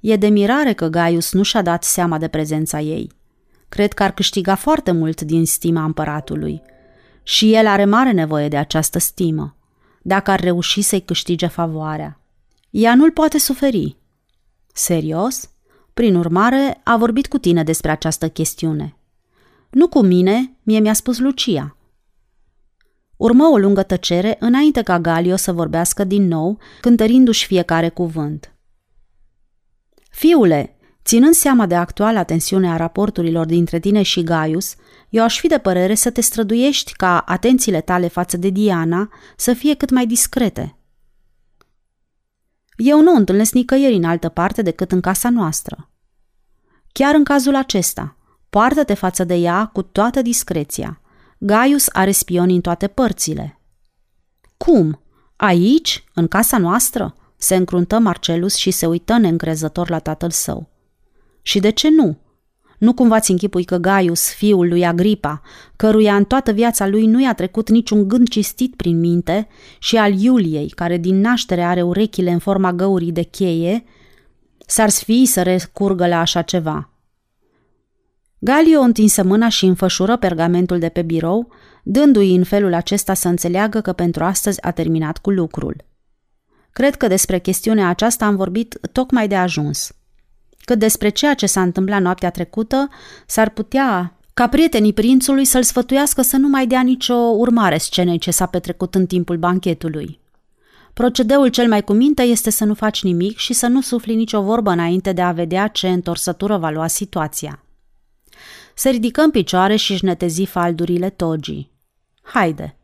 E 0.00 0.16
de 0.16 0.28
mirare 0.28 0.72
că 0.72 0.86
Gaius 0.88 1.32
nu 1.32 1.42
și-a 1.42 1.62
dat 1.62 1.84
seama 1.84 2.18
de 2.18 2.28
prezența 2.28 2.80
ei. 2.80 3.12
Cred 3.68 3.92
că 3.92 4.02
ar 4.02 4.12
câștiga 4.12 4.54
foarte 4.54 4.92
mult 4.92 5.20
din 5.20 5.46
stima 5.46 5.84
împăratului. 5.84 6.62
Și 7.22 7.54
el 7.54 7.66
are 7.66 7.84
mare 7.84 8.10
nevoie 8.10 8.48
de 8.48 8.56
această 8.56 8.98
stimă, 8.98 9.56
dacă 10.02 10.30
ar 10.30 10.40
reuși 10.40 10.82
să-i 10.82 11.00
câștige 11.00 11.46
favoarea. 11.46 12.18
Ea 12.70 12.94
nu-l 12.94 13.10
poate 13.10 13.38
suferi. 13.38 13.96
Serios? 14.72 15.50
Prin 15.94 16.14
urmare, 16.14 16.80
a 16.84 16.96
vorbit 16.96 17.26
cu 17.26 17.38
tine 17.38 17.62
despre 17.62 17.90
această 17.90 18.28
chestiune. 18.28 18.96
Nu 19.70 19.88
cu 19.88 20.00
mine, 20.00 20.56
mie 20.62 20.78
mi-a 20.80 20.92
spus 20.92 21.18
Lucia. 21.18 21.76
Urmă 23.16 23.44
o 23.44 23.58
lungă 23.58 23.82
tăcere 23.82 24.36
înainte 24.40 24.82
ca 24.82 25.00
Galio 25.00 25.36
să 25.36 25.52
vorbească 25.52 26.04
din 26.04 26.26
nou, 26.26 26.58
cântărindu-și 26.80 27.46
fiecare 27.46 27.88
cuvânt. 27.88 28.52
Fiule, 30.10 30.76
ținând 31.04 31.34
seama 31.34 31.66
de 31.66 31.74
actuala 31.74 32.22
tensiune 32.22 32.70
a 32.70 32.76
raporturilor 32.76 33.46
dintre 33.46 33.78
tine 33.78 34.02
și 34.02 34.22
Gaius, 34.22 34.74
eu 35.08 35.22
aș 35.22 35.38
fi 35.38 35.46
de 35.46 35.58
părere 35.58 35.94
să 35.94 36.10
te 36.10 36.20
străduiești 36.20 36.92
ca 36.92 37.18
atențiile 37.18 37.80
tale 37.80 38.08
față 38.08 38.36
de 38.36 38.48
Diana 38.48 39.10
să 39.36 39.52
fie 39.52 39.74
cât 39.74 39.90
mai 39.90 40.06
discrete. 40.06 40.77
Eu 42.78 43.00
nu 43.00 43.14
întâlnesc 43.14 43.52
nicăieri 43.52 43.94
în 43.94 44.04
altă 44.04 44.28
parte 44.28 44.62
decât 44.62 44.92
în 44.92 45.00
casa 45.00 45.30
noastră. 45.30 45.90
Chiar 46.92 47.14
în 47.14 47.24
cazul 47.24 47.54
acesta, 47.54 48.16
poartă-te 48.50 48.94
față 48.94 49.24
de 49.24 49.34
ea 49.34 49.66
cu 49.66 49.82
toată 49.82 50.22
discreția. 50.22 51.00
Gaius 51.38 51.86
are 51.92 52.10
spioni 52.10 52.54
în 52.54 52.60
toate 52.60 52.86
părțile. 52.86 53.60
Cum? 54.56 55.02
Aici? 55.36 56.04
În 56.14 56.28
casa 56.28 56.58
noastră? 56.58 57.14
Se 57.36 57.56
încruntă 57.56 57.98
Marcelus 57.98 58.54
și 58.54 58.70
se 58.70 58.86
uită 58.86 59.16
neîncrezător 59.16 59.90
la 59.90 59.98
tatăl 59.98 60.30
său. 60.30 60.68
Și 61.42 61.60
de 61.60 61.70
ce 61.70 61.88
nu? 61.90 62.18
Nu 62.78 62.92
cumva 62.92 63.20
ți 63.20 63.30
închipui 63.30 63.64
că 63.64 63.76
Gaius, 63.76 64.32
fiul 64.32 64.68
lui 64.68 64.86
Agripa, 64.86 65.42
căruia 65.76 66.16
în 66.16 66.24
toată 66.24 66.52
viața 66.52 66.86
lui 66.86 67.06
nu 67.06 67.20
i-a 67.20 67.34
trecut 67.34 67.68
niciun 67.68 68.08
gând 68.08 68.28
cistit 68.28 68.74
prin 68.76 69.00
minte, 69.00 69.48
și 69.78 69.96
al 69.96 70.20
Iuliei, 70.20 70.68
care 70.68 70.96
din 70.96 71.20
naștere 71.20 71.62
are 71.62 71.82
urechile 71.82 72.30
în 72.30 72.38
forma 72.38 72.72
găurii 72.72 73.12
de 73.12 73.22
cheie, 73.22 73.84
s-ar 74.66 74.88
sfii 74.88 75.26
să 75.26 75.42
recurgă 75.42 76.06
la 76.06 76.20
așa 76.20 76.42
ceva. 76.42 76.90
Galio 78.38 78.80
întinse 78.80 79.22
mâna 79.22 79.48
și 79.48 79.64
înfășură 79.64 80.16
pergamentul 80.16 80.78
de 80.78 80.88
pe 80.88 81.02
birou, 81.02 81.52
dându-i 81.82 82.34
în 82.34 82.44
felul 82.44 82.74
acesta 82.74 83.14
să 83.14 83.28
înțeleagă 83.28 83.80
că 83.80 83.92
pentru 83.92 84.24
astăzi 84.24 84.62
a 84.62 84.70
terminat 84.70 85.18
cu 85.18 85.30
lucrul. 85.30 85.84
Cred 86.72 86.94
că 86.94 87.06
despre 87.06 87.38
chestiunea 87.38 87.88
aceasta 87.88 88.26
am 88.26 88.36
vorbit 88.36 88.78
tocmai 88.92 89.28
de 89.28 89.36
ajuns. 89.36 89.97
Cât 90.68 90.78
despre 90.78 91.08
ceea 91.08 91.34
ce 91.34 91.46
s-a 91.46 91.62
întâmplat 91.62 92.00
noaptea 92.00 92.30
trecută, 92.30 92.88
s-ar 93.26 93.50
putea 93.50 94.18
ca 94.34 94.48
prietenii 94.48 94.92
prințului 94.92 95.44
să-l 95.44 95.62
sfătuiască 95.62 96.22
să 96.22 96.36
nu 96.36 96.48
mai 96.48 96.66
dea 96.66 96.80
nicio 96.80 97.14
urmare 97.14 97.78
scenei 97.78 98.18
ce 98.18 98.30
s-a 98.30 98.46
petrecut 98.46 98.94
în 98.94 99.06
timpul 99.06 99.36
banchetului. 99.36 100.20
Procedeul 100.92 101.48
cel 101.48 101.68
mai 101.68 101.82
cuminte 101.82 102.22
este 102.22 102.50
să 102.50 102.64
nu 102.64 102.74
faci 102.74 103.02
nimic 103.02 103.36
și 103.36 103.52
să 103.52 103.66
nu 103.66 103.80
sufli 103.80 104.14
nicio 104.14 104.42
vorbă 104.42 104.70
înainte 104.70 105.12
de 105.12 105.22
a 105.22 105.32
vedea 105.32 105.66
ce 105.66 105.88
întorsătură 105.88 106.56
va 106.56 106.70
lua 106.70 106.86
situația. 106.86 107.62
Se 108.74 108.90
ridică 108.90 109.20
în 109.20 109.30
picioare 109.30 109.76
și 109.76 109.92
își 109.92 110.04
netezi 110.04 110.44
faldurile 110.44 111.10
togii. 111.10 111.70
Haide! 112.22 112.76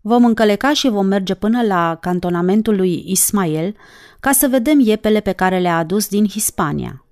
Vom 0.00 0.24
încăleca 0.24 0.72
și 0.72 0.88
vom 0.88 1.06
merge 1.06 1.34
până 1.34 1.62
la 1.62 1.98
cantonamentul 2.00 2.76
lui 2.76 3.04
Ismael 3.06 3.74
ca 4.20 4.32
să 4.32 4.48
vedem 4.48 4.80
iepele 4.80 5.20
pe 5.20 5.32
care 5.32 5.58
le-a 5.58 5.76
adus 5.76 6.08
din 6.08 6.28
Hispania. 6.28 7.04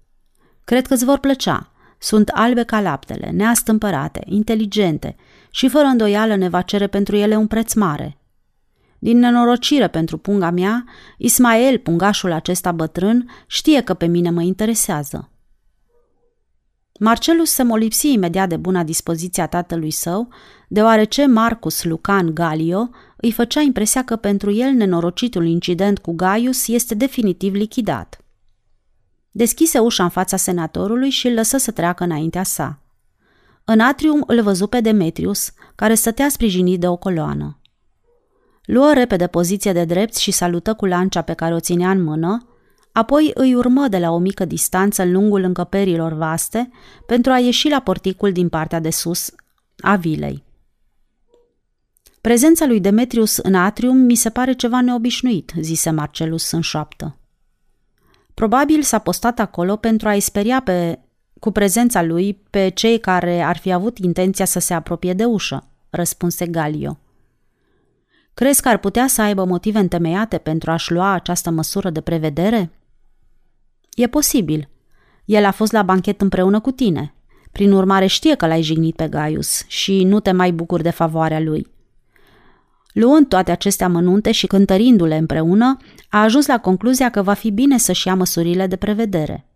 Cred 0.65 0.87
că 0.87 0.95
îți 0.95 1.05
vor 1.05 1.19
plăcea. 1.19 1.71
Sunt 1.99 2.29
albe 2.29 2.63
ca 2.63 2.81
laptele, 2.81 3.31
neastâmpărate, 3.31 4.23
inteligente 4.25 5.17
și 5.51 5.69
fără 5.69 5.87
îndoială 5.87 6.37
ne 6.37 6.49
va 6.49 6.63
cere 6.63 6.87
pentru 6.87 7.17
ele 7.17 7.37
un 7.37 7.47
preț 7.47 7.73
mare. 7.73 8.19
Din 8.99 9.19
nenorocire 9.19 9.89
pentru 9.89 10.19
punga 10.19 10.51
mea, 10.51 10.85
Ismael, 11.19 11.79
pungașul 11.79 12.33
acesta 12.33 12.73
bătrân, 12.73 13.31
știe 13.47 13.81
că 13.81 13.95
pe 13.95 14.07
mine 14.07 14.31
mă 14.31 14.43
interesează. 14.43 15.31
Marcelus 16.99 17.51
se 17.51 17.63
molipsi 17.63 18.13
imediat 18.13 18.49
de 18.49 18.57
buna 18.57 18.83
dispoziție 18.83 19.43
a 19.43 19.47
tatălui 19.47 19.91
său, 19.91 20.29
deoarece 20.69 21.27
Marcus 21.27 21.85
Lucan 21.85 22.35
Galio 22.35 22.91
îi 23.17 23.33
făcea 23.33 23.61
impresia 23.61 24.05
că 24.05 24.17
pentru 24.17 24.51
el 24.51 24.71
nenorocitul 24.71 25.47
incident 25.47 25.99
cu 25.99 26.13
Gaius 26.13 26.69
este 26.69 26.95
definitiv 26.95 27.55
lichidat. 27.55 28.21
Deschise 29.31 29.79
ușa 29.79 30.03
în 30.03 30.09
fața 30.09 30.37
senatorului 30.37 31.11
și 31.11 31.27
îl 31.27 31.35
lăsă 31.35 31.57
să 31.57 31.71
treacă 31.71 32.05
înaintea 32.05 32.43
sa. 32.43 32.81
În 33.65 33.81
atrium 33.81 34.23
îl 34.27 34.43
văzu 34.43 34.67
pe 34.67 34.81
Demetrius, 34.81 35.53
care 35.75 35.95
stătea 35.95 36.29
sprijinit 36.29 36.81
de 36.81 36.89
o 36.89 36.97
coloană. 36.97 37.61
Luă 38.65 38.93
repede 38.93 39.27
poziție 39.27 39.73
de 39.73 39.85
drept 39.85 40.15
și 40.15 40.31
salută 40.31 40.75
cu 40.75 40.87
lancea 40.87 41.23
pe 41.23 41.33
care 41.33 41.55
o 41.55 41.61
ținea 41.61 41.91
în 41.91 42.03
mână, 42.03 42.47
apoi 42.97 43.31
îi 43.35 43.55
urmă 43.55 43.89
de 43.89 43.99
la 43.99 44.11
o 44.11 44.19
mică 44.19 44.45
distanță 44.45 45.03
în 45.03 45.13
lungul 45.13 45.43
încăperilor 45.43 46.13
vaste 46.13 46.71
pentru 47.07 47.33
a 47.33 47.39
ieși 47.39 47.69
la 47.69 47.81
porticul 47.81 48.33
din 48.33 48.49
partea 48.49 48.81
de 48.81 48.91
sus 48.91 49.31
a 49.79 49.97
vilei. 49.97 50.45
Prezența 52.21 52.67
lui 52.67 52.81
Demetrius 52.81 53.37
în 53.37 53.55
atrium 53.55 53.97
mi 53.97 54.15
se 54.15 54.31
pare 54.31 54.53
ceva 54.53 54.81
neobișnuit, 54.81 55.53
zise 55.61 55.91
Marcelus 55.91 56.51
în 56.51 56.61
șoaptă. 56.61 57.17
Probabil 58.35 58.83
s-a 58.83 58.99
postat 58.99 59.39
acolo 59.39 59.77
pentru 59.77 60.09
a-i 60.09 60.21
speria 60.21 60.61
pe, 60.63 60.99
cu 61.41 61.51
prezența 61.51 62.03
lui 62.03 62.43
pe 62.51 62.69
cei 62.69 62.99
care 62.99 63.43
ar 63.43 63.57
fi 63.57 63.73
avut 63.73 63.99
intenția 63.99 64.45
să 64.45 64.59
se 64.59 64.75
apropie 64.75 65.13
de 65.13 65.25
ușă, 65.25 65.69
răspunse 65.91 66.47
Galio. 66.47 66.99
Crezi 68.35 68.63
că 68.63 68.69
ar 68.69 68.79
putea 68.79 69.07
să 69.07 69.23
aibă 69.23 69.45
motive 69.45 69.79
întemeiate 69.79 70.39
pentru 70.39 70.71
a-și 70.71 70.93
lua 70.93 71.13
această 71.13 71.51
măsură 71.51 71.91
de 71.91 72.01
prevedere? 72.01 72.71
E 73.97 74.07
posibil. 74.07 74.69
El 75.25 75.45
a 75.45 75.51
fost 75.51 75.73
la 75.73 75.83
banchet 75.83 76.21
împreună 76.21 76.61
cu 76.61 76.71
tine. 76.71 77.15
Prin 77.53 77.73
urmare 77.73 78.07
știe 78.07 78.35
că 78.35 78.47
l-ai 78.47 78.63
jignit 78.63 78.97
pe 78.97 79.09
Gaius 79.09 79.65
și 79.67 80.05
nu 80.05 80.21
te 80.21 80.33
mai 80.33 80.53
bucuri 80.53 80.83
de 80.83 80.91
favoarea 80.91 81.41
lui. 81.41 81.67
Luând 82.93 83.29
toate 83.29 83.51
acestea 83.51 83.89
mănunte 83.89 84.33
și 84.33 84.47
cântărindu-le 84.47 85.17
împreună, 85.17 85.77
a 86.09 86.23
ajuns 86.23 86.47
la 86.47 86.59
concluzia 86.59 87.11
că 87.11 87.23
va 87.23 87.33
fi 87.33 87.51
bine 87.51 87.79
să-și 87.79 88.07
ia 88.07 88.15
măsurile 88.15 88.67
de 88.67 88.77
prevedere. 88.77 89.49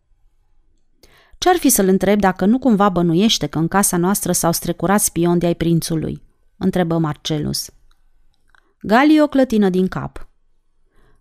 Ce-ar 1.39 1.57
fi 1.57 1.69
să-l 1.69 1.89
întreb 1.89 2.21
dacă 2.21 2.45
nu 2.45 2.59
cumva 2.59 2.89
bănuiește 2.89 3.47
că 3.47 3.59
în 3.59 3.69
casa 3.69 3.97
noastră 3.97 4.33
s-au 4.33 4.53
strecurat 4.53 5.01
spion 5.01 5.39
de 5.39 5.47
ai 5.47 5.55
prințului? 5.55 6.23
întrebă 6.57 6.99
Marcelus. 6.99 7.71
Galio 8.81 9.27
clătină 9.27 9.69
din 9.69 9.89
cap. 9.89 10.29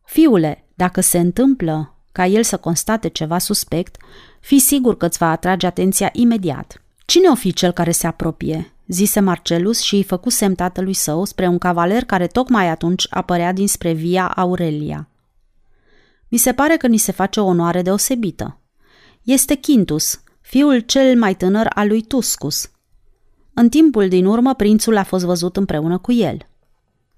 Fiule, 0.04 0.70
dacă 0.76 1.02
se 1.02 1.20
întâmplă 1.20 1.99
ca 2.20 2.26
el 2.26 2.44
să 2.44 2.58
constate 2.58 3.08
ceva 3.08 3.38
suspect, 3.38 3.98
fi 4.40 4.60
sigur 4.60 4.98
că 4.98 5.06
îți 5.06 5.18
va 5.18 5.32
atrage 5.32 5.66
atenția 5.66 6.10
imediat. 6.14 6.82
Cine 7.06 7.28
o 7.28 7.36
fi 7.36 7.54
cel 7.54 7.72
care 7.72 7.92
se 7.92 8.08
apropie? 8.08 8.74
zise 8.88 9.20
Marcelus 9.20 9.82
și 9.82 9.96
îi 9.96 10.04
făcu 10.04 10.30
semn 10.30 10.56
tatălui 10.56 10.94
său 10.94 11.26
spre 11.26 11.48
un 11.48 11.58
cavaler 11.58 12.04
care 12.04 12.28
tocmai 12.28 12.70
atunci 12.70 13.08
apărea 13.10 13.52
dinspre 13.52 13.92
Via 13.92 14.28
Aurelia. 14.28 15.10
Mi 16.28 16.38
se 16.38 16.54
pare 16.54 16.78
că 16.78 16.88
ni 16.88 16.98
se 16.98 17.12
face 17.12 17.40
o 17.40 17.46
onoare 17.46 17.82
deosebită. 17.82 18.60
Este 19.24 19.58
Quintus, 19.58 20.22
fiul 20.42 20.80
cel 20.80 21.18
mai 21.18 21.36
tânăr 21.36 21.68
al 21.76 21.88
lui 21.88 22.02
Tuscus. 22.02 22.72
În 23.54 23.70
timpul 23.70 24.08
din 24.08 24.26
urmă, 24.26 24.54
prințul 24.54 24.98
a 24.98 25.04
fost 25.04 25.26
văzut 25.26 25.58
împreună 25.58 25.98
cu 25.98 26.12
el. 26.12 26.49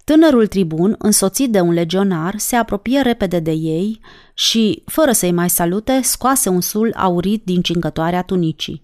Tânărul 0.04 0.46
tribun, 0.46 0.94
însoțit 0.98 1.50
de 1.50 1.60
un 1.60 1.72
legionar, 1.72 2.38
se 2.38 2.56
apropie 2.56 3.00
repede 3.00 3.38
de 3.38 3.50
ei 3.50 4.00
și, 4.34 4.82
fără 4.86 5.12
să-i 5.12 5.32
mai 5.32 5.50
salute, 5.50 6.00
scoase 6.02 6.48
un 6.48 6.60
sul 6.60 6.92
aurit 6.96 7.44
din 7.44 7.62
cingătoarea 7.62 8.22
tunicii. 8.22 8.82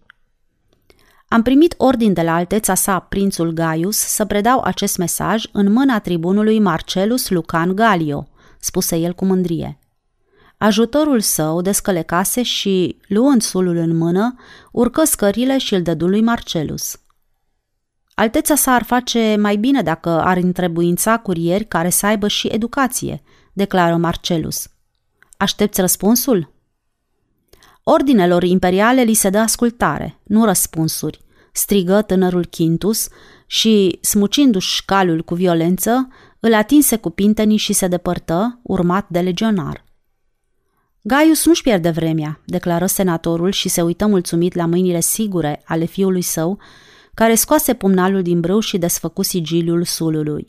Am 1.29 1.43
primit 1.43 1.75
ordin 1.77 2.12
de 2.12 2.23
la 2.23 2.35
alteța 2.35 2.75
sa, 2.75 2.99
prințul 2.99 3.51
Gaius, 3.51 3.97
să 3.97 4.25
predau 4.25 4.61
acest 4.61 4.97
mesaj 4.97 5.45
în 5.53 5.73
mâna 5.73 5.99
tribunului 5.99 6.59
Marcelus 6.59 7.29
Lucan 7.31 7.75
Galio, 7.75 8.29
spuse 8.59 8.97
el 8.97 9.12
cu 9.12 9.25
mândrie. 9.25 9.79
Ajutorul 10.59 11.21
său 11.21 11.61
descălecase 11.61 12.43
și, 12.43 12.97
luând 13.09 13.43
sulul 13.43 13.77
în 13.77 13.97
mână, 13.97 14.35
urcă 14.73 15.05
scările 15.05 15.59
și 15.59 15.75
îl 15.75 15.83
dădu 15.83 16.07
lui 16.07 16.23
Marcelus. 16.23 17.01
Alteța 18.19 18.55
sa 18.55 18.73
ar 18.73 18.83
face 18.83 19.37
mai 19.41 19.57
bine 19.57 19.83
dacă 19.83 20.09
ar 20.09 20.37
întrebuința 20.37 21.19
curieri 21.19 21.64
care 21.64 21.91
să 21.91 22.07
aibă 22.07 22.29
și 22.29 22.49
educație, 22.49 23.23
declară 23.53 23.97
Marcelus. 23.97 24.69
Aștepți 25.37 25.81
răspunsul? 25.81 26.53
Ordinelor 27.83 28.43
imperiale 28.43 29.03
li 29.03 29.14
se 29.14 29.31
dă 29.31 29.39
ascultare, 29.39 30.21
nu 30.23 30.45
răspunsuri, 30.45 31.21
strigă 31.53 32.03
tânărul 32.03 32.45
Quintus 32.57 33.09
și, 33.47 33.99
smucindu-și 34.01 34.85
calul 34.85 35.23
cu 35.23 35.35
violență, 35.35 36.09
îl 36.41 36.55
atinse 36.55 36.97
cu 36.97 37.11
pintenii 37.11 37.57
și 37.57 37.73
se 37.73 37.87
depărtă, 37.87 38.61
urmat 38.62 39.09
de 39.09 39.21
legionar. 39.21 39.85
Gaius 41.03 41.47
nu-și 41.47 41.62
pierde 41.62 41.91
vremea, 41.91 42.41
declară 42.45 42.87
senatorul 42.87 43.51
și 43.51 43.69
se 43.69 43.83
uită 43.83 44.07
mulțumit 44.07 44.55
la 44.55 44.66
mâinile 44.66 45.01
sigure 45.01 45.62
ale 45.64 45.85
fiului 45.85 46.23
său, 46.23 46.59
care 47.19 47.35
scoase 47.35 47.75
pumnalul 47.75 48.23
din 48.23 48.41
brâu 48.41 48.61
și 48.61 48.79
desfăcu 48.79 49.23
sigiliul 49.23 49.85
sulului. 49.85 50.47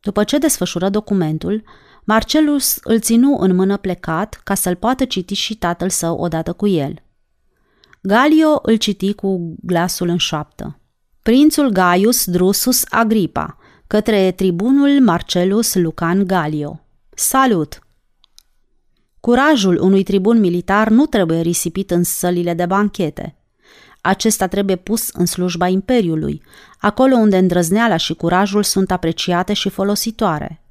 După 0.00 0.24
ce 0.24 0.38
desfășură 0.38 0.88
documentul, 0.88 1.62
Marcelus 2.04 2.78
îl 2.82 3.00
ținu 3.00 3.36
în 3.38 3.54
mână 3.54 3.76
plecat 3.76 4.40
ca 4.44 4.54
să-l 4.54 4.74
poată 4.74 5.04
citi 5.04 5.34
și 5.34 5.54
tatăl 5.54 5.88
său 5.88 6.16
odată 6.16 6.52
cu 6.52 6.66
el. 6.66 7.02
Galio 8.02 8.58
îl 8.62 8.76
citi 8.76 9.12
cu 9.12 9.54
glasul 9.62 10.08
în 10.08 10.16
șoaptă. 10.16 10.80
Prințul 11.22 11.68
Gaius 11.68 12.24
Drusus 12.24 12.84
Agripa, 12.88 13.58
către 13.86 14.30
tribunul 14.30 15.00
Marcelus 15.00 15.74
Lucan 15.74 16.26
Galio. 16.26 16.80
Salut! 17.14 17.78
Curajul 19.20 19.78
unui 19.80 20.02
tribun 20.02 20.40
militar 20.40 20.88
nu 20.88 21.06
trebuie 21.06 21.40
risipit 21.40 21.90
în 21.90 22.02
sălile 22.02 22.54
de 22.54 22.66
banchete. 22.66 23.36
Acesta 24.06 24.46
trebuie 24.46 24.76
pus 24.76 25.08
în 25.12 25.26
slujba 25.26 25.68
Imperiului, 25.68 26.42
acolo 26.78 27.14
unde 27.14 27.36
îndrăzneala 27.36 27.96
și 27.96 28.14
curajul 28.14 28.62
sunt 28.62 28.90
apreciate 28.90 29.52
și 29.52 29.68
folositoare. 29.68 30.62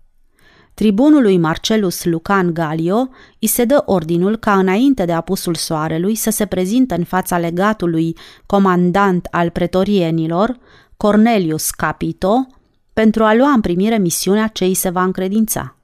Tribunului 0.74 1.38
Marcelus 1.38 2.04
Lucan 2.04 2.54
Galio 2.54 3.10
îi 3.40 3.48
se 3.48 3.66
dă 3.66 3.84
ordinul 3.86 4.38
ca 4.38 4.58
înainte 4.58 5.06
de 5.06 5.12
apusul 5.14 5.56
soarelui 5.56 6.16
să 6.16 6.30
se 6.30 6.46
prezinte 6.46 6.96
în 6.96 7.04
fața 7.04 7.38
legatului 7.38 8.18
comandant 8.46 9.28
al 9.32 9.50
pretorienilor, 9.50 10.58
Cornelius 10.98 11.70
Capito, 11.70 12.48
pentru 12.94 13.24
a 13.24 13.34
lua 13.34 13.50
în 13.52 13.62
primire 13.62 13.98
misiunea 13.98 14.48
ce 14.48 14.64
îi 14.64 14.74
se 14.74 14.90
va 14.90 15.04
încredința. 15.04 15.76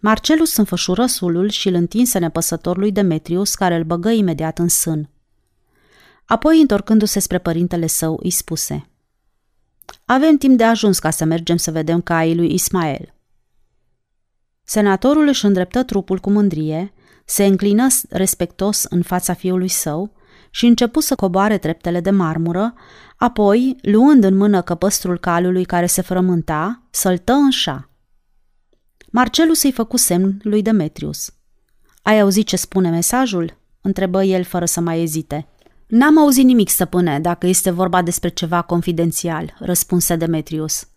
Marcelus 0.00 0.56
înfășură 0.56 1.06
sulul 1.06 1.48
și 1.48 1.68
îl 1.68 1.74
întinse 1.74 2.18
nepăsătorului 2.18 2.92
Demetrius, 2.92 3.54
care 3.54 3.74
îl 3.74 3.84
băgă 3.84 4.10
imediat 4.10 4.58
în 4.58 4.68
sân. 4.68 5.11
Apoi, 6.32 6.60
întorcându-se 6.60 7.18
spre 7.18 7.38
părintele 7.38 7.86
său, 7.86 8.18
îi 8.22 8.30
spuse 8.30 8.86
Avem 10.04 10.36
timp 10.36 10.56
de 10.56 10.64
ajuns 10.64 10.98
ca 10.98 11.10
să 11.10 11.24
mergem 11.24 11.56
să 11.56 11.70
vedem 11.70 12.00
caii 12.00 12.36
lui 12.36 12.54
Ismael. 12.54 13.14
Senatorul 14.64 15.28
își 15.28 15.44
îndreptă 15.44 15.82
trupul 15.82 16.18
cu 16.18 16.30
mândrie, 16.30 16.92
se 17.24 17.44
înclină 17.44 17.86
respectos 18.10 18.84
în 18.88 19.02
fața 19.02 19.34
fiului 19.34 19.68
său 19.68 20.12
și 20.50 20.66
începu 20.66 21.00
să 21.00 21.14
coboare 21.14 21.58
treptele 21.58 22.00
de 22.00 22.10
marmură, 22.10 22.74
apoi, 23.16 23.76
luând 23.82 24.24
în 24.24 24.36
mână 24.36 24.62
căpăstrul 24.62 25.18
calului 25.18 25.64
care 25.64 25.86
se 25.86 26.02
frământa, 26.02 26.82
săltă 26.90 27.32
în 27.32 27.50
șa. 27.50 27.90
Marcelus 29.10 29.62
îi 29.62 29.72
făcu 29.72 29.96
semn 29.96 30.40
lui 30.42 30.62
Demetrius. 30.62 31.34
Ai 32.02 32.20
auzit 32.20 32.46
ce 32.46 32.56
spune 32.56 32.90
mesajul?" 32.90 33.60
întrebă 33.80 34.24
el 34.24 34.44
fără 34.44 34.64
să 34.64 34.80
mai 34.80 35.02
ezite. 35.02 35.46
N-am 35.94 36.18
auzit 36.18 36.44
nimic, 36.44 36.68
stăpâne, 36.68 37.20
dacă 37.20 37.46
este 37.46 37.70
vorba 37.70 38.02
despre 38.02 38.28
ceva 38.28 38.62
confidențial, 38.62 39.54
răspunse 39.58 40.16
Demetrius. 40.16 40.88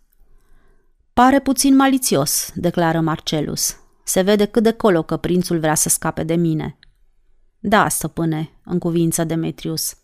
Pare 1.12 1.40
puțin 1.40 1.76
malițios, 1.76 2.52
declară 2.54 3.00
Marcelus. 3.00 3.76
Se 4.04 4.20
vede 4.20 4.44
cât 4.44 4.62
de 4.62 4.72
colo 4.72 5.02
că 5.02 5.16
prințul 5.16 5.58
vrea 5.58 5.74
să 5.74 5.88
scape 5.88 6.22
de 6.22 6.34
mine. 6.34 6.78
Da, 7.58 7.88
stăpâne, 7.88 8.50
în 8.64 8.78
cuvință 8.78 9.24
Demetrius. 9.24 9.96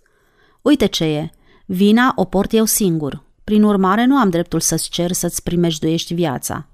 Uite 0.63 0.87
ce 0.87 1.05
e, 1.05 1.31
vina 1.67 2.13
o 2.17 2.25
port 2.25 2.53
eu 2.53 2.65
singur. 2.65 3.23
Prin 3.45 3.63
urmare, 3.63 4.05
nu 4.05 4.17
am 4.17 4.31
dreptul 4.31 4.61
să-ți 4.61 4.89
cer 4.89 5.13
să-ți 5.13 5.43
primejduiești 5.43 6.15
viața. 6.15 6.67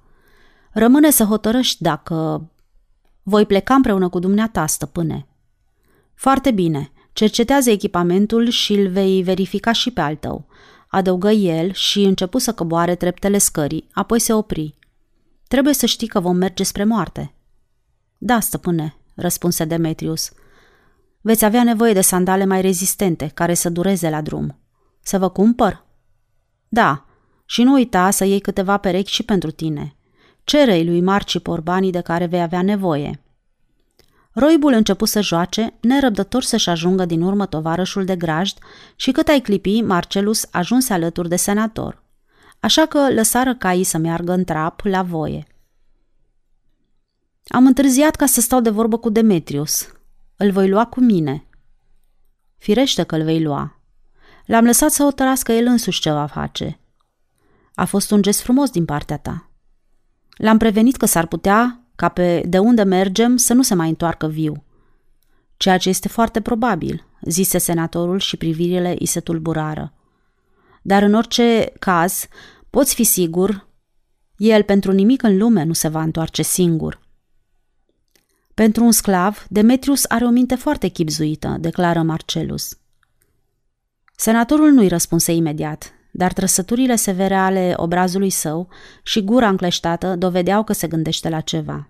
Rămâne 0.71 1.09
să 1.09 1.23
hotărăști 1.23 1.83
dacă... 1.83 2.47
Voi 3.23 3.45
pleca 3.45 3.73
împreună 3.73 4.09
cu 4.09 4.19
dumneata, 4.19 4.65
stăpâne. 4.65 5.27
Foarte 6.13 6.51
bine, 6.51 6.91
cercetează 7.13 7.69
echipamentul 7.69 8.49
și 8.49 8.73
îl 8.73 8.87
vei 8.87 9.21
verifica 9.21 9.71
și 9.71 9.91
pe 9.91 10.01
al 10.01 10.15
tău, 10.15 10.47
adăugă 10.87 11.29
el 11.29 11.73
și 11.73 12.03
începu 12.03 12.37
să 12.37 12.53
coboare 12.53 12.95
treptele 12.95 13.37
scării, 13.37 13.87
apoi 13.91 14.19
se 14.19 14.33
opri. 14.33 14.77
Trebuie 15.47 15.73
să 15.73 15.85
știi 15.85 16.07
că 16.07 16.19
vom 16.19 16.37
merge 16.37 16.63
spre 16.63 16.83
moarte. 16.83 17.33
Da, 18.17 18.39
stăpâne, 18.39 18.95
răspunse 19.15 19.65
Demetrius. 19.65 20.31
Veți 21.21 21.45
avea 21.45 21.63
nevoie 21.63 21.93
de 21.93 22.01
sandale 22.01 22.45
mai 22.45 22.61
rezistente, 22.61 23.31
care 23.33 23.53
să 23.53 23.69
dureze 23.69 24.09
la 24.09 24.21
drum. 24.21 24.59
Să 25.01 25.17
vă 25.17 25.29
cumpăr? 25.29 25.85
Da, 26.67 27.05
și 27.45 27.63
nu 27.63 27.73
uita 27.73 28.09
să 28.09 28.25
iei 28.25 28.39
câteva 28.39 28.77
perechi 28.77 29.11
și 29.11 29.23
pentru 29.23 29.51
tine. 29.51 29.95
Cerei 30.43 30.85
lui 30.85 31.01
Marcipor 31.01 31.61
banii 31.61 31.91
de 31.91 32.01
care 32.01 32.25
vei 32.25 32.41
avea 32.41 32.61
nevoie. 32.61 33.23
Roibul 34.39 34.73
începu 34.73 35.05
să 35.05 35.21
joace, 35.21 35.73
nerăbdător 35.81 36.43
să-și 36.43 36.69
ajungă 36.69 37.05
din 37.05 37.21
urmă 37.21 37.45
tovarășul 37.45 38.05
de 38.05 38.15
grajd 38.15 38.57
și 38.95 39.11
cât 39.11 39.27
ai 39.27 39.39
clipi, 39.41 39.81
Marcelus 39.81 40.45
ajunse 40.51 40.93
alături 40.93 41.29
de 41.29 41.35
senator. 41.35 42.03
Așa 42.59 42.85
că 42.85 43.13
lăsară 43.13 43.55
caii 43.55 43.83
să 43.83 43.97
meargă 43.97 44.31
în 44.31 44.43
trap 44.43 44.81
la 44.83 45.03
voie. 45.03 45.47
Am 47.47 47.65
întârziat 47.65 48.15
ca 48.15 48.25
să 48.25 48.41
stau 48.41 48.61
de 48.61 48.69
vorbă 48.69 48.97
cu 48.97 49.09
Demetrius. 49.09 49.87
Îl 50.35 50.51
voi 50.51 50.69
lua 50.69 50.85
cu 50.85 50.99
mine. 50.99 51.47
Firește 52.57 53.03
că 53.03 53.15
îl 53.15 53.23
vei 53.23 53.43
lua. 53.43 53.81
L-am 54.45 54.65
lăsat 54.65 54.91
să 54.91 55.03
hotărască 55.03 55.51
el 55.51 55.65
însuși 55.65 56.01
ce 56.01 56.11
va 56.11 56.25
face. 56.25 56.79
A 57.75 57.85
fost 57.85 58.11
un 58.11 58.21
gest 58.21 58.41
frumos 58.41 58.69
din 58.69 58.85
partea 58.85 59.17
ta. 59.17 59.49
L-am 60.37 60.57
prevenit 60.57 60.95
că 60.95 61.05
s-ar 61.05 61.25
putea 61.25 61.78
ca 61.99 62.09
pe 62.09 62.43
de 62.47 62.57
unde 62.57 62.83
mergem 62.83 63.37
să 63.37 63.53
nu 63.53 63.61
se 63.61 63.73
mai 63.73 63.89
întoarcă 63.89 64.27
viu. 64.27 64.63
Ceea 65.57 65.77
ce 65.77 65.89
este 65.89 66.07
foarte 66.07 66.41
probabil, 66.41 67.05
zise 67.21 67.57
senatorul 67.57 68.19
și 68.19 68.37
privirile 68.37 68.95
îi 68.99 69.05
se 69.05 69.19
tulburară. 69.19 69.93
Dar 70.81 71.03
în 71.03 71.13
orice 71.13 71.73
caz, 71.79 72.27
poți 72.69 72.95
fi 72.95 73.03
sigur, 73.03 73.67
el 74.37 74.63
pentru 74.63 74.91
nimic 74.91 75.23
în 75.23 75.37
lume 75.37 75.63
nu 75.63 75.73
se 75.73 75.87
va 75.87 76.01
întoarce 76.01 76.41
singur. 76.41 76.99
Pentru 78.53 78.83
un 78.83 78.91
sclav, 78.91 79.45
Demetrius 79.49 80.05
are 80.07 80.25
o 80.25 80.29
minte 80.29 80.55
foarte 80.55 80.87
chipzuită, 80.87 81.57
declară 81.59 82.01
Marcelus. 82.01 82.77
Senatorul 84.15 84.71
nu-i 84.71 84.87
răspunse 84.87 85.31
imediat, 85.31 85.93
dar 86.11 86.33
trăsăturile 86.33 86.95
severe 86.95 87.35
ale 87.35 87.73
obrazului 87.75 88.29
său 88.29 88.69
și 89.03 89.23
gura 89.23 89.47
încleștată 89.47 90.15
dovedeau 90.15 90.63
că 90.63 90.73
se 90.73 90.87
gândește 90.87 91.29
la 91.29 91.39
ceva. 91.39 91.88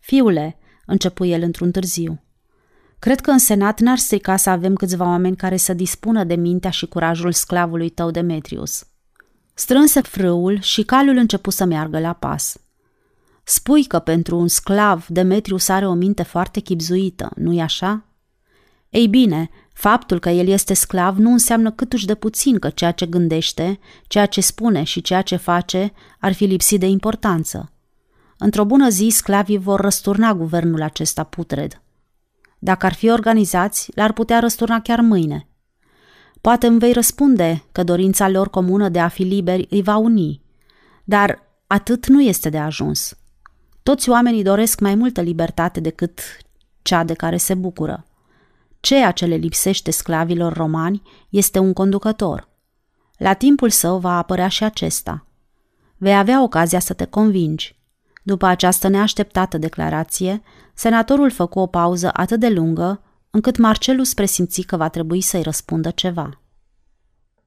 Fiule, 0.00 0.58
începu 0.86 1.24
el 1.24 1.42
într-un 1.42 1.70
târziu, 1.70 2.22
cred 2.98 3.20
că 3.20 3.30
în 3.30 3.38
senat 3.38 3.80
n-ar 3.80 3.98
strica 3.98 4.36
să 4.36 4.50
avem 4.50 4.74
câțiva 4.74 5.04
oameni 5.04 5.36
care 5.36 5.56
să 5.56 5.74
dispună 5.74 6.24
de 6.24 6.34
mintea 6.34 6.70
și 6.70 6.86
curajul 6.86 7.32
sclavului 7.32 7.88
tău 7.88 8.10
Demetrius. 8.10 8.86
Strânse 9.54 10.00
frâul 10.00 10.60
și 10.60 10.82
calul 10.82 11.16
începu 11.16 11.50
să 11.50 11.64
meargă 11.64 11.98
la 11.98 12.12
pas. 12.12 12.56
Spui 13.44 13.84
că 13.84 13.98
pentru 13.98 14.38
un 14.38 14.48
sclav 14.48 15.06
Demetrius 15.08 15.68
are 15.68 15.86
o 15.86 15.94
minte 15.94 16.22
foarte 16.22 16.60
chipzuită, 16.60 17.30
nu-i 17.34 17.60
așa? 17.60 18.04
Ei 18.88 19.08
bine, 19.08 19.50
Faptul 19.80 20.18
că 20.18 20.28
el 20.28 20.48
este 20.48 20.74
sclav 20.74 21.16
nu 21.16 21.30
înseamnă 21.30 21.70
câtuși 21.70 22.06
de 22.06 22.14
puțin 22.14 22.58
că 22.58 22.70
ceea 22.70 22.92
ce 22.92 23.06
gândește, 23.06 23.78
ceea 24.06 24.26
ce 24.26 24.40
spune 24.40 24.82
și 24.82 25.00
ceea 25.00 25.22
ce 25.22 25.36
face 25.36 25.92
ar 26.18 26.32
fi 26.32 26.44
lipsit 26.44 26.80
de 26.80 26.86
importanță. 26.86 27.72
Într-o 28.42 28.64
bună 28.64 28.88
zi, 28.88 29.08
sclavii 29.08 29.58
vor 29.58 29.80
răsturna 29.80 30.34
guvernul 30.34 30.82
acesta 30.82 31.24
putred. 31.24 31.82
Dacă 32.58 32.86
ar 32.86 32.92
fi 32.92 33.10
organizați, 33.10 33.92
l-ar 33.94 34.12
putea 34.12 34.38
răsturna 34.38 34.80
chiar 34.80 35.00
mâine. 35.00 35.48
Poate 36.40 36.66
îmi 36.66 36.78
vei 36.78 36.92
răspunde 36.92 37.64
că 37.72 37.82
dorința 37.82 38.28
lor 38.28 38.50
comună 38.50 38.88
de 38.88 39.00
a 39.00 39.08
fi 39.08 39.22
liberi 39.22 39.66
îi 39.70 39.82
va 39.82 39.96
uni, 39.96 40.42
dar 41.04 41.42
atât 41.66 42.06
nu 42.06 42.22
este 42.22 42.48
de 42.48 42.58
ajuns. 42.58 43.18
Toți 43.82 44.08
oamenii 44.08 44.42
doresc 44.42 44.80
mai 44.80 44.94
multă 44.94 45.20
libertate 45.20 45.80
decât 45.80 46.20
cea 46.82 47.04
de 47.04 47.14
care 47.14 47.36
se 47.36 47.54
bucură. 47.54 48.06
Ceea 48.80 49.10
ce 49.10 49.26
le 49.26 49.34
lipsește 49.34 49.90
sclavilor 49.90 50.52
romani 50.52 51.02
este 51.28 51.58
un 51.58 51.72
conducător. 51.72 52.48
La 53.16 53.32
timpul 53.32 53.70
său 53.70 53.98
va 53.98 54.16
apărea 54.16 54.48
și 54.48 54.64
acesta. 54.64 55.26
Vei 55.96 56.16
avea 56.16 56.42
ocazia 56.42 56.78
să 56.78 56.92
te 56.92 57.04
convingi. 57.04 57.79
După 58.30 58.46
această 58.46 58.88
neașteptată 58.88 59.58
declarație, 59.58 60.42
senatorul 60.74 61.30
făcu 61.30 61.58
o 61.58 61.66
pauză 61.66 62.10
atât 62.12 62.40
de 62.40 62.48
lungă, 62.48 63.02
încât 63.30 63.56
Marcelus 63.56 64.14
presimți 64.14 64.60
că 64.62 64.76
va 64.76 64.88
trebui 64.88 65.20
să-i 65.20 65.42
răspundă 65.42 65.90
ceva. 65.90 66.40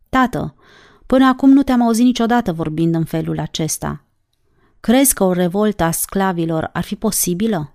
Tată, 0.10 0.56
până 1.06 1.26
acum 1.26 1.50
nu 1.50 1.64
te-am 1.64 1.82
auzit 1.82 2.06
niciodată 2.06 2.54
vorbind 2.54 2.96
în 2.96 3.04
felul 3.04 3.40
acesta. 3.40 4.04
Crezi 4.80 5.14
că 5.14 5.24
o 5.24 5.32
revoltă 5.32 5.84
a 5.84 5.92
sclavilor 5.92 6.70
ar 6.74 6.84
fi 6.84 6.96
posibilă? 6.96 7.74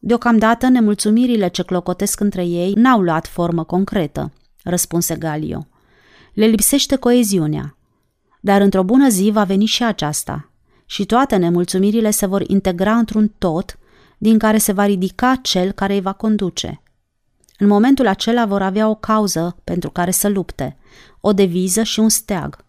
Deocamdată, 0.00 0.68
nemulțumirile 0.68 1.48
ce 1.48 1.62
clocotesc 1.62 2.20
între 2.20 2.44
ei 2.44 2.72
n-au 2.72 3.00
luat 3.00 3.26
formă 3.26 3.64
concretă, 3.64 4.32
răspunse 4.62 5.16
Galio. 5.16 5.66
Le 6.34 6.46
lipsește 6.46 6.96
coeziunea. 6.96 7.76
Dar 8.40 8.60
într-o 8.60 8.82
bună 8.82 9.08
zi 9.08 9.30
va 9.32 9.44
veni 9.44 9.64
și 9.64 9.84
aceasta. 9.84 10.48
Și 10.86 11.04
toate 11.06 11.36
nemulțumirile 11.36 12.10
se 12.10 12.26
vor 12.26 12.42
integra 12.46 12.96
într-un 12.96 13.32
tot 13.38 13.78
din 14.18 14.38
care 14.38 14.58
se 14.58 14.72
va 14.72 14.84
ridica 14.84 15.38
cel 15.42 15.72
care 15.72 15.94
îi 15.94 16.00
va 16.00 16.12
conduce. 16.12 16.82
În 17.58 17.66
momentul 17.66 18.06
acela 18.06 18.46
vor 18.46 18.62
avea 18.62 18.88
o 18.88 18.94
cauză 18.94 19.56
pentru 19.64 19.90
care 19.90 20.10
să 20.10 20.28
lupte, 20.28 20.76
o 21.20 21.32
deviză 21.32 21.82
și 21.82 22.00
un 22.00 22.08
steag. 22.08 22.64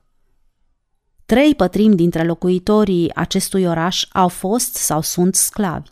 Trei 1.26 1.56
pătrimi 1.56 1.96
dintre 1.96 2.24
locuitorii 2.24 3.16
acestui 3.16 3.66
oraș 3.66 4.08
au 4.12 4.28
fost 4.28 4.76
sau 4.76 5.02
sunt 5.02 5.36
sclavi. 5.36 5.90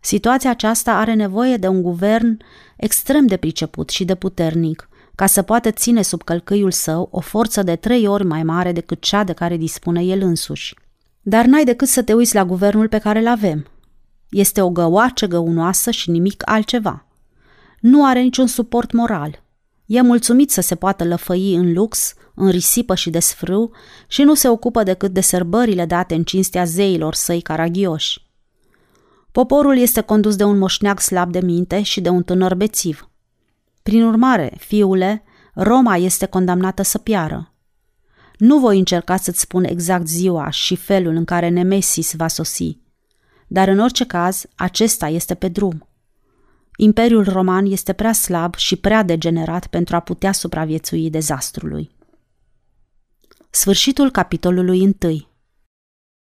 Situația 0.00 0.50
aceasta 0.50 0.92
are 0.92 1.14
nevoie 1.14 1.56
de 1.56 1.68
un 1.68 1.82
guvern 1.82 2.38
extrem 2.76 3.26
de 3.26 3.36
priceput 3.36 3.88
și 3.88 4.04
de 4.04 4.14
puternic, 4.14 4.88
ca 5.14 5.26
să 5.26 5.42
poată 5.42 5.70
ține 5.70 6.02
sub 6.02 6.22
călcâiul 6.22 6.70
său 6.70 7.08
o 7.10 7.20
forță 7.20 7.62
de 7.62 7.76
trei 7.76 8.06
ori 8.06 8.24
mai 8.24 8.42
mare 8.42 8.72
decât 8.72 9.00
cea 9.00 9.24
de 9.24 9.32
care 9.32 9.56
dispune 9.56 10.02
el 10.02 10.20
însuși. 10.20 10.74
Dar 11.22 11.44
n-ai 11.44 11.64
decât 11.64 11.88
să 11.88 12.02
te 12.02 12.12
uiți 12.12 12.34
la 12.34 12.44
guvernul 12.44 12.88
pe 12.88 12.98
care 12.98 13.18
îl 13.18 13.26
avem. 13.26 13.66
Este 14.30 14.60
o 14.60 14.70
găoace 14.70 15.26
găunoasă 15.26 15.90
și 15.90 16.10
nimic 16.10 16.42
altceva. 16.44 17.06
Nu 17.80 18.04
are 18.06 18.20
niciun 18.20 18.46
suport 18.46 18.92
moral. 18.92 19.42
E 19.86 20.00
mulțumit 20.00 20.50
să 20.50 20.60
se 20.60 20.74
poată 20.74 21.04
lăfăi 21.04 21.54
în 21.54 21.72
lux, 21.72 22.14
în 22.34 22.50
risipă 22.50 22.94
și 22.94 23.10
desfrâu 23.10 23.72
și 24.06 24.22
nu 24.22 24.34
se 24.34 24.48
ocupă 24.48 24.82
decât 24.82 25.12
de 25.12 25.20
sărbările 25.20 25.86
date 25.86 26.14
în 26.14 26.24
cinstea 26.24 26.64
zeilor 26.64 27.14
săi 27.14 27.40
caragioși. 27.40 28.26
Poporul 29.32 29.78
este 29.78 30.00
condus 30.00 30.36
de 30.36 30.44
un 30.44 30.58
moșneag 30.58 31.00
slab 31.00 31.32
de 31.32 31.40
minte 31.40 31.82
și 31.82 32.00
de 32.00 32.08
un 32.08 32.22
tânăr 32.22 32.54
bețiv. 32.54 33.10
Prin 33.82 34.04
urmare, 34.04 34.54
fiule, 34.58 35.24
Roma 35.54 35.96
este 35.96 36.26
condamnată 36.26 36.82
să 36.82 36.98
piară. 36.98 37.51
Nu 38.42 38.58
voi 38.58 38.78
încerca 38.78 39.16
să-ți 39.16 39.40
spun 39.40 39.64
exact 39.64 40.06
ziua 40.06 40.50
și 40.50 40.76
felul 40.76 41.14
în 41.14 41.24
care 41.24 41.48
Nemesis 41.48 42.14
va 42.14 42.28
sosi, 42.28 42.78
dar 43.46 43.68
în 43.68 43.78
orice 43.78 44.06
caz, 44.06 44.44
acesta 44.54 45.08
este 45.08 45.34
pe 45.34 45.48
drum. 45.48 45.88
Imperiul 46.76 47.24
roman 47.24 47.66
este 47.66 47.92
prea 47.92 48.12
slab 48.12 48.54
și 48.54 48.76
prea 48.76 49.02
degenerat 49.02 49.66
pentru 49.66 49.96
a 49.96 50.00
putea 50.00 50.32
supraviețui 50.32 51.10
dezastrului. 51.10 51.90
Sfârșitul 53.50 54.10
capitolului 54.10 54.80
1 54.80 55.26